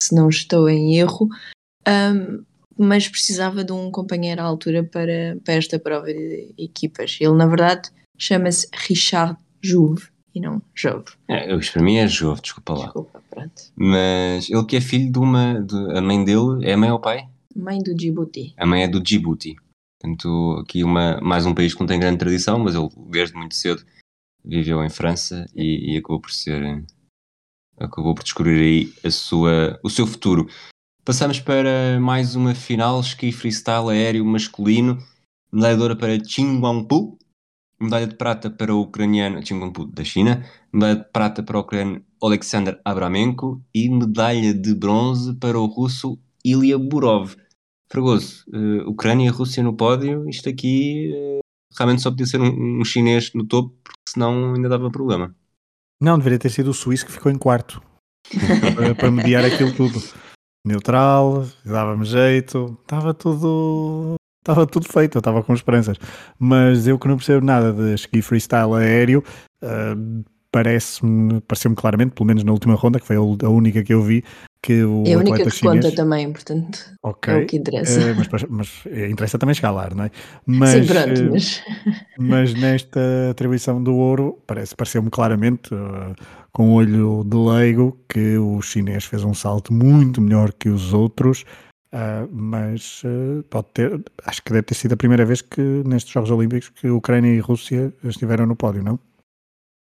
se 0.02 0.14
não 0.14 0.29
estou 0.29 0.68
em 0.68 0.98
erro. 0.98 1.29
Um, 1.88 2.44
mas 2.79 3.09
precisava 3.09 3.65
de 3.65 3.73
um 3.73 3.91
companheiro 3.91 4.41
à 4.41 4.45
altura 4.45 4.85
para, 4.85 5.37
para 5.45 5.55
esta 5.55 5.79
prova 5.79 6.07
de 6.07 6.55
equipas. 6.59 7.19
Ele, 7.21 7.35
na 7.35 7.47
verdade, 7.47 7.91
chama-se 8.19 8.69
Richard 8.73 9.37
Jouve 9.62 10.09
e 10.35 10.41
não 10.41 10.61
Jove. 10.75 11.07
É, 11.29 11.57
para 11.57 11.83
mim 11.83 11.97
é 11.97 12.07
Jove, 12.07 12.43
desculpa 12.43 12.75
lá. 12.75 12.85
Desculpa, 12.85 13.23
pronto. 13.31 13.62
Mas 13.75 14.51
ele 14.51 14.65
que 14.65 14.77
é 14.77 14.81
filho 14.81 15.11
de 15.11 15.19
uma. 15.19 15.61
De, 15.61 15.97
a 15.97 16.01
mãe 16.03 16.23
dele 16.23 16.65
é 16.65 16.75
a 16.75 16.77
mãe 16.77 16.91
ou 16.91 17.01
pai? 17.01 17.27
Mãe 17.55 17.79
do 17.79 17.95
Djibouti. 17.95 18.55
A 18.59 18.67
mãe 18.67 18.83
é 18.83 18.89
do 18.89 19.01
Djibouti. 19.01 19.57
Portanto, 19.99 20.59
aqui 20.61 20.85
uma, 20.85 21.19
mais 21.23 21.47
um 21.47 21.55
país 21.55 21.73
que 21.73 21.81
não 21.81 21.87
tem 21.87 21.99
grande 21.99 22.19
tradição, 22.19 22.59
mas 22.59 22.75
ele 22.75 22.89
desde 23.09 23.35
muito 23.35 23.55
cedo 23.55 23.83
viveu 24.45 24.85
em 24.85 24.91
França 24.91 25.47
e, 25.55 25.95
e 25.95 25.97
acabou 25.97 26.21
por 26.21 26.31
ser. 26.31 26.85
acabou 27.79 28.15
por 28.15 28.23
descobrir 28.23 28.61
aí 28.61 28.93
a 29.03 29.11
sua, 29.11 29.81
o 29.83 29.89
seu 29.89 30.07
futuro. 30.07 30.47
Passamos 31.07 31.38
para 31.38 32.01
mais 32.01 32.35
uma 32.35 32.53
final, 32.53 32.99
ski 32.99 33.31
freestyle 33.31 33.90
aéreo 33.90 34.25
masculino, 34.25 34.99
medalha 35.53 35.77
de 35.77 35.83
ouro 35.83 35.97
para 35.97 36.19
Qin 36.19 36.59
Guangpu, 36.59 37.16
medalha 37.81 38.09
de 38.09 38.16
prata 38.16 38.51
para 38.51 38.75
o 38.75 38.81
ucraniano 38.81 39.40
Qin 39.40 39.61
Guangpu 39.61 39.87
da 39.87 40.03
China, 40.03 40.45
medalha 40.73 40.97
de 40.97 41.05
prata 41.12 41.45
para 41.45 41.59
o 41.59 41.61
ucraniano 41.61 42.05
Alexander 42.21 42.81
Abramenko. 42.85 43.62
E 43.73 43.88
medalha 43.88 44.53
de 44.53 44.75
bronze 44.75 45.33
para 45.37 45.57
o 45.57 45.66
russo 45.66 46.19
Ilya 46.45 46.77
Burov. 46.77 47.37
Fragoso, 47.88 48.45
uh, 48.49 48.90
Ucrânia 48.90 49.27
e 49.27 49.31
Rússia 49.31 49.62
no 49.62 49.77
pódio, 49.77 50.29
isto 50.29 50.49
aqui 50.49 51.12
uh, 51.14 51.38
realmente 51.79 52.03
só 52.03 52.11
podia 52.11 52.27
ser 52.27 52.40
um, 52.40 52.81
um, 52.81 52.85
chinês 52.85 53.33
no 53.33 53.47
topo, 53.47 53.73
porque 53.85 54.01
senão 54.09 54.55
ainda 54.55 54.69
dava 54.69 54.90
problema. 54.90 55.33
Não, 56.03 56.19
deveria 56.19 56.40
ter 56.40 56.51
sido 56.51 56.71
o 56.71 56.75
suíço 56.75 57.07
que 57.07 57.12
ficou 57.12 57.31
em 57.31 57.38
quarto. 57.38 57.81
Para, 58.75 58.92
para 58.92 59.09
mediar 59.09 59.45
aquilo 59.45 59.73
tudo 59.73 60.03
neutral, 60.66 61.46
dava-me 61.64 62.05
jeito, 62.05 62.76
estava 62.83 63.14
tudo. 63.14 64.16
Estava 64.40 64.64
tudo 64.64 64.87
feito, 64.87 65.16
eu 65.16 65.18
estava 65.18 65.42
com 65.42 65.55
esperanças. 65.55 65.98
Mas 66.38 66.87
eu 66.87 66.98
que 66.98 67.09
não 67.09 67.16
percebo 67.16 67.44
nada 67.44 67.72
de 67.72 67.94
ski 67.94 68.22
freestyle 68.22 68.74
aéreo, 68.74 69.24
uh, 69.61 70.24
parece-me, 70.52 71.40
pareceu-me 71.40 71.76
claramente, 71.76 72.12
pelo 72.12 72.29
menos 72.29 72.44
na 72.44 72.52
última 72.52 72.74
ronda, 72.74 73.00
que 73.00 73.07
foi 73.07 73.16
a 73.16 73.48
única 73.48 73.83
que 73.83 73.92
eu 73.92 74.02
vi, 74.02 74.22
que 74.66 74.83
o 74.83 75.05
É 75.07 75.14
a 75.14 75.18
única 75.18 75.44
que 75.44 75.50
chinês... 75.50 75.85
conta 75.85 75.94
também, 75.94 76.33
portanto, 76.33 76.81
okay. 77.00 77.35
é 77.35 77.37
o 77.38 77.46
que 77.46 77.57
interessa. 77.57 78.00
Uh, 78.00 78.16
mas, 78.16 78.44
mas, 78.48 78.87
interessa 79.09 79.38
também 79.38 79.52
escalar, 79.52 79.94
não 79.94 80.02
é? 80.02 80.11
Mas, 80.44 80.70
Sim, 80.70 80.92
pronto, 80.92 81.20
eh, 81.20 81.31
mas... 81.31 81.62
mas 82.18 82.55
nesta 82.55 83.00
atribuição 83.31 83.81
do 83.81 83.94
ouro, 83.94 84.42
parece, 84.44 84.74
pareceu-me 84.74 85.09
claramente, 85.09 85.72
uh, 85.72 86.16
com 86.50 86.70
o 86.70 86.72
olho 86.72 87.22
de 87.24 87.37
leigo, 87.37 87.96
que 88.09 88.37
o 88.38 88.61
chinês 88.61 89.05
fez 89.05 89.22
um 89.22 89.35
salto 89.35 89.72
muito 89.72 90.20
melhor 90.20 90.52
que 90.52 90.68
os 90.68 90.92
outros, 90.92 91.44
uh, 91.94 92.29
mas 92.33 93.05
pode 93.48 93.68
ter, 93.72 94.05
acho 94.24 94.42
que 94.42 94.50
deve 94.50 94.64
ter 94.64 94.74
sido 94.74 94.94
a 94.94 94.96
primeira 94.96 95.24
vez 95.24 95.42
que 95.42 95.61
nestes 95.87 96.12
Jogos 96.12 96.33
Olímpicos 96.33 96.70
que 96.70 96.88
Ucrânia 96.88 97.31
e 97.31 97.38
Rússia 97.38 97.94
estiveram 98.02 98.46
no 98.46 98.57
pódio, 98.57 98.83
não? 98.83 98.98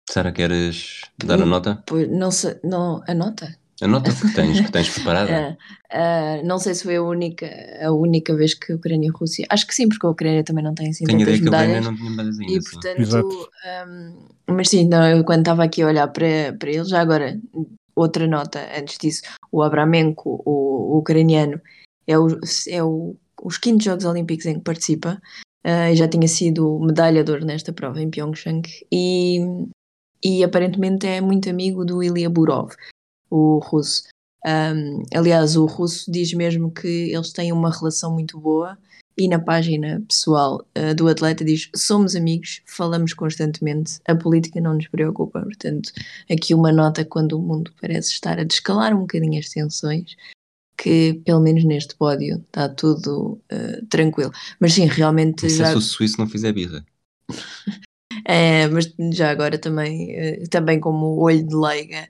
Sara, 0.09 0.31
queres 0.31 1.01
dar 1.19 1.43
a 1.43 1.45
nota? 1.45 1.83
Não 2.11 2.31
sei, 2.31 2.61
não, 2.63 3.03
a 3.09 3.13
nota? 3.13 3.59
A 3.81 3.87
nota 3.87 4.13
que 4.13 4.35
tens, 4.35 4.61
que 4.61 4.73
tens 4.73 4.89
preparada? 4.89 5.57
Uh, 5.93 6.43
uh, 6.43 6.47
não 6.47 6.59
sei 6.59 6.75
se 6.75 6.83
foi 6.83 6.97
a 6.97 7.03
única, 7.03 7.47
a 7.81 7.93
única 7.93 8.35
vez 8.35 8.55
que 8.55 8.73
a 8.73 8.77
Ucrânia 8.77 9.07
e 9.07 9.11
a 9.11 9.13
Rússia. 9.17 9.47
Acho 9.49 9.67
que 9.67 9.75
sim, 9.75 9.89
porque 9.89 10.05
a 10.05 10.11
Ucrânia 10.11 10.43
também 10.43 10.65
não 10.65 10.75
tem 10.75 10.91
assim 10.91 11.05
Tenho 11.05 11.21
tantas 11.21 11.41
medalhas. 11.41 11.71
Que 11.71 11.77
a 11.77 11.79
Ucrânia 11.79 11.91
não 11.91 11.97
tinha 11.97 12.11
medalhas 12.11 12.39
ainda, 12.41 12.53
e 12.53 12.63
portanto, 12.63 13.51
um, 13.89 14.55
mas 14.55 14.69
sim, 14.69 14.89
não, 14.89 15.09
eu 15.09 15.25
quando 15.25 15.41
estava 15.41 15.63
aqui 15.63 15.83
a 15.83 15.87
olhar 15.87 16.09
para, 16.09 16.57
para 16.59 16.71
ele, 16.71 16.85
já 16.85 17.01
agora, 17.01 17.41
outra 17.95 18.27
nota 18.27 18.61
antes 18.77 18.99
disso, 18.99 19.23
o 19.53 19.63
Abramenko, 19.63 20.43
o, 20.45 20.97
o 20.97 20.99
ucraniano, 20.99 21.61
é, 22.07 22.19
o, 22.19 22.27
é 22.69 22.83
o, 22.83 23.15
os 23.43 23.59
quintos 23.59 23.85
Jogos 23.85 24.05
Olímpicos 24.05 24.47
em 24.47 24.55
que 24.55 24.65
participa. 24.65 25.21
Uh, 25.67 25.95
já 25.95 26.09
tinha 26.09 26.27
sido 26.29 26.79
medalhador 26.79 27.45
nesta 27.45 27.73
prova 27.73 28.01
em 28.01 28.09
Pyeongchang 28.09 28.63
e, 28.91 29.41
e 30.25 30.43
aparentemente 30.43 31.07
é 31.07 31.21
muito 31.21 31.51
amigo 31.51 31.85
do 31.85 32.03
Ilya 32.03 32.31
Burov, 32.31 32.73
o 33.31 33.59
russo. 33.59 34.05
Um, 34.47 35.03
aliás, 35.15 35.57
o 35.57 35.67
russo 35.67 36.11
diz 36.11 36.33
mesmo 36.33 36.71
que 36.71 37.13
eles 37.13 37.33
têm 37.33 37.53
uma 37.53 37.71
relação 37.71 38.13
muito 38.13 38.39
boa 38.39 38.79
e 39.19 39.27
na 39.27 39.41
página 39.41 40.01
pessoal 40.09 40.65
uh, 40.79 40.95
do 40.95 41.09
atleta 41.09 41.45
diz: 41.45 41.69
somos 41.75 42.15
amigos, 42.15 42.63
falamos 42.65 43.13
constantemente, 43.13 43.99
a 44.07 44.15
política 44.15 44.61
não 44.61 44.75
nos 44.75 44.87
preocupa. 44.87 45.43
Portanto, 45.43 45.91
aqui 46.31 46.55
uma 46.55 46.71
nota 46.71 47.05
quando 47.05 47.33
o 47.33 47.43
mundo 47.43 47.73
parece 47.81 48.13
estar 48.13 48.39
a 48.39 48.45
descalar 48.45 48.95
um 48.95 49.01
bocadinho 49.01 49.41
as 49.41 49.49
tensões, 49.49 50.15
que 50.77 51.21
pelo 51.25 51.41
menos 51.41 51.65
neste 51.65 51.97
pódio 51.97 52.37
está 52.47 52.69
tudo 52.69 53.41
uh, 53.53 53.87
tranquilo. 53.91 54.31
Mas 54.61 54.75
sim, 54.75 54.87
realmente. 54.87 55.49
Já... 55.49 55.73
se 55.73 55.77
o 55.77 55.81
suíço 55.81 56.21
não 56.21 56.29
fizer 56.29 56.53
birra. 56.53 56.87
é, 58.25 58.69
mas 58.69 58.95
já 59.13 59.31
agora 59.31 59.59
também, 59.59 60.13
uh, 60.13 60.49
também 60.49 60.79
como 60.79 61.21
olho 61.21 61.45
de 61.45 61.57
leiga 61.57 62.09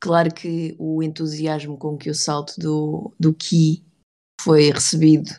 Claro 0.00 0.32
que 0.32 0.76
o 0.78 1.02
entusiasmo 1.02 1.76
com 1.78 1.96
que 1.96 2.10
o 2.10 2.14
salto 2.14 2.54
do, 2.58 3.12
do 3.18 3.32
Ki 3.32 3.84
foi 4.46 4.70
recebido, 4.70 5.30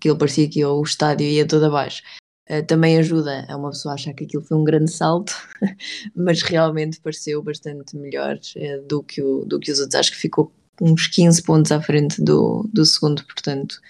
que 0.00 0.08
ele 0.08 0.18
parecia 0.18 0.48
que 0.48 0.64
o 0.64 0.82
estádio 0.82 1.26
ia 1.26 1.46
todo 1.46 1.64
abaixo, 1.64 2.02
uh, 2.48 2.64
também 2.66 2.98
ajuda 2.98 3.46
a 3.48 3.56
uma 3.56 3.70
pessoa 3.70 3.92
a 3.92 3.94
achar 3.94 4.12
que 4.12 4.24
aquilo 4.24 4.44
foi 4.44 4.56
um 4.56 4.64
grande 4.64 4.92
salto, 4.92 5.32
mas 6.14 6.42
realmente 6.42 7.00
pareceu 7.00 7.42
bastante 7.42 7.96
melhor 7.96 8.36
uh, 8.36 8.86
do, 8.86 9.02
que 9.02 9.22
o, 9.22 9.44
do 9.44 9.58
que 9.58 9.72
os 9.72 9.80
outros. 9.80 9.98
Acho 9.98 10.12
que 10.12 10.18
ficou 10.18 10.52
uns 10.80 11.08
15 11.08 11.42
pontos 11.42 11.72
à 11.72 11.80
frente 11.80 12.22
do, 12.22 12.68
do 12.72 12.84
segundo, 12.84 13.24
portanto, 13.24 13.80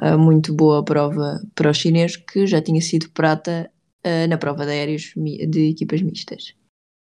uh, 0.00 0.18
muito 0.18 0.52
boa 0.54 0.84
prova 0.84 1.40
para 1.54 1.70
os 1.70 1.76
chineses, 1.76 2.16
que 2.16 2.46
já 2.46 2.60
tinha 2.60 2.80
sido 2.80 3.10
prata 3.10 3.70
na 4.28 4.38
prova 4.38 4.64
de 4.64 4.70
aéreos 4.70 5.12
de 5.16 5.70
equipas 5.70 6.00
mistas. 6.00 6.54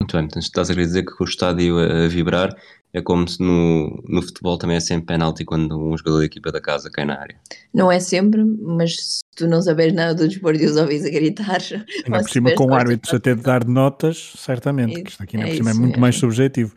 Muito 0.01 0.17
bem, 0.17 0.27
portanto 0.27 0.43
estás 0.43 0.71
a 0.71 0.75
querer 0.75 0.87
dizer 0.87 1.05
que 1.05 1.23
o 1.23 1.25
estádio 1.25 1.79
a 1.79 2.07
vibrar 2.07 2.55
é 2.93 3.03
como 3.03 3.27
se 3.27 3.43
no, 3.43 4.03
no 4.09 4.23
futebol 4.23 4.57
também 4.57 4.77
é 4.77 4.81
sempre 4.81 5.07
penalti 5.07 5.45
quando 5.45 5.77
um 5.77 5.97
jogador 5.97 6.21
da 6.21 6.25
equipa 6.25 6.53
da 6.53 6.61
casa 6.61 6.91
cai 6.91 7.05
na 7.05 7.19
área. 7.19 7.39
Não 7.75 7.91
é 7.91 7.99
sempre, 7.99 8.45
mas 8.45 8.97
se 8.97 9.21
tu 9.37 9.47
não 9.47 9.61
sabes 9.61 9.93
nada 9.93 10.15
do 10.15 10.29
desporto 10.29 10.63
e 10.63 10.67
os 10.67 10.77
ouvis 10.77 11.05
a 11.05 11.11
gritar. 11.11 11.61
Ainda 12.05 12.19
por 12.21 12.31
cima 12.31 12.55
com 12.55 12.73
árbitros 12.73 13.13
até 13.15 13.35
de 13.35 13.43
dar 13.43 13.67
notas, 13.67 14.33
certamente, 14.37 15.03
que 15.03 15.11
isto 15.11 15.23
aqui 15.23 15.37
ainda 15.37 15.49
é 15.49 15.51
por 15.51 15.57
cima 15.57 15.71
é 15.71 15.75
muito 15.75 16.01
mais 16.01 16.17
subjetivo. 16.17 16.75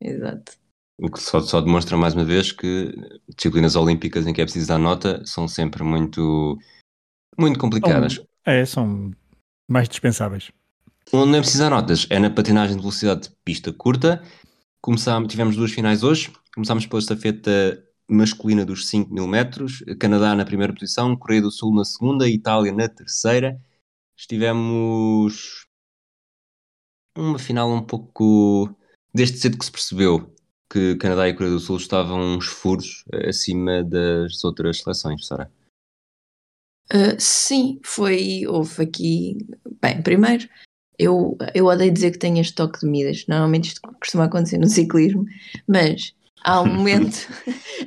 Exato. 0.00 0.52
O 1.00 1.10
que 1.10 1.20
só, 1.20 1.40
só 1.40 1.60
demonstra 1.60 1.96
mais 1.96 2.14
uma 2.14 2.24
vez 2.24 2.52
que 2.52 2.94
disciplinas 3.36 3.76
olímpicas 3.76 4.26
em 4.26 4.32
que 4.32 4.40
é 4.40 4.44
preciso 4.44 4.68
dar 4.68 4.78
nota 4.78 5.22
são 5.24 5.48
sempre 5.48 5.82
muito, 5.82 6.58
muito 7.38 7.58
complicadas. 7.58 8.20
é, 8.44 8.64
são 8.64 9.10
mais 9.68 9.88
dispensáveis. 9.88 10.50
Onde 11.12 11.30
não 11.30 11.38
é 11.38 11.40
preciso 11.40 11.70
notas 11.70 12.06
é 12.10 12.18
na 12.18 12.30
patinagem 12.30 12.74
de 12.74 12.82
velocidade 12.82 13.28
de 13.28 13.30
pista 13.44 13.72
curta. 13.72 14.22
Começámos, 14.80 15.30
tivemos 15.30 15.56
duas 15.56 15.70
finais 15.70 16.02
hoje. 16.02 16.32
Começámos 16.52 16.84
pela 16.86 17.00
estafeta 17.00 17.82
masculina 18.08 18.64
dos 18.64 18.88
5 18.88 19.12
mil 19.12 19.26
metros. 19.26 19.84
Canadá 20.00 20.34
na 20.34 20.44
primeira 20.44 20.72
posição, 20.72 21.16
Coreia 21.16 21.42
do 21.42 21.50
Sul 21.50 21.74
na 21.74 21.84
segunda, 21.84 22.28
Itália 22.28 22.72
na 22.72 22.88
terceira. 22.88 23.60
Estivemos 24.16 25.66
uma 27.16 27.38
final 27.38 27.70
um 27.70 27.82
pouco 27.82 28.74
desde 29.14 29.38
cedo 29.38 29.58
que 29.58 29.64
se 29.64 29.72
percebeu 29.72 30.34
que 30.68 30.96
Canadá 30.96 31.28
e 31.28 31.34
Coreia 31.34 31.54
do 31.54 31.60
Sul 31.60 31.76
estavam 31.76 32.36
uns 32.36 32.46
furos 32.46 33.04
acima 33.28 33.84
das 33.84 34.42
outras 34.42 34.80
seleções, 34.80 35.24
Sara. 35.24 35.50
Uh, 36.92 37.18
sim, 37.18 37.80
foi. 37.84 38.46
Houve 38.46 38.82
aqui. 38.82 39.38
Bem, 39.80 40.02
primeiro, 40.02 40.48
eu, 40.98 41.36
eu 41.54 41.66
odeio 41.66 41.92
dizer 41.92 42.10
que 42.12 42.18
tenho 42.18 42.40
este 42.40 42.54
toque 42.54 42.80
de 42.80 42.86
Midas. 42.86 43.24
Normalmente 43.26 43.68
isto 43.68 43.80
costuma 44.00 44.24
acontecer 44.24 44.58
no 44.58 44.68
ciclismo, 44.68 45.24
mas 45.66 46.14
há 46.42 46.60
um 46.62 46.66
momento, 46.74 47.28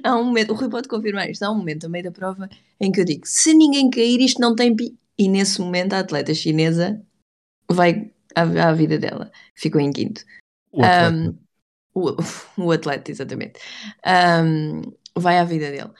há 0.03 0.15
um 0.15 0.25
momento, 0.25 0.51
o 0.51 0.55
Rui 0.55 0.69
pode 0.69 0.87
confirmar 0.87 1.29
isto, 1.29 1.43
há 1.43 1.51
um 1.51 1.57
momento 1.57 1.85
a 1.85 1.89
meio 1.89 2.05
da 2.05 2.11
prova 2.11 2.49
em 2.79 2.91
que 2.91 3.01
eu 3.01 3.05
digo: 3.05 3.25
se 3.25 3.53
ninguém 3.53 3.89
cair, 3.89 4.21
isto 4.21 4.39
não 4.39 4.55
tem 4.55 4.75
pi. 4.75 4.97
E 5.17 5.27
nesse 5.27 5.59
momento 5.59 5.93
a 5.93 5.99
atleta 5.99 6.33
chinesa 6.33 7.01
vai 7.69 8.09
à, 8.35 8.69
à 8.69 8.73
vida 8.73 8.97
dela, 8.97 9.31
ficou 9.55 9.81
em 9.81 9.91
quinto. 9.91 10.23
O 10.71 10.83
atleta. 10.83 11.15
Um, 11.15 11.37
o, 11.93 12.15
o 12.67 12.71
atleta, 12.71 13.11
exatamente, 13.11 13.59
um, 14.43 14.81
vai 15.15 15.37
à 15.37 15.43
vida 15.43 15.69
dele. 15.71 15.91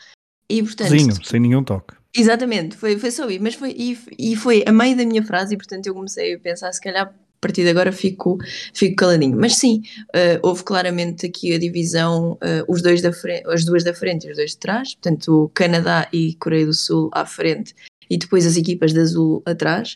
E 0.50 0.64
portanto. 0.64 0.90
Sozinho, 0.90 1.26
sem 1.26 1.40
nenhum 1.40 1.64
toque. 1.64 1.99
Exatamente, 2.16 2.76
foi, 2.76 2.98
foi 2.98 3.12
só 3.12 3.30
isso, 3.30 3.44
mas 3.44 3.54
foi, 3.54 3.76
e, 3.78 3.98
e 4.18 4.36
foi 4.36 4.64
a 4.66 4.72
meio 4.72 4.98
da 4.98 5.06
minha 5.06 5.24
frase, 5.24 5.54
e 5.54 5.58
portanto 5.58 5.86
eu 5.86 5.94
comecei 5.94 6.34
a 6.34 6.40
pensar, 6.40 6.72
se 6.72 6.82
calhar 6.82 7.06
a 7.06 7.42
partir 7.42 7.64
de 7.64 7.70
agora 7.70 7.92
fico, 7.92 8.38
fico 8.74 8.96
caladinho. 8.96 9.38
Mas 9.38 9.56
sim, 9.56 9.82
uh, 10.08 10.40
houve 10.42 10.64
claramente 10.64 11.26
aqui 11.26 11.54
a 11.54 11.60
divisão, 11.60 12.34
uh, 12.34 12.66
os 12.68 12.82
dois 12.82 13.02
da 13.02 13.14
frente, 13.14 13.48
as 13.48 13.64
duas 13.64 13.84
da 13.84 13.94
frente 13.94 14.28
e 14.28 14.32
os 14.32 14.38
dois 14.38 14.52
de 14.52 14.58
trás, 14.58 14.96
portanto 14.96 15.50
Canadá 15.54 16.10
e 16.12 16.36
Coreia 16.36 16.66
do 16.66 16.74
Sul 16.74 17.10
à 17.14 17.26
frente 17.26 17.74
e 18.10 18.18
depois 18.18 18.46
as 18.46 18.58
equipas 18.58 18.92
de 18.92 19.00
azul 19.00 19.42
atrás. 19.46 19.96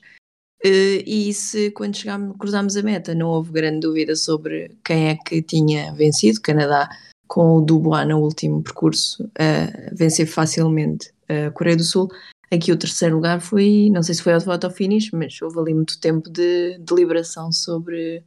Uh, 0.65 1.03
e 1.05 1.33
se 1.33 1.71
quando 1.71 1.97
chegámos, 1.97 2.37
cruzámos 2.37 2.77
a 2.77 2.81
meta 2.81 3.13
não 3.13 3.27
houve 3.27 3.51
grande 3.51 3.81
dúvida 3.81 4.15
sobre 4.15 4.77
quem 4.85 5.09
é 5.09 5.15
que 5.17 5.41
tinha 5.41 5.91
vencido, 5.93 6.39
Canadá 6.39 6.87
com 7.27 7.57
o 7.57 7.61
Dubois 7.61 8.07
no 8.07 8.19
último 8.19 8.61
percurso 8.61 9.29
a 9.37 9.93
vencer 9.93 10.27
facilmente 10.27 11.12
a 11.27 11.51
Coreia 11.51 11.77
do 11.77 11.83
Sul. 11.83 12.09
Aqui 12.51 12.71
o 12.71 12.77
terceiro 12.77 13.15
lugar 13.15 13.41
foi, 13.41 13.89
não 13.91 14.03
sei 14.03 14.15
se 14.15 14.21
foi 14.21 14.33
ao 14.33 14.39
voto 14.39 14.65
ao 14.65 14.71
finish, 14.71 15.09
mas 15.11 15.41
houve 15.41 15.59
ali 15.59 15.73
muito 15.73 15.99
tempo 15.99 16.29
de 16.29 16.77
deliberação 16.79 17.51
sobre 17.51 18.23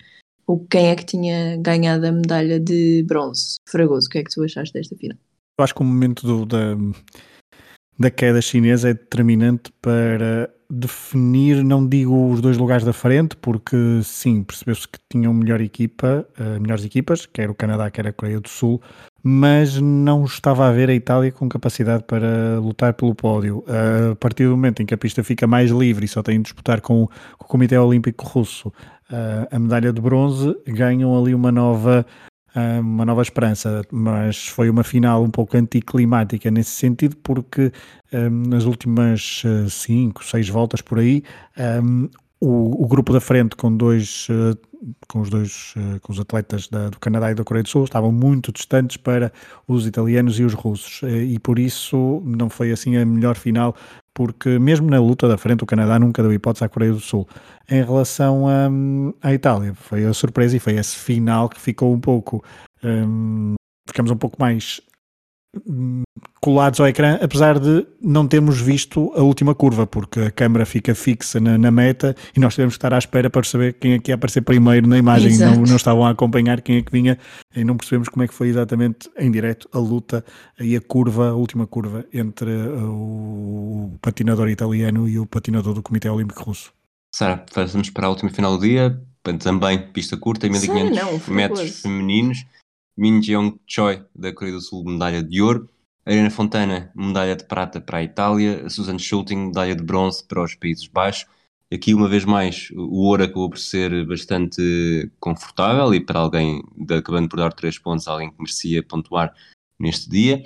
o 0.46 0.58
quem 0.58 0.88
é 0.88 0.96
que 0.96 1.04
tinha 1.04 1.56
ganhado 1.58 2.06
a 2.06 2.12
medalha 2.12 2.58
de 2.58 3.04
bronze. 3.06 3.56
Fragoso, 3.68 4.06
o 4.06 4.10
que 4.10 4.18
é 4.18 4.24
que 4.24 4.30
tu 4.30 4.42
achaste 4.42 4.72
desta 4.72 4.96
final? 4.96 5.18
Eu 5.58 5.64
acho 5.64 5.74
que 5.74 5.80
o 5.80 5.84
momento 5.84 6.26
do, 6.26 6.44
da, 6.44 6.76
da 7.98 8.10
queda 8.10 8.40
chinesa 8.40 8.90
é 8.90 8.94
determinante 8.94 9.72
para 9.80 10.52
definir, 10.68 11.62
não 11.64 11.86
digo 11.86 12.30
os 12.30 12.40
dois 12.40 12.56
lugares 12.58 12.84
da 12.84 12.92
frente, 12.92 13.36
porque 13.36 13.76
sim, 14.02 14.42
percebeu-se 14.42 14.86
que 14.88 14.98
tinham 15.08 15.32
melhor 15.32 15.60
equipa, 15.60 16.26
uh, 16.38 16.60
melhores 16.60 16.84
equipas, 16.84 17.26
quer 17.26 17.48
o 17.48 17.54
Canadá, 17.54 17.90
quer 17.90 18.06
a 18.06 18.12
Coreia 18.12 18.40
do 18.40 18.48
Sul, 18.48 18.80
mas 19.22 19.80
não 19.80 20.24
estava 20.24 20.68
a 20.68 20.72
ver 20.72 20.88
a 20.88 20.94
Itália 20.94 21.32
com 21.32 21.48
capacidade 21.48 22.04
para 22.04 22.58
lutar 22.60 22.94
pelo 22.94 23.14
pódio. 23.14 23.64
Uh, 23.66 24.12
a 24.12 24.16
partir 24.16 24.44
do 24.44 24.50
momento 24.50 24.82
em 24.82 24.86
que 24.86 24.94
a 24.94 24.98
pista 24.98 25.22
fica 25.22 25.46
mais 25.46 25.70
livre 25.70 26.04
e 26.04 26.08
só 26.08 26.22
tem 26.22 26.36
de 26.38 26.44
disputar 26.44 26.80
com, 26.80 27.06
com 27.38 27.44
o 27.44 27.48
Comitê 27.48 27.76
Olímpico 27.78 28.26
Russo 28.26 28.68
uh, 28.68 29.48
a 29.50 29.58
medalha 29.58 29.92
de 29.92 30.00
bronze, 30.00 30.56
ganham 30.66 31.16
ali 31.18 31.34
uma 31.34 31.52
nova 31.52 32.04
uma 32.80 33.04
nova 33.04 33.22
esperança, 33.22 33.82
mas 33.90 34.48
foi 34.48 34.70
uma 34.70 34.82
final 34.82 35.22
um 35.22 35.30
pouco 35.30 35.56
anticlimática 35.56 36.50
nesse 36.50 36.70
sentido, 36.70 37.16
porque 37.22 37.70
um, 38.12 38.48
nas 38.48 38.64
últimas 38.64 39.42
5, 39.68 40.20
uh, 40.20 40.24
6 40.24 40.48
voltas 40.48 40.80
por 40.80 40.98
aí, 40.98 41.22
um, 41.82 42.08
o, 42.40 42.84
o, 42.84 42.86
grupo 42.86 43.12
da 43.12 43.20
frente 43.20 43.56
com 43.56 43.74
dois 43.74 44.28
uh, 44.30 44.56
com 45.08 45.20
os 45.20 45.30
dois 45.30 45.74
uh, 45.76 46.00
com 46.00 46.12
os 46.12 46.20
atletas 46.20 46.68
da, 46.68 46.88
do 46.88 46.98
Canadá 46.98 47.30
e 47.30 47.34
da 47.34 47.44
Coreia 47.44 47.62
do 47.62 47.68
Sul 47.68 47.84
estavam 47.84 48.12
muito 48.12 48.52
distantes 48.52 48.96
para 48.96 49.32
os 49.66 49.86
italianos 49.86 50.38
e 50.38 50.44
os 50.44 50.54
russos 50.54 51.02
e 51.02 51.38
por 51.38 51.58
isso 51.58 52.22
não 52.24 52.48
foi 52.48 52.72
assim 52.72 52.96
a 52.96 53.04
melhor 53.04 53.36
final 53.36 53.74
porque 54.16 54.58
mesmo 54.58 54.88
na 54.88 54.98
luta 54.98 55.28
da 55.28 55.36
frente 55.36 55.62
o 55.62 55.66
Canadá 55.66 55.98
nunca 55.98 56.22
deu 56.22 56.32
hipótese 56.32 56.64
à 56.64 56.68
Coreia 56.70 56.90
do 56.90 57.00
Sul. 57.00 57.28
Em 57.70 57.84
relação 57.84 58.46
a, 58.48 58.70
à 59.20 59.34
Itália, 59.34 59.74
foi 59.74 60.06
a 60.06 60.14
surpresa 60.14 60.56
e 60.56 60.58
foi 60.58 60.76
esse 60.76 60.96
final 60.96 61.50
que 61.50 61.60
ficou 61.60 61.92
um 61.92 62.00
pouco. 62.00 62.42
Um, 62.82 63.56
ficamos 63.86 64.10
um 64.10 64.16
pouco 64.16 64.40
mais 64.40 64.80
hum, 64.80 64.85
colados 66.40 66.78
ao 66.80 66.86
ecrã, 66.86 67.18
apesar 67.20 67.58
de 67.58 67.86
não 68.00 68.26
termos 68.26 68.60
visto 68.60 69.12
a 69.16 69.22
última 69.22 69.54
curva, 69.54 69.86
porque 69.86 70.20
a 70.20 70.30
câmera 70.30 70.64
fica 70.64 70.94
fixa 70.94 71.40
na, 71.40 71.58
na 71.58 71.70
meta 71.70 72.14
e 72.36 72.40
nós 72.40 72.54
tivemos 72.54 72.74
que 72.74 72.78
estar 72.78 72.94
à 72.94 72.98
espera 72.98 73.28
para 73.28 73.42
saber 73.42 73.74
quem 73.74 73.94
é 73.94 73.98
que 73.98 74.10
ia 74.10 74.14
aparecer 74.14 74.42
primeiro 74.42 74.86
na 74.86 74.96
imagem. 74.96 75.36
Não, 75.38 75.56
não, 75.56 75.76
estavam 75.76 76.06
a 76.06 76.10
acompanhar 76.10 76.60
quem 76.60 76.76
é 76.76 76.82
que 76.82 76.92
vinha 76.92 77.18
e 77.54 77.64
não 77.64 77.76
percebemos 77.76 78.08
como 78.08 78.22
é 78.22 78.28
que 78.28 78.34
foi 78.34 78.48
exatamente 78.48 79.10
em 79.18 79.30
direto 79.30 79.68
a 79.72 79.78
luta 79.78 80.24
e 80.60 80.76
a 80.76 80.80
curva, 80.80 81.30
a 81.30 81.34
última 81.34 81.66
curva 81.66 82.04
entre 82.12 82.50
uh, 82.50 82.90
o 82.90 83.98
patinador 84.00 84.48
italiano 84.48 85.08
e 85.08 85.18
o 85.18 85.26
patinador 85.26 85.74
do 85.74 85.82
Comitê 85.82 86.08
Olímpico 86.08 86.44
Russo. 86.44 86.72
Sara, 87.14 87.44
passamos 87.52 87.90
para 87.90 88.06
a 88.06 88.10
última 88.10 88.30
final 88.30 88.56
do 88.56 88.62
dia, 88.62 89.00
também 89.40 89.78
pista 89.92 90.16
curta, 90.16 90.48
1500 90.48 91.28
metros 91.28 91.80
femininos. 91.80 92.44
Min 92.96 93.20
Jeong 93.20 93.58
Choi, 93.66 94.02
da 94.14 94.32
Coreia 94.32 94.54
do 94.54 94.60
Sul, 94.60 94.84
medalha 94.84 95.22
de 95.22 95.42
ouro. 95.42 95.68
Ariana 96.04 96.30
Fontana, 96.30 96.90
medalha 96.94 97.36
de 97.36 97.44
prata 97.44 97.80
para 97.80 97.98
a 97.98 98.02
Itália. 98.02 98.68
Susan 98.70 98.98
Schulting, 98.98 99.48
medalha 99.48 99.74
de 99.74 99.82
bronze 99.82 100.24
para 100.24 100.42
os 100.42 100.54
Países 100.54 100.86
Baixos. 100.86 101.26
Aqui, 101.72 101.92
uma 101.92 102.08
vez 102.08 102.24
mais, 102.24 102.70
o 102.74 103.02
ouro 103.02 103.24
acabou 103.24 103.50
por 103.50 103.58
ser 103.58 104.06
bastante 104.06 105.10
confortável 105.18 105.92
e 105.92 106.00
para 106.00 106.20
alguém, 106.20 106.62
acabando 106.88 107.28
por 107.28 107.38
dar 107.38 107.52
três 107.52 107.76
pontos, 107.76 108.06
alguém 108.06 108.30
que 108.30 108.38
merecia 108.38 108.82
pontuar 108.82 109.34
neste 109.78 110.08
dia. 110.08 110.42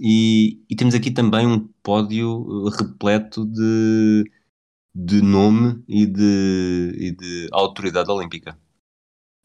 E, 0.00 0.62
e 0.70 0.76
temos 0.76 0.94
aqui 0.94 1.10
também 1.10 1.46
um 1.46 1.68
pódio 1.82 2.68
repleto 2.68 3.44
de, 3.44 4.30
de 4.94 5.20
nome 5.20 5.82
e 5.88 6.06
de, 6.06 6.94
e 6.96 7.10
de 7.10 7.48
autoridade 7.52 8.10
olímpica. 8.10 8.56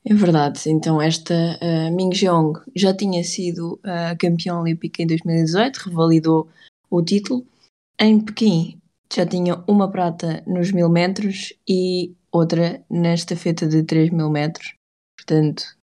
É 0.07 0.13
verdade, 0.13 0.69
então 0.69 1.01
esta 1.01 1.33
uh, 1.33 1.95
Ming 1.95 2.13
Jeong 2.13 2.59
já 2.75 2.93
tinha 2.93 3.23
sido 3.23 3.73
uh, 3.83 4.15
campeã 4.19 4.59
olímpica 4.59 5.01
em 5.01 5.07
2018, 5.07 5.77
revalidou 5.77 6.47
o 6.91 7.01
título. 7.01 7.43
Em 7.99 8.19
Pequim 8.19 8.79
já 9.11 9.25
tinha 9.25 9.63
uma 9.67 9.89
prata 9.89 10.43
nos 10.45 10.71
mil 10.71 10.89
metros 10.89 11.53
e 11.67 12.15
outra 12.31 12.83
nesta 12.87 13.35
feta 13.35 13.67
de 13.67 13.81
3 13.81 14.11
mil 14.11 14.29
metros, 14.29 14.75
portanto 15.17 15.75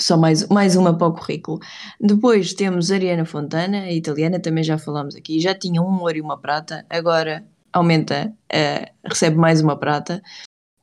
só 0.00 0.16
mais, 0.16 0.46
mais 0.48 0.76
uma 0.76 0.96
para 0.96 1.08
o 1.08 1.14
currículo. 1.14 1.58
Depois 2.00 2.54
temos 2.54 2.90
Ariana 2.92 3.24
Fontana, 3.24 3.82
a 3.82 3.92
italiana, 3.92 4.40
também 4.40 4.62
já 4.62 4.78
falámos 4.78 5.16
aqui, 5.16 5.40
já 5.40 5.54
tinha 5.54 5.82
um 5.82 6.00
ouro 6.00 6.16
e 6.16 6.20
uma 6.20 6.38
prata, 6.38 6.86
agora 6.88 7.44
aumenta, 7.72 8.32
uh, 8.52 9.08
recebe 9.08 9.36
mais 9.36 9.60
uma 9.60 9.76
prata. 9.76 10.22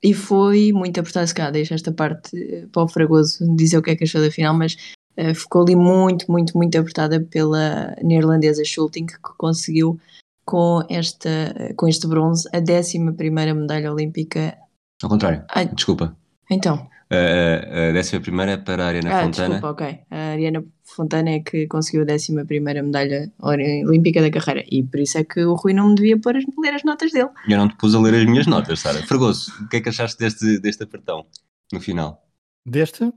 E 0.03 0.13
foi 0.13 0.71
muito 0.73 0.99
apertado, 0.99 1.27
se 1.27 1.33
calhar 1.33 1.51
deixo 1.51 1.73
esta 1.73 1.91
parte 1.91 2.35
eh, 2.35 2.65
para 2.71 2.83
o 2.83 2.87
Fragoso 2.87 3.45
dizer 3.55 3.77
o 3.77 3.83
que 3.83 3.91
é 3.91 3.95
que 3.95 4.03
achou 4.03 4.21
da 4.21 4.31
final, 4.31 4.53
mas 4.53 4.75
uh, 5.17 5.35
ficou 5.35 5.61
ali 5.61 5.75
muito, 5.75 6.31
muito, 6.31 6.57
muito 6.57 6.75
apertada 6.77 7.19
pela 7.19 7.95
neerlandesa 8.01 8.65
Schulting, 8.65 9.05
que 9.05 9.17
conseguiu 9.37 9.99
com, 10.43 10.83
esta, 10.89 11.29
com 11.77 11.87
este 11.87 12.07
bronze 12.07 12.49
a 12.51 12.57
11 12.57 12.99
medalha 12.99 13.93
olímpica. 13.93 14.57
Ao 15.03 15.09
contrário, 15.09 15.43
Ai, 15.49 15.67
desculpa. 15.67 16.15
Então. 16.49 16.89
A, 17.11 17.89
a 17.89 17.91
décima 17.91 18.21
primeira 18.21 18.57
para 18.57 18.85
a 18.85 18.87
Ariana 18.87 19.09
ah, 19.09 19.23
Fontana. 19.23 19.55
Desculpa, 19.55 19.71
ok. 19.71 19.99
A 20.09 20.17
Ariana 20.31 20.63
Fontana 20.83 21.31
é 21.31 21.39
que 21.41 21.67
conseguiu 21.67 22.03
a 22.03 22.05
décima 22.05 22.45
primeira 22.45 22.81
medalha 22.81 23.29
olímpica 23.39 24.21
da 24.21 24.31
carreira 24.31 24.63
e 24.71 24.81
por 24.81 24.99
isso 24.99 25.17
é 25.17 25.23
que 25.25 25.43
o 25.43 25.55
Rui 25.55 25.73
não 25.73 25.89
me 25.89 25.95
devia 25.95 26.17
pôr 26.17 26.37
a 26.37 26.39
ler 26.39 26.73
as 26.73 26.83
notas 26.83 27.11
dele. 27.11 27.29
Eu 27.49 27.57
não 27.57 27.67
te 27.67 27.75
pus 27.75 27.93
a 27.93 27.99
ler 27.99 28.13
as 28.13 28.25
minhas 28.25 28.47
notas, 28.47 28.79
Sara. 28.79 29.03
Fregoso, 29.03 29.51
o 29.61 29.67
que 29.67 29.77
é 29.77 29.81
que 29.81 29.89
achaste 29.89 30.17
deste, 30.17 30.59
deste 30.59 30.83
apertão 30.83 31.25
no 31.73 31.81
final? 31.81 32.25
Deste? 32.65 33.11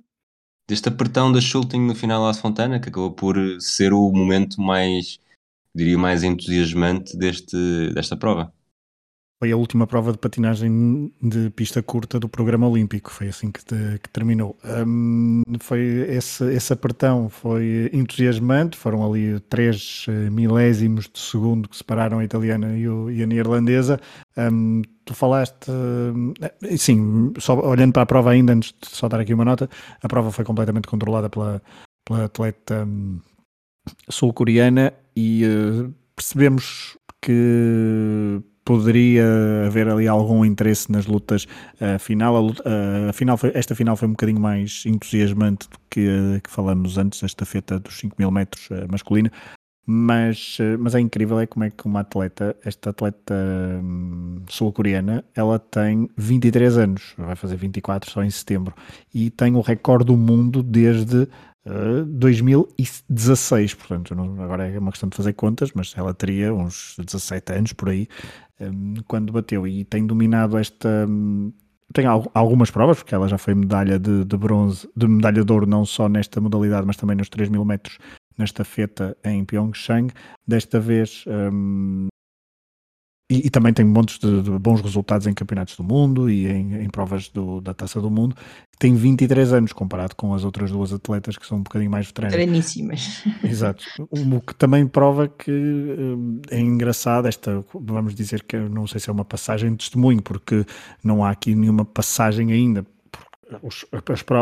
Deste 0.68 0.88
apertão 0.88 1.30
da 1.30 1.40
Schulting 1.40 1.86
no 1.86 1.94
final 1.94 2.26
à 2.26 2.34
Fontana, 2.34 2.80
que 2.80 2.88
acabou 2.88 3.12
por 3.12 3.36
ser 3.60 3.92
o 3.92 4.10
momento 4.10 4.60
mais, 4.60 5.20
diria, 5.74 5.98
mais 5.98 6.24
entusiasmante 6.24 7.16
deste, 7.16 7.92
desta 7.94 8.16
prova 8.16 8.52
foi 9.38 9.50
a 9.52 9.56
última 9.56 9.86
prova 9.86 10.12
de 10.12 10.18
patinagem 10.18 11.12
de 11.20 11.50
pista 11.50 11.82
curta 11.82 12.20
do 12.20 12.28
programa 12.28 12.68
olímpico, 12.68 13.10
foi 13.10 13.28
assim 13.28 13.50
que, 13.50 13.64
te, 13.64 13.74
que 14.02 14.08
terminou. 14.10 14.56
Um, 14.64 15.42
foi 15.60 15.80
esse, 16.08 16.44
esse 16.52 16.72
apertão 16.72 17.28
foi 17.28 17.90
entusiasmante, 17.92 18.76
foram 18.76 19.04
ali 19.04 19.40
três 19.40 20.06
eh, 20.08 20.30
milésimos 20.30 21.10
de 21.12 21.18
segundo 21.18 21.68
que 21.68 21.76
separaram 21.76 22.20
a 22.20 22.24
italiana 22.24 22.76
e, 22.76 22.88
o, 22.88 23.10
e 23.10 23.22
a 23.22 23.26
neerlandesa. 23.26 24.00
Um, 24.36 24.82
tu 25.04 25.14
falaste, 25.14 25.70
uh, 25.70 26.78
sim, 26.78 27.32
só 27.38 27.58
olhando 27.60 27.92
para 27.92 28.02
a 28.02 28.06
prova 28.06 28.30
ainda, 28.30 28.52
antes 28.52 28.72
de 28.80 28.88
só 28.88 29.08
dar 29.08 29.20
aqui 29.20 29.34
uma 29.34 29.44
nota, 29.44 29.68
a 30.00 30.08
prova 30.08 30.30
foi 30.30 30.44
completamente 30.44 30.88
controlada 30.88 31.28
pela, 31.28 31.60
pela 32.04 32.24
atleta 32.24 32.84
um, 32.84 33.20
sul-coreana 34.08 34.92
e 35.16 35.44
uh, 35.44 35.92
percebemos 36.16 36.96
que 37.20 38.40
poderia 38.64 39.24
haver 39.66 39.88
ali 39.88 40.08
algum 40.08 40.44
interesse 40.44 40.90
nas 40.90 41.06
lutas 41.06 41.46
uh, 41.80 41.98
final. 41.98 42.36
A, 42.36 42.40
luta, 42.40 42.62
uh, 42.62 43.10
a, 43.10 43.12
final 43.12 43.36
foi, 43.36 43.52
esta 43.54 43.74
final 43.74 43.96
foi 43.96 44.08
um 44.08 44.12
bocadinho 44.12 44.40
mais 44.40 44.84
entusiasmante 44.86 45.68
do 45.68 45.76
que 45.90 46.08
uh, 46.08 46.40
que 46.40 46.50
falamos 46.50 46.96
antes, 46.96 47.22
esta 47.22 47.44
feta 47.44 47.78
dos 47.78 47.98
5 47.98 48.16
mil 48.18 48.30
metros 48.30 48.68
uh, 48.70 48.90
masculina. 48.90 49.30
Mas, 49.86 50.56
mas 50.78 50.94
é 50.94 51.00
incrível 51.00 51.38
é 51.38 51.46
como 51.46 51.62
é 51.62 51.68
que 51.68 51.84
uma 51.84 52.00
atleta, 52.00 52.56
esta 52.64 52.88
atleta 52.88 53.34
um, 53.82 54.40
sul-coreana, 54.48 55.22
ela 55.34 55.58
tem 55.58 56.08
23 56.16 56.78
anos, 56.78 57.12
vai 57.18 57.36
fazer 57.36 57.56
24 57.56 58.10
só 58.10 58.24
em 58.24 58.30
setembro, 58.30 58.74
e 59.12 59.28
tem 59.28 59.54
o 59.54 59.60
recorde 59.60 60.06
do 60.06 60.16
mundo 60.16 60.62
desde 60.62 61.28
2016, 61.66 63.74
portanto, 63.74 64.14
não, 64.14 64.42
agora 64.42 64.68
é 64.68 64.78
uma 64.78 64.90
questão 64.90 65.08
de 65.08 65.16
fazer 65.16 65.32
contas, 65.32 65.70
mas 65.74 65.94
ela 65.96 66.12
teria 66.12 66.54
uns 66.54 66.94
17 66.98 67.52
anos 67.52 67.72
por 67.72 67.88
aí 67.88 68.06
um, 68.60 68.94
quando 69.06 69.32
bateu 69.32 69.66
e 69.66 69.84
tem 69.84 70.06
dominado 70.06 70.58
esta, 70.58 71.08
tem 71.92 72.06
algumas 72.06 72.70
provas, 72.70 72.98
porque 72.98 73.14
ela 73.14 73.28
já 73.28 73.38
foi 73.38 73.54
medalha 73.54 73.98
de, 73.98 74.24
de, 74.24 74.36
bronze, 74.36 74.88
de 74.96 75.08
medalha 75.08 75.44
de 75.44 75.52
ouro, 75.52 75.66
não 75.66 75.86
só 75.86 76.08
nesta 76.08 76.40
modalidade, 76.40 76.86
mas 76.86 76.96
também 76.96 77.16
nos 77.16 77.28
3 77.28 77.48
mil 77.48 77.64
metros 77.64 77.98
nesta 78.36 78.64
feta 78.64 79.16
em 79.24 79.44
Pyeongchang. 79.44 80.12
Desta 80.46 80.78
vez 80.78 81.24
um, 81.26 82.08
e, 83.30 83.46
e, 83.46 83.50
também 83.50 83.72
tem 83.72 83.86
montes 83.86 84.18
de, 84.18 84.42
de, 84.42 84.50
bons 84.58 84.82
resultados 84.82 85.26
em 85.26 85.32
campeonatos 85.32 85.76
do 85.76 85.82
mundo 85.82 86.28
e 86.28 86.46
em, 86.46 86.82
em 86.82 86.90
provas 86.90 87.30
do, 87.30 87.58
da 87.58 87.72
Taça 87.72 87.98
do 87.98 88.10
Mundo. 88.10 88.36
Tem 88.78 88.94
23 88.94 89.54
anos 89.54 89.72
comparado 89.72 90.14
com 90.14 90.34
as 90.34 90.44
outras 90.44 90.70
duas 90.70 90.92
atletas 90.92 91.38
que 91.38 91.46
são 91.46 91.56
um 91.56 91.62
bocadinho 91.62 91.90
mais 91.90 92.06
veteranas. 92.06 92.36
Veteraníssimas. 92.36 93.24
Exato. 93.42 93.82
O 94.10 94.40
que 94.42 94.54
também 94.54 94.86
prova 94.86 95.26
que 95.26 95.50
hum, 95.50 96.42
é 96.50 96.60
engraçado 96.60 97.26
esta, 97.26 97.64
vamos 97.72 98.14
dizer 98.14 98.42
que 98.42 98.58
não 98.58 98.86
sei 98.86 99.00
se 99.00 99.08
é 99.08 99.12
uma 99.12 99.24
passagem 99.24 99.70
de 99.70 99.78
testemunho, 99.78 100.20
porque 100.20 100.66
não 101.02 101.24
há 101.24 101.30
aqui 101.30 101.54
nenhuma 101.54 101.84
passagem 101.84 102.52
ainda 102.52 102.84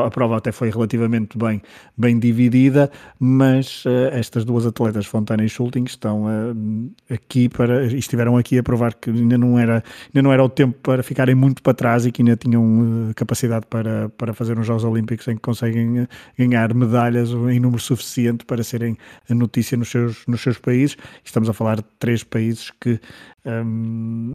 a 0.06 0.10
prova 0.10 0.36
até 0.36 0.52
foi 0.52 0.70
relativamente 0.70 1.36
bem, 1.38 1.62
bem 1.96 2.18
dividida, 2.18 2.90
mas 3.18 3.84
uh, 3.84 4.08
estas 4.12 4.44
duas 4.44 4.66
atletas, 4.66 5.06
Fontana 5.06 5.44
e 5.44 5.48
Schulting, 5.48 5.84
estão 5.84 6.24
uh, 6.24 6.92
aqui 7.10 7.48
para 7.48 7.86
estiveram 7.86 8.36
aqui 8.36 8.58
a 8.58 8.62
provar 8.62 8.94
que 8.94 9.10
ainda 9.10 9.38
não 9.38 9.58
era 9.58 9.82
ainda 10.06 10.22
não 10.22 10.32
era 10.32 10.42
o 10.42 10.48
tempo 10.48 10.78
para 10.82 11.02
ficarem 11.02 11.34
muito 11.34 11.62
para 11.62 11.74
trás 11.74 12.06
e 12.06 12.12
que 12.12 12.22
ainda 12.22 12.36
tinham 12.36 13.08
uh, 13.10 13.14
capacidade 13.14 13.66
para, 13.66 14.08
para 14.10 14.32
fazer 14.34 14.58
uns 14.58 14.66
Jogos 14.66 14.84
Olímpicos 14.84 15.26
em 15.28 15.36
que 15.36 15.42
conseguem 15.42 16.06
ganhar 16.38 16.74
medalhas 16.74 17.30
em 17.30 17.60
número 17.60 17.80
suficiente 17.80 18.44
para 18.44 18.62
serem 18.62 18.96
a 19.28 19.34
notícia 19.34 19.76
nos 19.76 19.90
seus, 19.90 20.26
nos 20.26 20.40
seus 20.40 20.58
países. 20.58 20.96
Estamos 21.24 21.48
a 21.48 21.52
falar 21.52 21.76
de 21.76 21.84
três 21.98 22.24
países 22.24 22.70
que 22.80 23.00
um, 23.44 24.32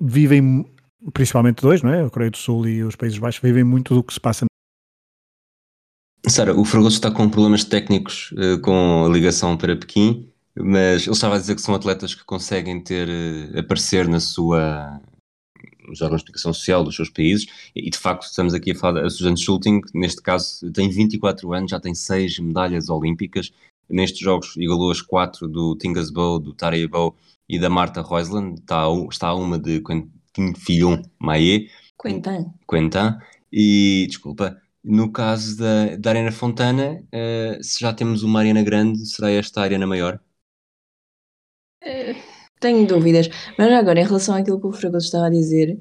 vivem 0.00 0.64
principalmente 1.12 1.62
dois, 1.62 1.82
não 1.82 1.92
é? 1.92 2.04
A 2.04 2.10
Coreia 2.10 2.30
do 2.30 2.36
Sul 2.36 2.68
e 2.68 2.82
os 2.82 2.96
Países 2.96 3.18
Baixos 3.18 3.40
vivem 3.40 3.64
muito 3.64 3.94
do 3.94 4.02
que 4.02 4.12
se 4.12 4.20
passa. 4.20 4.46
Sara, 6.26 6.54
o 6.54 6.64
Fragoso 6.64 6.96
está 6.96 7.10
com 7.10 7.28
problemas 7.28 7.64
técnicos 7.64 8.32
uh, 8.32 8.60
com 8.60 9.06
a 9.06 9.08
ligação 9.08 9.56
para 9.56 9.74
Pequim, 9.76 10.28
mas 10.54 11.02
ele 11.02 11.12
estava 11.12 11.36
a 11.36 11.38
dizer 11.38 11.54
que 11.54 11.62
são 11.62 11.74
atletas 11.74 12.14
que 12.14 12.24
conseguem 12.24 12.82
ter 12.82 13.08
uh, 13.08 13.58
aparecer 13.58 14.06
na 14.06 14.20
sua 14.20 15.00
nos 15.88 16.00
órgãos 16.02 16.20
de 16.20 16.24
explicação 16.24 16.52
social 16.52 16.84
dos 16.84 16.94
seus 16.94 17.10
países 17.10 17.46
e 17.74 17.90
de 17.90 17.98
facto 17.98 18.22
estamos 18.22 18.54
aqui 18.54 18.70
a 18.70 18.74
falar 18.76 19.02
da 19.02 19.10
Suzanne 19.10 19.36
Schulting, 19.36 19.80
neste 19.92 20.22
caso 20.22 20.70
tem 20.70 20.88
24 20.88 21.52
anos, 21.52 21.70
já 21.70 21.80
tem 21.80 21.94
6 21.94 22.38
medalhas 22.38 22.88
olímpicas, 22.88 23.50
nestes 23.88 24.20
jogos 24.20 24.56
igualou 24.56 24.92
as 24.92 25.02
4 25.02 25.48
do 25.48 25.74
Tingas 25.76 26.10
Bow, 26.10 26.38
do 26.38 26.52
Tarei 26.52 26.86
Bow 26.86 27.16
e 27.48 27.58
da 27.58 27.68
Marta 27.68 28.02
Reusland, 28.02 28.60
está, 28.60 28.84
está 29.10 29.28
a 29.28 29.34
uma 29.34 29.58
de 29.58 29.80
Fillon 30.56 31.02
Maé. 31.18 31.66
Quentin. 32.00 32.52
Quentin. 32.68 33.18
E, 33.52 34.06
desculpa, 34.08 34.60
no 34.82 35.12
caso 35.12 35.56
da, 35.56 35.96
da 35.96 36.10
Arena 36.10 36.32
Fontana, 36.32 37.02
uh, 37.12 37.62
se 37.62 37.80
já 37.80 37.92
temos 37.92 38.22
uma 38.22 38.40
arena 38.40 38.62
grande, 38.62 39.04
será 39.06 39.30
esta 39.30 39.60
a 39.60 39.64
arena 39.64 39.86
maior? 39.86 40.20
Uh, 41.82 42.14
tenho 42.60 42.86
dúvidas. 42.86 43.28
Mas 43.58 43.72
agora, 43.72 44.00
em 44.00 44.06
relação 44.06 44.34
àquilo 44.34 44.60
que 44.60 44.66
o 44.66 44.72
Fragoso 44.72 45.06
estava 45.06 45.26
a 45.26 45.30
dizer, 45.30 45.78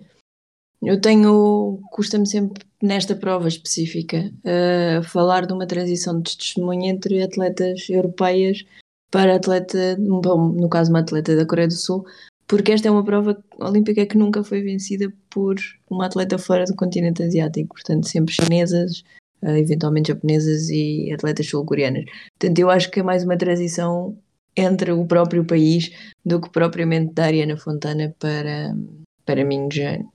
eu 0.82 1.00
tenho, 1.00 1.80
custa-me 1.92 2.28
sempre 2.28 2.66
nesta 2.82 3.16
prova 3.16 3.48
específica, 3.48 4.32
uh, 4.44 5.04
falar 5.04 5.46
de 5.46 5.54
uma 5.54 5.68
transição 5.68 6.22
de 6.22 6.38
testemunho 6.38 6.86
entre 6.86 7.22
atletas 7.22 7.90
europeias 7.90 8.66
para 9.12 9.36
atleta, 9.36 9.98
bom, 10.00 10.50
no 10.50 10.70
caso 10.70 10.90
uma 10.92 11.00
atleta 11.00 11.36
da 11.36 11.46
Coreia 11.46 11.68
do 11.68 11.74
Sul, 11.74 12.06
porque 12.50 12.72
esta 12.72 12.88
é 12.88 12.92
uma 12.92 13.06
prova 13.06 13.38
olímpica 13.60 14.08
que 14.08 14.18
nunca 14.18 14.44
foi 14.44 14.64
vencida 14.64 15.14
por 15.30 15.56
uma 15.88 16.08
atleta 16.08 16.40
fora 16.40 16.66
do 16.66 16.76
continente 16.76 17.22
asiático, 17.22 17.76
portanto, 17.76 18.08
sempre 18.08 18.34
chinesas, 18.34 19.04
eh, 19.44 19.60
eventualmente 19.60 20.08
japonesas 20.08 20.68
e 20.72 21.12
atletas 21.14 21.48
sul-coreanas. 21.48 22.06
Portanto, 22.40 22.58
eu 22.58 22.72
acho 22.72 22.90
que 22.90 23.02
é 23.02 23.04
mais 23.04 23.24
uma 23.24 23.38
transição 23.38 24.18
entre 24.58 24.92
o 24.92 25.06
próprio 25.06 25.46
país 25.46 25.92
do 26.26 26.42
que 26.42 26.50
propriamente 26.50 27.14
da 27.14 27.26
Ariana 27.26 27.56
Fontana 27.56 28.16
para, 28.20 28.76
para 29.24 29.46
Minjeong, 29.46 30.08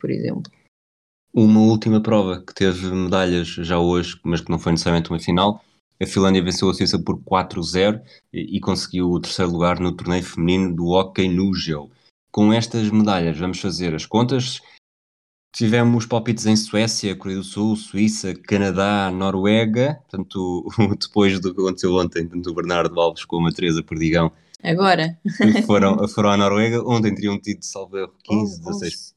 por 0.00 0.10
exemplo. 0.10 0.50
Uma 1.34 1.60
última 1.60 2.02
prova 2.02 2.42
que 2.42 2.54
teve 2.54 2.90
medalhas 2.90 3.48
já 3.48 3.78
hoje, 3.78 4.18
mas 4.24 4.40
que 4.40 4.50
não 4.50 4.58
foi 4.58 4.72
necessariamente 4.72 5.10
uma 5.10 5.20
final, 5.20 5.60
a 6.00 6.06
Finlândia 6.06 6.42
venceu 6.42 6.68
a 6.68 6.74
Suíça 6.74 6.98
por 6.98 7.18
4-0 7.18 8.00
e, 8.32 8.56
e 8.56 8.60
conseguiu 8.60 9.10
o 9.10 9.20
terceiro 9.20 9.50
lugar 9.50 9.80
no 9.80 9.92
torneio 9.92 10.22
feminino 10.22 10.74
do 10.74 10.86
hockey 10.88 11.28
no 11.28 11.54
gelo. 11.54 11.90
Com 12.30 12.52
estas 12.52 12.90
medalhas, 12.90 13.38
vamos 13.38 13.58
fazer 13.60 13.94
as 13.94 14.04
contas. 14.04 14.60
Tivemos 15.54 16.04
palpites 16.04 16.44
em 16.44 16.54
Suécia, 16.54 17.16
Coreia 17.16 17.38
do 17.38 17.44
Sul, 17.44 17.76
Suíça, 17.76 18.34
Canadá, 18.34 19.10
Noruega. 19.10 19.98
Portanto, 20.02 20.66
depois 21.00 21.40
do 21.40 21.54
que 21.54 21.60
aconteceu 21.60 21.94
ontem, 21.94 22.28
tanto 22.28 22.50
o 22.50 22.54
Bernardo 22.54 23.00
Alves 23.00 23.24
como 23.24 23.48
a 23.48 23.52
Teresa 23.52 23.82
Perdigão 23.82 24.30
Agora. 24.62 25.18
foram, 25.66 26.06
foram 26.08 26.30
à 26.30 26.36
Noruega. 26.36 26.86
Ontem 26.86 27.14
teriam 27.14 27.40
tido, 27.40 27.62
salvo 27.62 27.96
erro, 27.96 28.12
15, 28.24 28.60
16, 28.60 29.14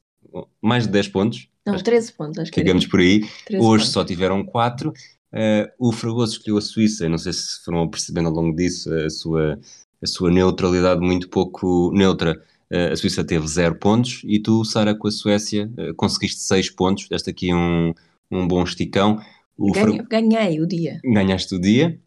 mais 0.62 0.86
de 0.86 0.92
10 0.92 1.08
pontos. 1.08 1.48
Não, 1.66 1.76
13 1.76 2.12
pontos, 2.14 2.38
acho 2.38 2.50
que 2.50 2.60
Ficamos 2.60 2.86
por 2.86 3.00
aí. 3.00 3.20
Hoje 3.52 3.58
pontos. 3.58 3.88
só 3.90 4.02
tiveram 4.02 4.42
4. 4.42 4.94
Uh, 5.32 5.70
o 5.78 5.92
Fragoso 5.92 6.32
escolheu 6.32 6.58
a 6.58 6.60
Suíça, 6.60 7.08
não 7.08 7.18
sei 7.18 7.32
se 7.32 7.62
foram 7.64 7.88
percebendo 7.88 8.28
ao 8.28 8.34
longo 8.34 8.54
disso 8.54 8.92
a 8.92 9.08
sua, 9.08 9.60
a 10.02 10.06
sua 10.06 10.30
neutralidade 10.30 11.00
muito 11.00 11.28
pouco 11.28 11.92
neutra. 11.92 12.42
Uh, 12.70 12.92
a 12.92 12.96
Suíça 12.96 13.24
teve 13.24 13.46
0 13.46 13.76
pontos 13.76 14.22
e 14.24 14.40
tu, 14.40 14.64
Sara, 14.64 14.94
com 14.94 15.08
a 15.08 15.10
Suécia, 15.10 15.70
uh, 15.78 15.94
conseguiste 15.94 16.40
6 16.40 16.70
pontos. 16.70 17.08
Deste 17.08 17.30
aqui 17.30 17.54
um, 17.54 17.94
um 18.30 18.46
bom 18.46 18.62
esticão. 18.64 19.20
O 19.56 19.72
Ganhei, 19.72 20.02
ganhei 20.02 20.60
o 20.60 20.66
dia. 20.66 21.00
Ganhaste 21.04 21.54
o 21.54 21.60
dia. 21.60 22.00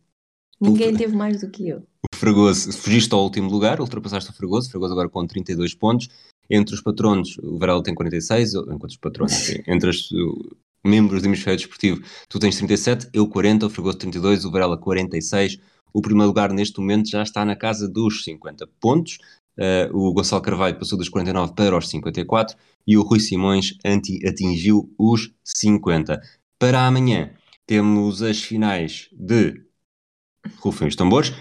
Ninguém 0.60 0.94
o... 0.94 0.98
teve 0.98 1.16
mais 1.16 1.42
do 1.42 1.50
que 1.50 1.70
eu. 1.70 1.84
O 2.14 2.16
Fragoso, 2.16 2.72
fugiste 2.74 3.14
ao 3.14 3.24
último 3.24 3.50
lugar, 3.50 3.80
ultrapassaste 3.80 4.30
o 4.30 4.34
Fragoso, 4.34 4.68
o 4.68 4.72
Fragoso 4.72 4.94
agora 4.94 5.10
com 5.10 5.26
32 5.26 5.74
pontos. 5.76 6.10
Entre 6.50 6.76
os 6.76 6.82
patronos, 6.82 7.38
o 7.38 7.58
Varela 7.58 7.82
tem 7.82 7.96
46, 7.96 8.54
enquanto 8.56 8.92
os 8.92 8.98
patronos, 8.98 9.34
entre 9.68 9.90
as, 9.90 10.10
membros 10.84 11.22
do 11.22 11.28
Hemisfério 11.28 11.58
Desportivo, 11.58 12.02
tu 12.28 12.40
tens 12.40 12.56
37, 12.58 13.10
eu 13.14 13.28
40, 13.28 13.66
o 13.66 13.70
Fragoso 13.70 13.98
32, 13.98 14.46
o 14.46 14.52
Varela 14.52 14.78
46. 14.78 15.58
O 15.94 16.02
primeiro 16.02 16.28
lugar 16.28 16.52
neste 16.52 16.80
momento 16.80 17.10
já 17.10 17.22
está 17.22 17.46
na 17.46 17.56
casa 17.56 17.88
dos 17.88 18.24
50 18.24 18.68
pontos. 18.80 19.20
Uh, 19.58 19.96
o 19.96 20.12
Gonçalo 20.12 20.42
Carvalho 20.42 20.80
passou 20.80 20.98
dos 20.98 21.10
49 21.10 21.54
para 21.54 21.78
os 21.78 21.88
54 21.88 22.58
e 22.88 22.98
o 22.98 23.04
Rui 23.04 23.20
Simões 23.20 23.78
anti 23.86 24.20
atingiu 24.28 24.92
os 24.98 25.32
50. 25.44 26.20
Para 26.58 26.88
amanhã 26.88 27.32
temos 27.68 28.24
as 28.24 28.42
finais 28.42 29.10
de 29.12 29.62
Rufem 30.58 30.88
os 30.88 30.96
Tambores. 30.96 31.32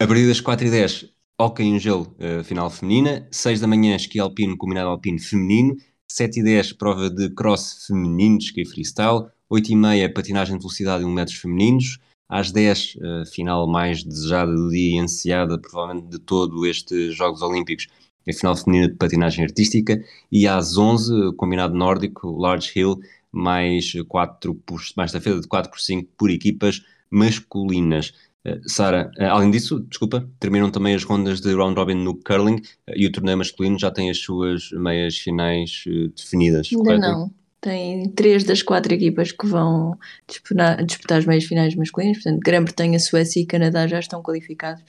A 0.00 0.06
partir 0.06 0.26
das 0.26 0.40
4h10, 0.40 1.10
Hockey 1.40 1.62
em 1.62 1.78
Gelo, 1.78 2.14
uh, 2.18 2.42
final 2.42 2.68
feminina. 2.68 3.28
6 3.30 3.60
da 3.60 3.66
manhã, 3.68 3.94
esqui 3.94 4.18
alpino, 4.18 4.56
combinado 4.56 4.90
alpino 4.90 5.20
feminino. 5.20 5.76
7 6.12 6.40
e 6.40 6.42
10 6.42 6.74
prova 6.74 7.08
de 7.08 7.30
cross 7.30 7.86
feminino, 7.86 8.36
de 8.36 8.44
ski 8.44 8.66
freestyle, 8.66 9.28
8 9.48 9.72
e 9.72 9.76
meia 9.76 10.12
patinagem 10.12 10.56
de 10.56 10.62
velocidade 10.62 11.02
em 11.02 11.06
1 11.06 11.10
metros 11.10 11.38
femininos, 11.38 11.98
às 12.28 12.52
10 12.52 12.96
uh, 12.96 12.98
eh, 13.02 13.26
final 13.26 13.66
mais 13.66 14.04
desejada 14.04 14.52
do 14.52 14.68
dia 14.68 14.96
e 14.96 14.98
ansiada 14.98 15.58
provavelmente 15.58 16.08
de 16.08 16.18
todo 16.18 16.66
estes 16.66 17.16
Jogos 17.16 17.40
Olímpicos, 17.40 17.86
a 18.28 18.32
final 18.34 18.54
feminina 18.54 18.88
de 18.88 18.94
patinagem 18.94 19.42
artística, 19.42 20.04
e 20.30 20.46
às 20.46 20.76
11 20.76 21.34
combinado 21.34 21.74
nórdico, 21.74 22.38
Large 22.38 22.78
Hill, 22.78 23.00
mais, 23.32 23.94
4 24.06 24.54
por, 24.54 24.82
mais 24.94 25.12
da 25.12 25.20
feira 25.20 25.40
de 25.40 25.48
4 25.48 25.70
por 25.70 25.80
5 25.80 26.10
por 26.18 26.30
equipas 26.30 26.82
masculinas. 27.10 28.12
Uh, 28.46 28.68
Sara, 28.68 29.10
uh, 29.18 29.24
além 29.24 29.50
disso, 29.50 29.80
desculpa, 29.88 30.28
terminam 30.40 30.70
também 30.70 30.94
as 30.94 31.04
rondas 31.04 31.40
de 31.40 31.54
round 31.54 31.78
robin 31.78 31.94
no 31.94 32.16
curling 32.16 32.56
uh, 32.56 32.92
e 32.96 33.06
o 33.06 33.12
torneio 33.12 33.38
masculino 33.38 33.78
já 33.78 33.90
tem 33.90 34.10
as 34.10 34.18
suas 34.18 34.70
meias 34.72 35.16
finais 35.16 35.84
definidas. 36.16 36.68
Ainda 36.72 36.84
correto? 36.84 37.00
não. 37.00 37.41
Tem 37.62 38.10
três 38.10 38.44
das 38.44 38.60
quatro 38.60 38.92
equipas 38.92 39.32
que 39.32 39.46
vão 39.46 39.96
disputar, 40.28 40.84
disputar 40.84 41.18
as 41.18 41.24
meias 41.24 41.44
finais 41.44 41.74
masculinas, 41.74 42.18
portanto, 42.18 42.40
Grã-Bretanha, 42.44 42.98
Suécia 42.98 43.40
e 43.40 43.46
Canadá 43.46 43.86
já 43.86 44.00
estão 44.00 44.20
qualificados 44.20 44.82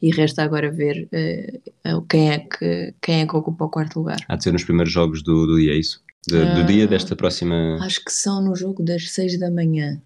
e 0.00 0.14
resta 0.14 0.42
agora 0.42 0.70
ver 0.70 1.08
quem, 2.08 2.30
é 2.30 2.38
que, 2.38 2.94
quem 3.00 3.22
é 3.22 3.26
que 3.26 3.34
ocupa 3.34 3.64
o 3.64 3.70
quarto 3.70 3.98
lugar. 3.98 4.18
Há 4.28 4.36
de 4.36 4.44
ser 4.44 4.52
nos 4.52 4.62
primeiros 4.62 4.92
jogos 4.92 5.22
do, 5.22 5.46
do 5.46 5.58
dia, 5.58 5.72
é 5.72 5.76
isso? 5.76 6.02
de, 6.28 6.54
do 6.54 6.64
dia 6.64 6.84
ah, 6.84 6.86
desta 6.86 7.16
próxima. 7.16 7.78
Acho 7.80 8.04
que 8.04 8.12
são 8.12 8.42
no 8.42 8.54
jogo 8.54 8.82
das 8.82 9.10
6 9.10 9.38
da 9.38 9.50
manhã. 9.50 10.00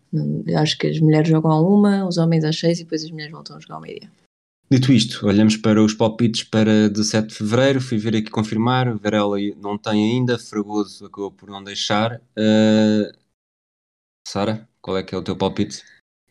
Acho 0.56 0.78
que 0.78 0.86
as 0.86 1.00
mulheres 1.00 1.28
jogam 1.28 1.50
a 1.50 1.60
uma, 1.60 2.06
os 2.06 2.16
homens 2.16 2.44
às 2.44 2.58
6 2.58 2.80
e 2.80 2.82
depois 2.84 3.04
as 3.04 3.10
mulheres 3.10 3.32
voltam 3.32 3.56
a 3.56 3.60
jogar 3.60 3.76
ao 3.76 3.80
meio-dia. 3.80 4.08
Dito 4.72 4.90
isto, 4.90 5.26
olhamos 5.26 5.58
para 5.58 5.84
os 5.84 5.92
palpites 5.92 6.44
para 6.44 6.88
17 6.88 7.28
de 7.28 7.34
fevereiro. 7.34 7.78
Fui 7.78 7.98
ver 7.98 8.16
aqui 8.16 8.30
confirmar. 8.30 8.96
Varela 8.96 9.36
não 9.60 9.76
tem 9.76 10.14
ainda. 10.14 10.38
Fragoso 10.38 11.04
acabou 11.04 11.30
por 11.30 11.50
não 11.50 11.62
deixar. 11.62 12.14
Uh... 12.14 13.12
Sara, 14.26 14.66
qual 14.80 14.96
é 14.96 15.02
que 15.02 15.14
é 15.14 15.18
o 15.18 15.22
teu 15.22 15.36
palpite? 15.36 15.82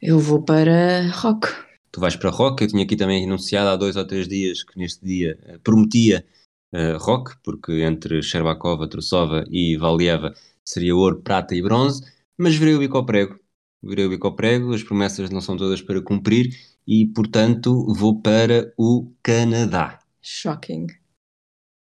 Eu 0.01 0.17
vou 0.17 0.41
para 0.41 1.07
Rock. 1.11 1.49
Tu 1.91 1.99
vais 1.99 2.15
para 2.15 2.31
Rock. 2.31 2.63
Eu 2.63 2.67
tinha 2.69 2.83
aqui 2.83 2.95
também 2.95 3.23
anunciado 3.25 3.69
há 3.69 3.75
dois 3.75 3.95
ou 3.95 4.07
três 4.07 4.27
dias 4.27 4.63
que 4.63 4.75
neste 4.75 5.05
dia 5.05 5.37
prometia 5.63 6.25
uh, 6.73 6.97
rock, 6.97 7.35
porque 7.43 7.83
entre 7.83 8.23
Sherbakova, 8.23 8.89
Trusova 8.89 9.45
e 9.51 9.77
Valieva 9.77 10.33
seria 10.65 10.95
ouro, 10.95 11.21
prata 11.21 11.53
e 11.53 11.61
bronze, 11.61 12.01
mas 12.35 12.55
virei 12.55 12.73
o 12.73 12.79
bico 12.79 12.97
ao 12.97 13.05
prego. 13.05 13.39
Virei 13.83 14.07
o 14.07 14.09
bico 14.09 14.25
ao 14.25 14.35
prego, 14.35 14.73
as 14.73 14.81
promessas 14.81 15.29
não 15.29 15.41
são 15.41 15.55
todas 15.55 15.79
para 15.79 16.01
cumprir 16.01 16.70
e, 16.88 17.07
portanto, 17.07 17.86
vou 17.93 18.21
para 18.21 18.73
o 18.77 19.13
Canadá. 19.23 19.99
Shocking. 20.21 20.88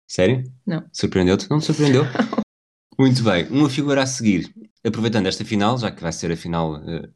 Sério? 0.08 0.44
Não. 0.66 0.86
Surpreendeu-te? 0.92 1.50
Não 1.50 1.58
me 1.58 1.64
surpreendeu? 1.64 2.04
Muito 2.98 3.24
bem, 3.24 3.48
uma 3.50 3.70
figura 3.70 4.04
a 4.04 4.08
seguir. 4.08 4.52
Aproveitando 4.84 5.28
esta 5.28 5.46
final, 5.46 5.78
já 5.78 5.92
que 5.92 6.02
vai 6.02 6.12
ser 6.12 6.32
a 6.32 6.38
final 6.38 6.78
uh, 6.78 7.08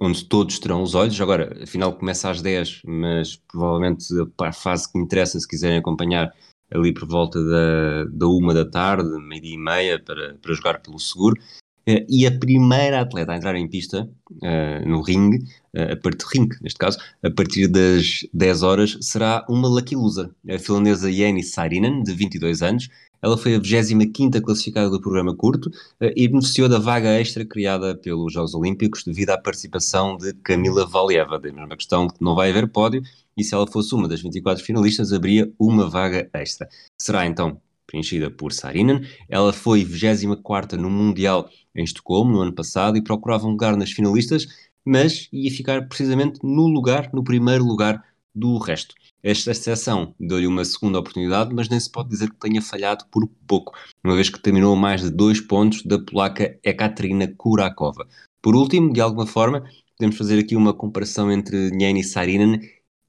onde 0.00 0.24
todos 0.24 0.58
terão 0.58 0.82
os 0.82 0.94
olhos, 0.94 1.20
agora 1.20 1.62
a 1.62 1.66
final 1.66 1.96
começa 1.96 2.30
às 2.30 2.40
10, 2.42 2.82
mas 2.84 3.36
provavelmente 3.36 4.06
a 4.40 4.52
fase 4.52 4.90
que 4.90 4.98
me 4.98 5.04
interessa, 5.04 5.38
se 5.38 5.46
quiserem 5.46 5.78
acompanhar, 5.78 6.34
ali 6.72 6.92
por 6.92 7.06
volta 7.08 7.38
da, 7.42 8.04
da 8.04 8.26
uma 8.26 8.52
da 8.52 8.68
tarde, 8.68 9.08
meia-dia 9.20 9.54
e 9.54 9.58
meia, 9.58 10.02
para, 10.02 10.34
para 10.34 10.54
jogar 10.54 10.80
pelo 10.80 10.98
seguro. 10.98 11.40
Uh, 11.88 12.04
e 12.06 12.26
a 12.26 12.38
primeira 12.38 13.00
atleta 13.00 13.32
a 13.32 13.36
entrar 13.36 13.56
em 13.56 13.66
pista 13.66 14.06
uh, 14.30 14.86
no 14.86 15.00
ringue, 15.00 15.38
uh, 15.74 15.92
a 15.92 15.96
partir 15.96 16.26
ring, 16.34 16.48
neste 16.60 16.78
caso, 16.78 16.98
a 17.22 17.30
partir 17.30 17.66
das 17.66 18.26
10 18.34 18.62
horas, 18.62 18.98
será 19.00 19.42
uma 19.48 19.66
loser, 19.68 20.28
a 20.46 20.58
finlandesa 20.58 21.10
Jenny 21.10 21.42
Saarinen, 21.42 22.02
de 22.02 22.12
22 22.12 22.60
anos, 22.60 22.90
ela 23.22 23.38
foi 23.38 23.54
a 23.54 23.58
25 23.58 24.42
classificada 24.42 24.90
do 24.90 25.00
programa 25.00 25.34
curto 25.34 25.70
e 26.14 26.28
beneficiou 26.28 26.68
da 26.68 26.78
vaga 26.78 27.18
extra 27.18 27.44
criada 27.44 27.96
pelos 27.96 28.32
Jogos 28.32 28.54
Olímpicos 28.54 29.02
devido 29.02 29.30
à 29.30 29.38
participação 29.38 30.16
de 30.16 30.32
Camila 30.34 30.86
Valieva. 30.86 31.36
Da 31.36 31.50
mesma 31.50 31.76
questão 31.76 32.06
que 32.06 32.22
não 32.22 32.36
vai 32.36 32.50
haver 32.50 32.68
pódio 32.68 33.02
e 33.36 33.42
se 33.42 33.54
ela 33.54 33.66
fosse 33.66 33.92
uma 33.92 34.06
das 34.06 34.20
24 34.22 34.64
finalistas, 34.64 35.12
haveria 35.12 35.52
uma 35.58 35.90
vaga 35.90 36.30
extra. 36.32 36.68
Será 36.96 37.26
então 37.26 37.60
preenchida 37.88 38.30
por 38.30 38.52
Sarinen. 38.52 39.00
Ela 39.28 39.52
foi 39.52 39.82
24 39.82 40.80
no 40.80 40.90
Mundial 40.90 41.50
em 41.74 41.82
Estocolmo 41.82 42.32
no 42.32 42.40
ano 42.42 42.52
passado 42.52 42.96
e 42.96 43.02
procurava 43.02 43.46
um 43.46 43.50
lugar 43.50 43.76
nas 43.76 43.90
finalistas, 43.90 44.46
mas 44.84 45.28
ia 45.32 45.50
ficar 45.50 45.88
precisamente 45.88 46.38
no 46.44 46.68
lugar, 46.68 47.10
no 47.12 47.24
primeiro 47.24 47.64
lugar 47.64 48.04
do 48.34 48.58
resto. 48.58 48.94
Esta 49.22 49.50
exceção 49.50 50.14
deu-lhe 50.20 50.46
uma 50.46 50.64
segunda 50.64 50.98
oportunidade, 50.98 51.52
mas 51.52 51.68
nem 51.68 51.80
se 51.80 51.90
pode 51.90 52.08
dizer 52.08 52.30
que 52.30 52.36
tenha 52.36 52.62
falhado 52.62 53.04
por 53.10 53.28
pouco, 53.46 53.72
uma 54.04 54.14
vez 54.14 54.30
que 54.30 54.40
terminou 54.40 54.74
a 54.74 54.78
mais 54.78 55.02
de 55.02 55.10
dois 55.10 55.40
pontos 55.40 55.82
da 55.82 55.98
polaca 55.98 56.56
Ekaterina 56.62 57.26
Kurakova. 57.36 58.06
Por 58.40 58.54
último, 58.54 58.92
de 58.92 59.00
alguma 59.00 59.26
forma, 59.26 59.64
podemos 59.96 60.16
fazer 60.16 60.38
aqui 60.38 60.54
uma 60.54 60.72
comparação 60.72 61.32
entre 61.32 61.70
Nieni 61.70 62.04
Saarinen 62.04 62.60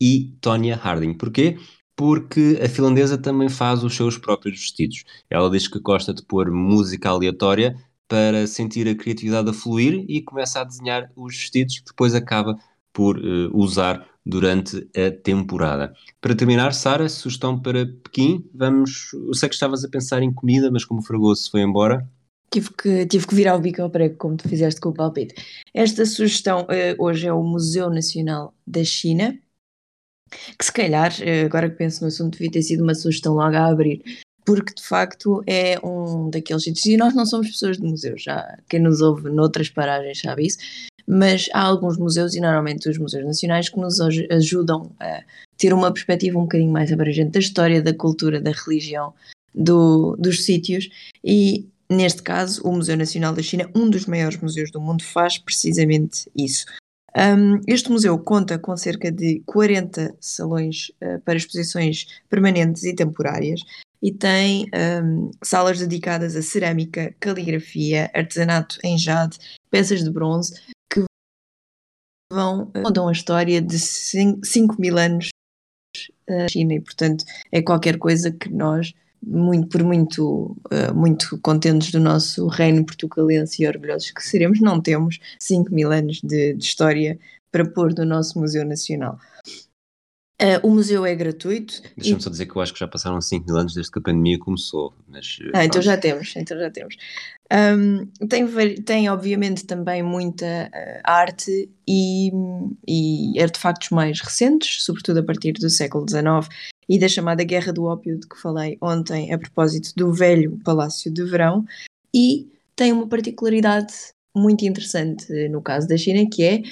e 0.02 0.34
Tonya 0.42 0.76
Harding. 0.76 1.14
Porquê? 1.14 1.58
Porque 2.00 2.58
a 2.64 2.70
finlandesa 2.70 3.18
também 3.18 3.50
faz 3.50 3.84
os 3.84 3.94
seus 3.94 4.18
próprios 4.18 4.58
vestidos. 4.58 5.04
Ela 5.30 5.50
diz 5.50 5.68
que 5.68 5.82
gosta 5.82 6.14
de 6.14 6.24
pôr 6.24 6.50
música 6.50 7.10
aleatória 7.10 7.76
para 8.08 8.48
sentir 8.48 8.88
a 8.88 8.96
criatividade 8.96 9.50
a 9.50 9.54
fluir 9.54 10.06
e 10.08 10.22
começa 10.22 10.62
a 10.62 10.64
desenhar 10.64 11.12
os 11.14 11.36
vestidos 11.36 11.80
que 11.80 11.88
depois 11.88 12.16
acaba 12.16 12.58
por 12.94 13.18
uh, 13.18 13.52
usar 13.54 14.08
durante 14.26 14.78
a 14.96 15.12
temporada. 15.12 15.94
Para 16.22 16.34
terminar, 16.34 16.74
Sara, 16.74 17.10
sugestão 17.10 17.60
para 17.62 17.86
Pequim. 17.86 18.50
Vamos. 18.56 19.12
Eu 19.14 19.34
sei 19.34 19.50
que 19.50 19.56
estavas 19.56 19.84
a 19.84 19.90
pensar 19.90 20.24
em 20.24 20.34
comida, 20.34 20.72
mas 20.72 20.86
como 20.86 21.02
o 21.02 21.04
Fragoso 21.04 21.52
foi 21.52 21.64
embora. 21.64 22.10
Tive 22.50 22.70
que, 22.82 23.06
tive 23.08 23.28
que 23.28 23.36
virar 23.36 23.58
o 23.58 23.60
bico 23.60 23.82
ao 23.82 23.90
prego, 23.90 24.16
como 24.16 24.38
tu 24.38 24.48
fizeste 24.48 24.80
com 24.80 24.88
o 24.88 24.94
palpite. 24.94 25.36
Esta 25.74 26.06
sugestão 26.06 26.62
uh, 26.62 26.96
hoje 26.98 27.28
é 27.28 27.34
o 27.34 27.44
Museu 27.44 27.90
Nacional 27.90 28.54
da 28.66 28.86
China, 28.86 29.38
que 30.58 30.66
se 30.66 30.72
calhar, 30.72 31.12
uh, 31.12 31.46
agora 31.46 31.70
que 31.70 31.76
penso 31.76 32.02
no 32.02 32.08
assunto, 32.08 32.34
devia 32.34 32.52
ter 32.52 32.62
sido 32.62 32.84
uma 32.84 32.96
sugestão 32.96 33.34
logo 33.34 33.56
a 33.56 33.68
abrir, 33.68 34.02
porque 34.46 34.74
de 34.74 34.84
facto 34.84 35.44
é 35.48 35.80
um 35.86 36.30
daqueles 36.30 36.64
sítios. 36.64 36.86
E 36.86 36.98
nós 36.98 37.14
não 37.14 37.26
somos 37.26 37.50
pessoas 37.50 37.78
de 37.78 37.84
museus, 37.84 38.24
já 38.24 38.58
quem 38.68 38.80
nos 38.80 39.02
ouve 39.02 39.30
noutras 39.30 39.70
paragens 39.70 40.22
sabe 40.22 40.48
isso 40.48 40.58
mas 41.12 41.50
há 41.56 41.64
alguns 41.64 41.98
museus, 41.98 42.36
e 42.36 42.40
normalmente 42.40 42.88
os 42.88 43.00
museus 43.00 43.26
nacionais, 43.26 43.68
que 43.68 43.80
nos 43.80 44.00
ajudam 44.00 44.92
a 45.00 45.24
ter 45.58 45.74
uma 45.74 45.92
perspectiva 45.92 46.38
um 46.38 46.44
bocadinho 46.44 46.72
mais 46.72 46.92
abrangente 46.92 47.32
da 47.32 47.40
história, 47.40 47.82
da 47.82 47.92
cultura, 47.92 48.40
da 48.40 48.52
religião 48.52 49.12
do, 49.52 50.16
dos 50.18 50.46
sítios, 50.46 50.88
e 51.24 51.68
neste 51.90 52.22
caso 52.22 52.62
o 52.64 52.72
Museu 52.72 52.96
Nacional 52.96 53.34
da 53.34 53.42
China, 53.42 53.68
um 53.74 53.90
dos 53.90 54.06
maiores 54.06 54.40
museus 54.40 54.70
do 54.70 54.80
mundo, 54.80 55.04
faz 55.04 55.40
precisamente 55.40 56.30
isso. 56.38 56.68
Um, 57.18 57.60
este 57.68 57.92
museu 57.92 58.18
conta 58.20 58.60
com 58.60 58.76
cerca 58.78 59.12
de 59.12 59.42
40 59.46 60.16
salões 60.20 60.92
uh, 61.02 61.20
para 61.22 61.36
exposições 61.36 62.06
permanentes 62.30 62.84
e 62.84 62.96
temporárias 62.96 63.62
e 64.02 64.12
tem 64.12 64.70
um, 65.04 65.32
salas 65.44 65.80
dedicadas 65.80 66.36
a 66.36 66.42
cerâmica, 66.42 67.14
caligrafia, 67.20 68.10
artesanato 68.14 68.78
em 68.84 68.98
jade, 68.98 69.38
peças 69.70 70.04
de 70.04 70.10
bronze, 70.10 70.54
vão, 72.32 72.72
eh, 72.74 72.82
contam 72.82 73.08
a 73.08 73.12
história 73.12 73.62
de 73.62 73.78
5 73.78 74.80
mil 74.80 74.98
anos 74.98 75.30
da 76.28 76.48
China 76.48 76.76
e, 76.76 76.80
portanto, 76.80 77.26
é 77.52 77.62
qualquer 77.62 77.98
coisa 77.98 78.32
que 78.32 78.50
nós, 78.50 78.94
muito, 79.22 79.68
por 79.68 79.84
muito, 79.84 80.56
uh, 80.72 80.94
muito 80.96 81.38
contentes 81.40 81.92
do 81.92 82.00
nosso 82.00 82.48
reino 82.48 82.86
portugalense 82.86 83.64
e 83.64 83.68
orgulhosos 83.68 84.12
que 84.12 84.24
seremos, 84.24 84.60
não 84.60 84.82
temos 84.82 85.20
5 85.40 85.74
mil 85.74 85.92
anos 85.92 86.22
de, 86.22 86.54
de 86.54 86.64
história 86.64 87.20
para 87.52 87.66
pôr 87.66 87.94
no 87.98 88.06
nosso 88.06 88.40
Museu 88.40 88.66
Nacional. 88.66 89.20
Uh, 90.42 90.66
o 90.66 90.70
museu 90.70 91.06
é 91.06 91.14
gratuito. 91.14 91.82
Deixa-me 91.98 92.18
e... 92.18 92.24
só 92.24 92.30
dizer 92.30 92.46
que 92.46 92.56
eu 92.56 92.62
acho 92.62 92.72
que 92.72 92.80
já 92.80 92.88
passaram 92.88 93.20
5 93.20 93.46
mil 93.46 93.58
anos 93.58 93.74
desde 93.74 93.92
que 93.92 94.00
a 94.00 94.02
pandemia 94.02 94.40
começou. 94.40 94.94
Mas, 95.06 95.38
ah, 95.54 95.66
então 95.66 95.82
já 95.82 95.98
temos, 95.98 96.34
então 96.38 96.58
já 96.58 96.72
temos. 96.72 96.96
Um, 97.52 98.06
tem, 98.26 98.48
tem, 98.84 99.10
obviamente, 99.10 99.66
também 99.66 100.02
muita 100.02 100.72
uh, 100.74 101.02
arte 101.04 101.70
e, 101.86 102.32
e, 102.88 103.42
artefactos 103.42 103.90
mais 103.90 104.22
recentes, 104.22 104.82
sobretudo 104.84 105.20
a 105.20 105.24
partir 105.24 105.52
do 105.54 105.70
século 105.70 106.06
XIX 106.10 106.48
e 106.90 107.00
da 107.00 107.08
chamada 107.08 107.44
Guerra 107.44 107.72
do 107.72 107.86
Ópio 107.86 108.18
de 108.18 108.28
que 108.28 108.42
falei 108.42 108.78
ontem 108.82 109.32
a 109.32 109.38
propósito 109.38 109.94
do 109.96 110.12
velho 110.12 110.60
Palácio 110.64 111.14
de 111.14 111.24
Verão. 111.24 111.64
E 112.14 112.48
tem 112.76 112.92
uma 112.92 113.08
particularidade 113.08 113.94
muito 114.36 114.66
interessante 114.66 115.32
no 115.50 115.62
caso 115.62 115.88
da 115.88 115.96
China, 115.96 116.28
que 116.30 116.44
é 116.44 116.64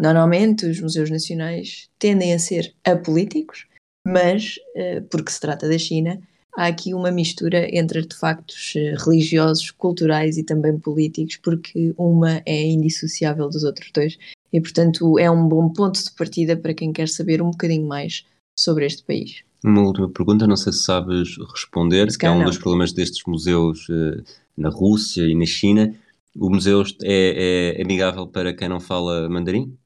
Normalmente, 0.00 0.64
os 0.64 0.80
museus 0.80 1.10
nacionais 1.10 1.90
tendem 1.98 2.32
a 2.32 2.38
ser 2.38 2.74
apolíticos, 2.82 3.66
mas, 4.06 4.56
uh, 4.74 5.02
porque 5.10 5.30
se 5.30 5.38
trata 5.38 5.68
da 5.68 5.76
China, 5.76 6.18
há 6.56 6.68
aqui 6.68 6.94
uma 6.94 7.10
mistura 7.10 7.68
entre 7.76 7.98
artefactos 7.98 8.72
uh, 8.76 9.04
religiosos, 9.04 9.70
culturais 9.70 10.38
e 10.38 10.42
também 10.42 10.78
políticos, 10.78 11.36
porque 11.36 11.92
uma 11.98 12.40
é 12.46 12.62
indissociável 12.62 13.50
dos 13.50 13.62
outros 13.62 13.90
dois 13.92 14.16
e, 14.50 14.58
portanto, 14.58 15.18
é 15.18 15.30
um 15.30 15.46
bom 15.46 15.68
ponto 15.68 16.02
de 16.02 16.10
partida 16.12 16.56
para 16.56 16.72
quem 16.72 16.94
quer 16.94 17.06
saber 17.06 17.42
um 17.42 17.50
bocadinho 17.50 17.86
mais 17.86 18.24
sobre 18.58 18.86
este 18.86 19.02
país. 19.02 19.44
Uma 19.62 19.82
última 19.82 20.08
pergunta, 20.08 20.46
não 20.46 20.56
sei 20.56 20.72
se 20.72 20.84
sabes 20.84 21.36
responder, 21.52 22.06
que 22.16 22.24
é 22.24 22.30
um 22.30 22.38
não. 22.38 22.44
dos 22.46 22.58
problemas 22.58 22.92
destes 22.92 23.22
museus 23.26 23.88
uh, 23.88 24.22
na 24.56 24.70
Rússia 24.70 25.22
e 25.22 25.34
na 25.34 25.44
China. 25.44 25.94
O 26.34 26.48
museu 26.48 26.82
é, 27.02 27.76
é 27.76 27.82
amigável 27.82 28.26
para 28.26 28.54
quem 28.54 28.68
não 28.68 28.80
fala 28.80 29.28
mandarim? 29.28 29.76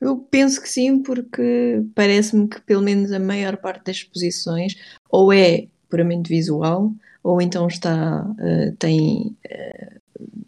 Eu 0.00 0.18
penso 0.18 0.60
que 0.60 0.68
sim, 0.68 1.02
porque 1.02 1.82
parece-me 1.94 2.46
que 2.46 2.60
pelo 2.60 2.82
menos 2.82 3.10
a 3.12 3.18
maior 3.18 3.56
parte 3.56 3.86
das 3.86 3.96
exposições 3.96 4.74
ou 5.08 5.32
é 5.32 5.68
puramente 5.88 6.28
visual 6.28 6.92
ou 7.22 7.40
então 7.40 7.66
está 7.66 8.24
uh, 8.24 8.76
tem 8.78 9.36
uh, 9.46 10.00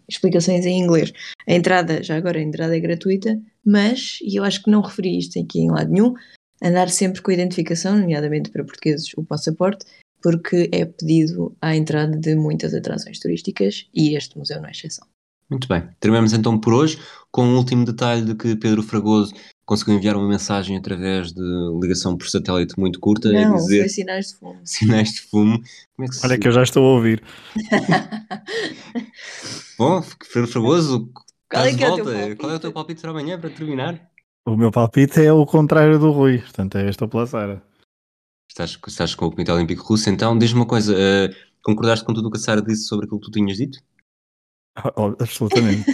explicações 0.09 0.65
em 0.65 0.79
inglês. 0.79 1.13
A 1.47 1.53
entrada, 1.53 2.03
já 2.03 2.17
agora 2.17 2.39
a 2.39 2.43
entrada 2.43 2.77
é 2.77 2.81
gratuita, 2.81 3.41
mas, 3.65 4.19
e 4.23 4.37
eu 4.37 4.45
acho 4.45 4.63
que 4.63 4.71
não 4.71 4.81
referi 4.81 5.19
isto 5.19 5.41
aqui 5.41 5.61
em 5.61 5.71
lado 5.71 5.91
nenhum, 5.91 6.15
andar 6.63 6.89
sempre 6.89 7.23
com 7.23 7.31
a 7.31 7.35
identificação, 7.35 7.97
nomeadamente 7.97 8.51
para 8.51 8.65
portugueses 8.65 9.13
o 9.17 9.25
passaporte, 9.25 9.85
porque 10.23 10.69
é 10.73 10.85
pedido 10.85 11.57
à 11.61 11.77
entrada 11.77 12.17
de 12.17 12.35
muitas 12.35 12.75
atrações 12.75 13.19
turísticas 13.19 13.87
e 13.95 14.17
este 14.17 14.37
museu 14.37 14.61
não 14.61 14.69
é 14.69 14.73
exceção. 14.73 15.07
Muito 15.49 15.67
bem. 15.67 15.89
Terminamos 15.99 16.35
então 16.35 16.59
por 16.59 16.75
hoje 16.75 16.99
com 17.31 17.45
um 17.45 17.57
último 17.57 17.85
detalhe 17.85 18.25
de 18.25 18.35
que 18.35 18.55
Pedro 18.57 18.83
Fragoso 18.83 19.33
conseguiu 19.65 19.95
enviar 19.95 20.17
uma 20.17 20.29
mensagem 20.29 20.77
através 20.77 21.33
de 21.33 21.43
ligação 21.81 22.17
por 22.17 22.29
satélite 22.29 22.79
muito 22.79 23.01
curta. 23.01 23.33
Não, 23.33 23.55
a 23.55 23.57
dizer... 23.57 23.81
foi 23.81 23.89
sinais 23.89 24.29
de 24.29 24.37
fumo. 24.37 24.61
Sinais 24.65 25.13
de 25.13 25.21
fumo. 25.23 25.63
Como 25.97 26.07
é 26.07 26.09
que 26.09 26.17
se... 26.17 26.27
Olha 26.27 26.39
que 26.39 26.49
eu 26.49 26.53
já 26.53 26.63
estou 26.63 26.85
a 26.85 26.95
ouvir. 26.95 27.23
Bom, 29.79 30.03
Pedro 30.33 30.49
Fragoso, 30.49 31.11
qual 31.51 31.65
é, 31.65 31.75
que 31.75 31.83
é, 31.83 31.89
volta, 31.89 32.03
o 32.03 32.37
qual 32.37 32.53
é 32.53 32.57
o 32.57 32.61
teu 32.61 32.73
palpite 32.73 33.01
para 33.01 33.11
amanhã, 33.11 33.41
para 33.41 33.49
terminar? 33.49 34.08
O 34.49 34.57
meu 34.57 34.71
palpite 34.71 35.23
é 35.23 35.31
o 35.31 35.45
contrário 35.45 35.99
do 35.99 36.11
Rui, 36.11 36.39
portanto 36.39 36.79
é 36.79 36.89
esta 36.89 37.07
pela 37.07 37.27
Sara. 37.27 37.63
Estás, 38.51 38.79
estás 38.87 39.15
com 39.15 39.27
o 39.27 39.31
Comitê 39.31 39.53
Olímpico 39.53 39.85
Russo, 39.85 40.09
então 40.09 40.39
diz-me 40.39 40.61
uma 40.61 40.67
coisa, 40.67 40.95
uh, 40.95 41.35
concordaste 41.63 42.03
com 42.03 42.15
tudo 42.15 42.29
o 42.29 42.31
que 42.31 42.39
a 42.39 42.41
Sara 42.41 42.63
disse 42.63 42.85
sobre 42.85 43.05
aquilo 43.05 43.21
que 43.21 43.27
tu 43.27 43.31
tinhas 43.31 43.59
dito? 43.59 43.79
Oh, 44.97 45.15
absolutamente. 45.21 45.85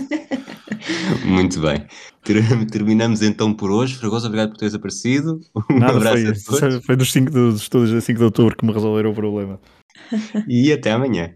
Muito 1.27 1.61
bem. 1.61 1.85
Terminamos 2.71 3.23
então 3.23 3.53
por 3.53 3.73
hoje. 3.73 3.97
Fragoso, 3.97 4.29
obrigado 4.29 4.51
por 4.51 4.59
teres 4.59 4.75
aparecido. 4.75 5.41
Um 5.69 5.81
Nada, 5.81 6.01
foi, 6.01 6.81
foi 6.81 6.97
dos, 6.97 7.11
5 7.11 7.31
dos 7.33 7.63
estudos 7.63 7.93
a 7.93 8.01
5 8.01 8.19
de 8.19 8.25
outubro 8.25 8.57
que 8.57 8.65
me 8.65 8.73
resolveram 8.73 9.11
o 9.11 9.15
problema. 9.15 9.61
e 10.47 10.73
até 10.73 10.93
amanhã. 10.93 11.35